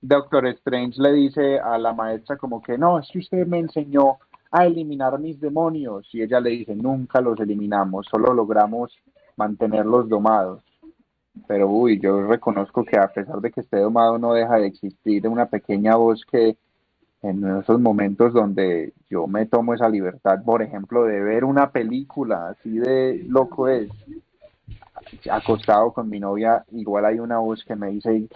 [0.00, 4.18] Doctor Strange le dice a la maestra como que no, es que usted me enseñó
[4.50, 6.08] a eliminar mis demonios.
[6.12, 8.92] Y ella le dice, nunca los eliminamos, solo logramos
[9.36, 10.62] mantenerlos domados.
[11.46, 15.26] Pero uy, yo reconozco que a pesar de que esté domado no deja de existir
[15.28, 16.56] una pequeña voz que
[17.22, 22.50] en esos momentos donde yo me tomo esa libertad, por ejemplo, de ver una película
[22.50, 23.88] así de loco es,
[25.30, 28.28] acostado con mi novia, igual hay una voz que me dice,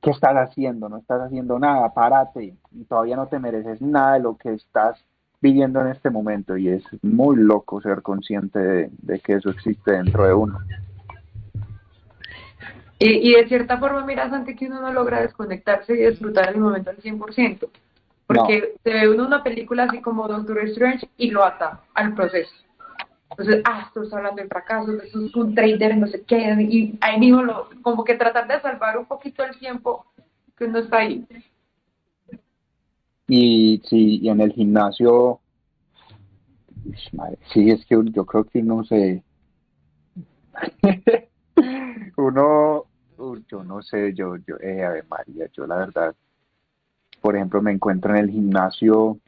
[0.00, 0.88] ¿qué estás haciendo?
[0.88, 5.04] No estás haciendo nada, párate, y todavía no te mereces nada de lo que estás
[5.40, 10.26] viviendo en este momento y es muy loco ser consciente de, que eso existe dentro
[10.26, 10.58] de uno.
[13.00, 16.90] Y, de cierta forma, mira, Santi, que uno no logra desconectarse y disfrutar el momento
[16.90, 17.68] al 100%,
[18.26, 22.52] porque se ve uno una película así como Doctor Strange y lo ata al proceso.
[23.30, 27.20] Entonces, ah, estás hablando de fracaso, esto es un trader, no sé qué, y ahí
[27.20, 30.04] mismo lo, como que tratar de salvar un poquito el tiempo
[30.56, 31.24] que uno está ahí.
[33.28, 35.38] Y sí, y en el gimnasio,
[37.52, 39.22] sí, es que yo creo que uno se...
[42.16, 42.84] uno,
[43.48, 46.14] yo no sé, yo, yo, eh, a ver, María, yo la verdad,
[47.20, 49.18] por ejemplo, me encuentro en el gimnasio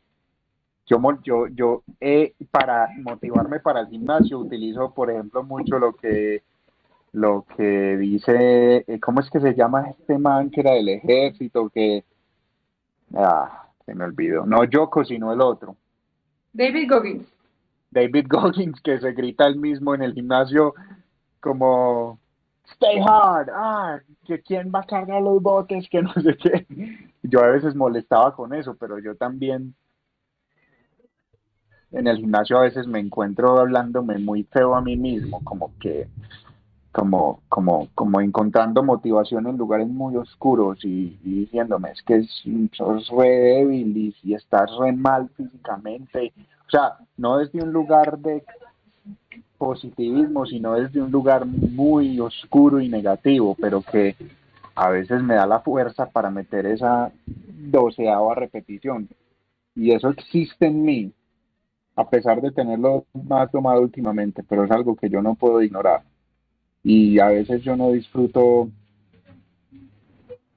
[0.90, 6.42] yo, yo, yo eh, para motivarme para el gimnasio utilizo, por ejemplo, mucho lo que
[7.12, 11.68] lo que dice, eh, ¿cómo es que se llama este man que era del ejército?
[11.68, 12.04] Que,
[13.14, 15.76] ah, se me olvidó, no Yoko, sino el otro.
[16.52, 17.26] David Goggins.
[17.90, 20.74] David Goggins, que se grita el mismo en el gimnasio
[21.40, 22.18] como,
[22.72, 26.66] stay hard, ah, que quién va a cargar los botes, que no sé qué.
[27.22, 29.74] Yo a veces molestaba con eso, pero yo también
[31.92, 36.08] en el gimnasio a veces me encuentro hablándome muy feo a mí mismo, como que,
[36.92, 42.24] como, como, como encontrando motivación en lugares muy oscuros y, diciéndome, es que
[42.72, 46.32] sos re débil y, estás re mal físicamente.
[46.66, 48.44] O sea, no desde un lugar de
[49.60, 54.16] positivismo, sino desde un lugar muy oscuro y negativo, pero que
[54.74, 59.06] a veces me da la fuerza para meter esa doceava repetición.
[59.74, 61.12] Y eso existe en mí,
[61.94, 66.04] a pesar de tenerlo más tomado últimamente, pero es algo que yo no puedo ignorar.
[66.82, 68.70] Y a veces yo no disfruto,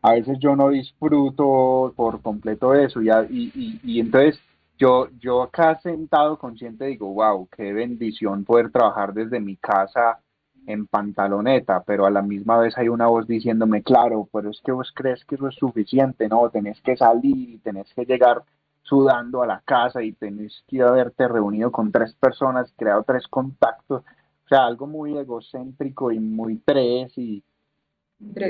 [0.01, 3.01] a veces yo no disfruto por completo eso.
[3.01, 4.39] Y, y, y, entonces
[4.83, 10.19] yo, yo acá sentado consciente digo, wow, qué bendición poder trabajar desde mi casa
[10.67, 14.73] en pantaloneta, pero a la misma vez hay una voz diciéndome, claro, pero es que
[14.73, 18.43] vos crees que eso es suficiente, no, tenés que salir y tenés que llegar
[18.81, 24.01] sudando a la casa y tenés que haberte reunido con tres personas, creado tres contactos,
[24.01, 27.41] o sea, algo muy egocéntrico y muy tres y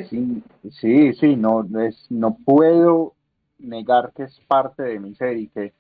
[0.10, 3.14] sí, sí, sí, no es, no puedo
[3.60, 5.74] negar que es parte de mi ser y que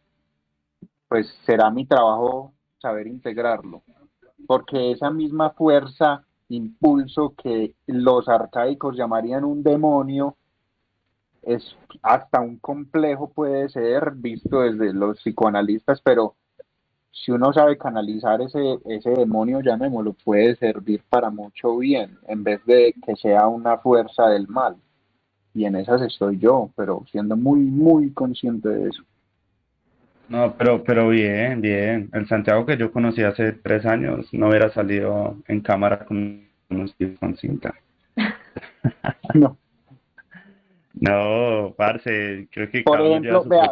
[1.14, 3.84] pues será mi trabajo saber integrarlo,
[4.48, 10.36] porque esa misma fuerza, impulso que los arcaicos llamarían un demonio,
[11.44, 16.34] es hasta un complejo puede ser visto desde los psicoanalistas, pero
[17.12, 22.66] si uno sabe canalizar ese, ese demonio, llamémoslo, puede servir para mucho bien, en vez
[22.66, 24.78] de que sea una fuerza del mal.
[25.54, 29.04] Y en esas estoy yo, pero siendo muy, muy consciente de eso.
[30.30, 32.10] No, pero, pero bien, bien.
[32.14, 36.96] El Santiago que yo conocí hace tres años no hubiera salido en cámara con unos
[37.20, 37.74] con cinta.
[39.34, 39.58] no.
[40.94, 43.72] No, parce, creo que por ejemplo, vea,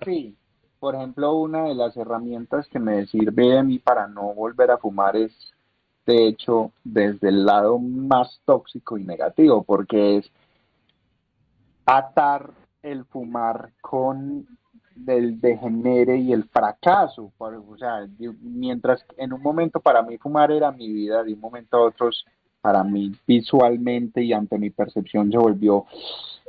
[0.00, 0.36] así.
[0.78, 4.78] Por ejemplo, una de las herramientas que me sirve a mí para no volver a
[4.78, 5.32] fumar es,
[6.06, 10.30] de hecho, desde el lado más tóxico y negativo, porque es
[11.86, 12.50] atar
[12.82, 14.46] el fumar con
[14.94, 17.32] del degenere y el fracaso.
[17.38, 18.06] O sea,
[18.40, 22.10] mientras en un momento para mí fumar era mi vida, de un momento a otro
[22.60, 25.86] para mí visualmente y ante mi percepción se volvió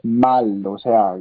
[0.03, 0.65] mal.
[0.65, 1.17] O sea,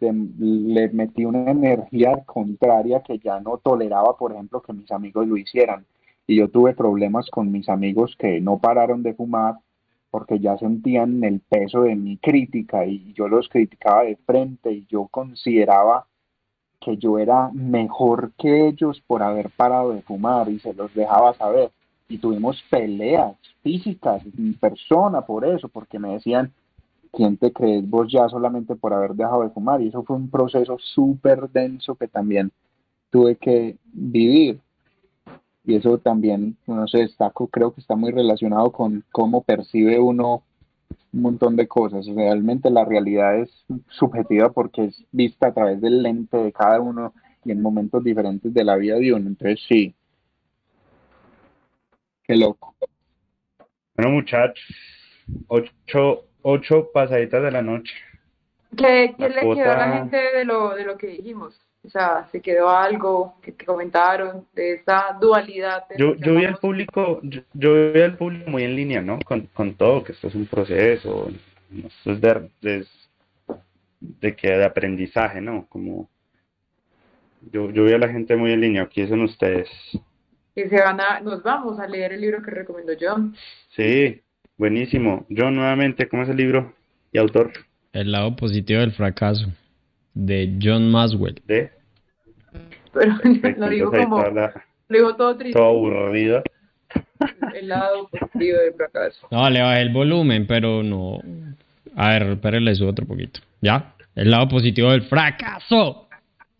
[0.00, 5.36] le metí una energía contraria que ya no toleraba, por ejemplo, que mis amigos lo
[5.36, 5.86] hicieran.
[6.26, 9.56] Y yo tuve problemas con mis amigos que no pararon de fumar
[10.10, 14.86] porque ya sentían el peso de mi crítica y yo los criticaba de frente y
[14.86, 16.06] yo consideraba
[16.80, 21.34] que yo era mejor que ellos por haber parado de fumar y se los dejaba
[21.34, 21.70] saber.
[22.08, 26.52] Y tuvimos peleas físicas en persona por eso, porque me decían,
[27.12, 29.80] ¿quién te crees vos ya solamente por haber dejado de fumar?
[29.80, 32.52] Y eso fue un proceso súper denso que también
[33.10, 34.60] tuve que vivir.
[35.64, 40.42] Y eso también, no sé, está, creo que está muy relacionado con cómo percibe uno
[41.16, 42.06] un montón de cosas.
[42.06, 47.14] Realmente la realidad es subjetiva porque es vista a través del lente de cada uno
[47.42, 49.28] y en momentos diferentes de la vida de uno.
[49.28, 49.94] Entonces sí,
[52.22, 52.74] qué loco.
[53.96, 54.62] Bueno muchachos,
[55.48, 57.94] ocho, ocho pasaditas de la noche.
[58.76, 61.58] ¿Qué, le quedó a la gente de lo, de lo que dijimos?
[61.86, 65.84] O sea, ¿se quedó algo que, comentaron de esa dualidad?
[65.96, 69.20] yo, yo vi al público, yo, vi al público muy en línea, ¿no?
[69.24, 71.30] Con, con todo, que esto es un proceso,
[71.72, 72.86] esto es de,
[74.00, 75.66] de, que de aprendizaje, ¿no?
[75.68, 76.08] Como
[77.52, 79.68] yo, yo vi a la gente muy en línea, aquí son ustedes.
[80.56, 83.36] Y se van a, nos vamos a leer el libro que recomendó John.
[83.76, 84.22] Sí,
[84.56, 85.24] buenísimo.
[85.30, 86.74] John, nuevamente, ¿cómo es el libro
[87.12, 87.52] y autor?
[87.92, 89.46] El lado positivo del fracaso,
[90.14, 91.40] de John Maswell.
[91.46, 91.75] ¿De?
[92.98, 93.14] Pero
[93.58, 94.52] lo digo como, lo
[94.88, 95.58] digo todo triste.
[95.58, 96.42] Todo aburrido.
[97.54, 99.26] El lado positivo del fracaso.
[99.30, 101.20] No, le bajé el volumen, pero no.
[101.96, 103.40] A ver, espérenle su otro poquito.
[103.60, 103.94] ¿Ya?
[104.14, 106.08] El lado positivo del fracaso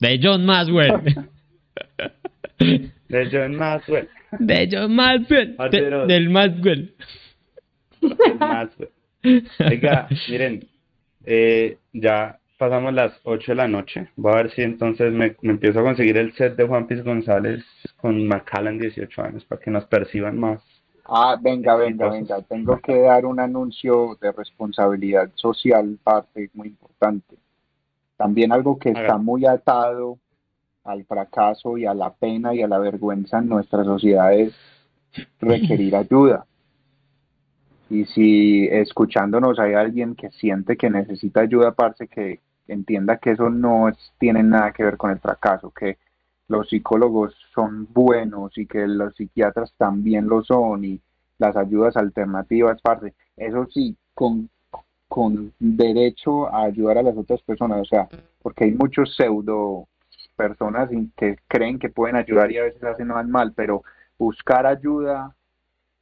[0.01, 0.93] de John Maswell.
[3.09, 4.09] De John Maswell.
[4.39, 5.57] De John Maswell.
[6.09, 6.95] del Maswell.
[8.01, 8.91] Del Maswell.
[9.61, 10.67] Oiga, miren,
[11.25, 14.09] eh, ya pasamos las 8 de la noche.
[14.17, 17.65] Voy a ver si entonces me, empiezo a conseguir el set de Juan Piz González
[17.97, 20.63] con Macallan 18 años para que nos perciban más.
[21.05, 22.43] Ah, venga, venga, venga.
[22.43, 27.37] Tengo que dar un anuncio de responsabilidad social, parte muy importante.
[28.17, 30.19] También algo que está muy atado
[30.83, 34.55] al fracaso y a la pena y a la vergüenza en nuestra sociedad es
[35.41, 36.47] requerir ayuda.
[37.89, 43.51] Y si escuchándonos hay alguien que siente que necesita ayuda, parce, que entienda que eso
[43.51, 45.99] no tiene nada que ver con el fracaso, que
[46.49, 51.01] los psicólogos son buenos y que los psiquiatras también lo son y
[51.39, 54.49] las ayudas alternativas, parce, eso sí, con,
[55.09, 58.09] con derecho a ayudar a las otras personas, o sea,
[58.43, 59.89] porque hay muchos pseudo
[60.37, 63.83] personas que creen que pueden ayudar y a veces hacen mal, pero
[64.19, 65.35] buscar ayuda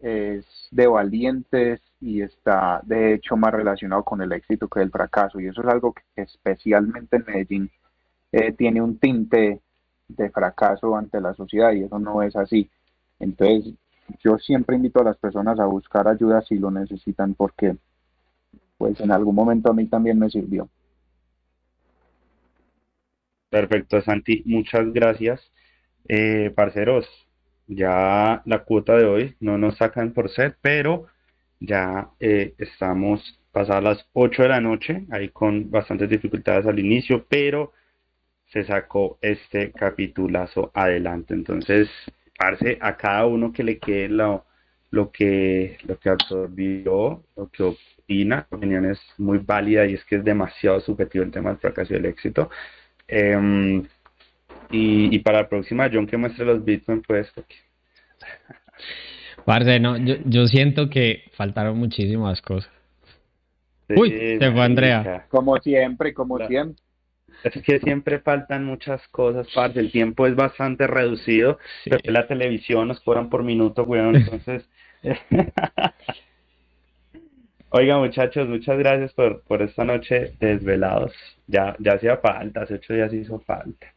[0.01, 5.41] es de valientes y está de hecho más relacionado con el éxito que el fracaso.
[5.41, 7.71] Y eso es algo que especialmente en Medellín
[8.31, 9.63] eh, tiene un tinte
[10.07, 12.71] de fracaso ante la sociedad y eso no es así.
[13.19, 13.73] Entonces
[14.23, 17.75] yo siempre invito a las personas a buscar ayuda si lo necesitan porque
[18.77, 20.69] pues en algún momento a mí también me sirvió.
[23.49, 25.41] Perfecto, Santi, muchas gracias.
[26.07, 27.07] Eh, parceros,
[27.67, 31.07] ya la cuota de hoy no nos sacan por set, pero
[31.67, 37.25] ya eh, estamos pasadas las 8 de la noche, ahí con bastantes dificultades al inicio,
[37.29, 37.73] pero
[38.53, 41.35] se sacó este capitulazo adelante.
[41.35, 41.89] Entonces,
[42.39, 44.45] parce, a cada uno que le quede lo,
[44.91, 50.05] lo, que, lo que absorbió, lo que opina, la opinión es muy válida y es
[50.05, 52.51] que es demasiado subjetivo el tema del fracaso y el éxito.
[53.09, 53.85] Em,
[54.71, 57.33] y, y, para la próxima, John, que muestre los Bitcoin, pues.
[59.45, 62.71] Parce, no, yo, yo siento que faltaron muchísimas cosas.
[63.89, 65.27] Uy, se fue Andrea.
[65.29, 66.83] Como siempre, como siempre.
[67.43, 69.79] Es que siempre faltan muchas cosas, parce.
[69.79, 71.59] El tiempo es bastante reducido.
[71.85, 74.17] Pero la televisión nos cobran por minuto, weón.
[74.17, 74.67] Entonces.
[77.77, 81.13] Oiga, muchachos, muchas gracias por, por esta noche desvelados.
[81.49, 83.93] Ya, ya hacía falta, hace ocho días hizo falta.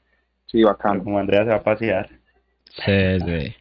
[0.47, 1.03] Sí, bacán.
[1.03, 2.09] como Andrea se va a pasear.
[2.83, 3.55] Sí, sí.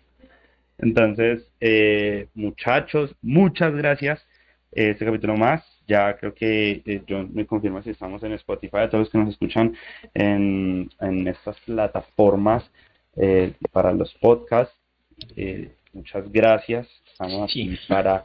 [0.79, 4.25] Entonces, eh, muchachos, muchas gracias.
[4.73, 8.91] Este capítulo más, ya creo que eh, John me confirma si estamos en Spotify, a
[8.91, 9.75] todos los que nos escuchan
[10.13, 12.71] en, en estas plataformas
[13.17, 14.77] eh, para los podcasts.
[15.37, 16.87] Eh, muchas gracias.
[17.11, 18.23] Estamos aquí para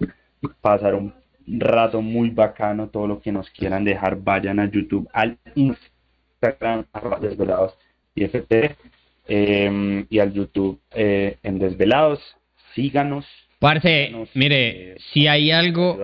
[0.59, 1.13] pasar un
[1.47, 2.89] rato muy bacano.
[2.89, 6.85] Todo lo que nos quieran dejar, vayan a YouTube, al Instagram,
[7.21, 7.77] desvelados
[8.15, 8.75] IFT,
[9.27, 12.19] em, y al YouTube eh, en Desvelados.
[12.75, 13.25] Síganos.
[13.59, 15.99] Parce, síganos, mire, eh, si hay algo,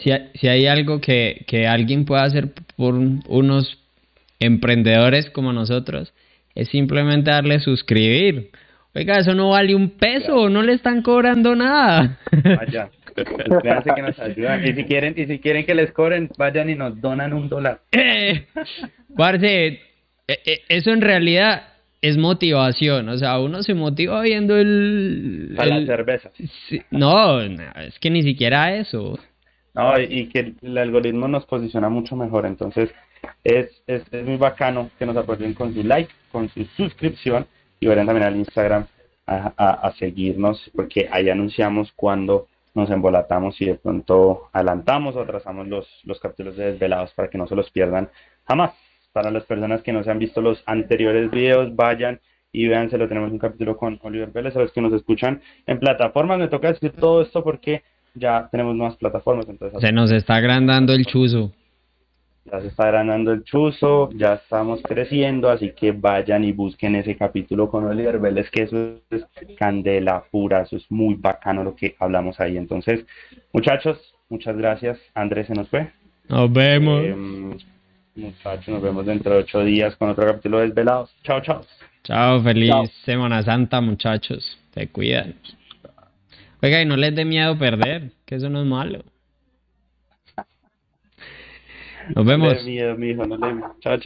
[0.00, 3.78] si, hay- si hay algo que, que alguien pueda hacer por un- unos
[4.38, 6.12] emprendedores como nosotros,
[6.54, 8.50] es simplemente darle suscribir.
[8.94, 12.18] Oiga, eso no vale un peso, no le están cobrando nada.
[12.44, 12.90] Vaya.
[13.16, 14.64] Suscríbanse que nos ayudan.
[14.66, 17.80] Y si quieren, y si quieren que les cobren, vayan y nos donan un dólar.
[17.92, 18.46] Eh,
[19.16, 19.80] Parce, eh,
[20.28, 21.73] eh, eso en realidad
[22.08, 23.08] es motivación.
[23.08, 25.54] O sea, uno se motiva viendo el.
[25.56, 26.32] Para el- las cervezas.
[26.68, 29.18] sí, no, no, es que ni siquiera eso.
[29.74, 32.46] No, y, que el algoritmo nos posiciona mucho mejor.
[32.46, 32.90] Entonces,
[33.42, 37.46] es, es, es muy bacano que nos apoyen con su like, con su suscripción
[37.80, 38.86] y vayan también al Instagram
[39.26, 45.20] a, a, a seguirnos, porque ahí anunciamos cuando nos embolatamos y de pronto adelantamos o
[45.22, 48.08] atrasamos los, los capítulos de Desvelados para que no se los pierdan
[48.46, 48.72] jamás.
[49.14, 52.18] Para las personas que no se han visto los anteriores videos, vayan
[52.50, 53.06] y véanselo.
[53.06, 56.36] Tenemos un capítulo con Oliver Vélez, a los que nos escuchan en plataformas.
[56.40, 57.84] Me toca decir todo esto porque
[58.14, 61.52] ya tenemos nuevas plataformas, entonces Se nos está agrandando el chuzo.
[62.44, 67.16] ya se está agranando el chuzo, ya estamos creciendo, así que vayan y busquen ese
[67.16, 69.24] capítulo con Oliver Vélez, que eso es
[69.56, 72.56] candela pura, eso es muy bacano lo que hablamos ahí.
[72.56, 73.06] Entonces,
[73.52, 73.96] muchachos,
[74.28, 74.98] muchas gracias.
[75.14, 75.92] Andrés se nos fue.
[76.28, 77.04] Nos vemos.
[77.04, 77.56] Em,
[78.16, 81.14] muchachos, nos vemos dentro de ocho días con otro capítulo de Desvelados.
[81.22, 81.64] Chao, chao.
[82.04, 82.86] Chao, feliz Chao.
[83.04, 84.58] Semana Santa, muchachos.
[84.74, 85.34] Se cuidan.
[86.62, 89.04] Oiga, y no les dé miedo perder, que eso no es malo.
[92.14, 92.54] Nos No le vemos.
[92.64, 94.02] dé miedo, mijo, no le- Chao, chao.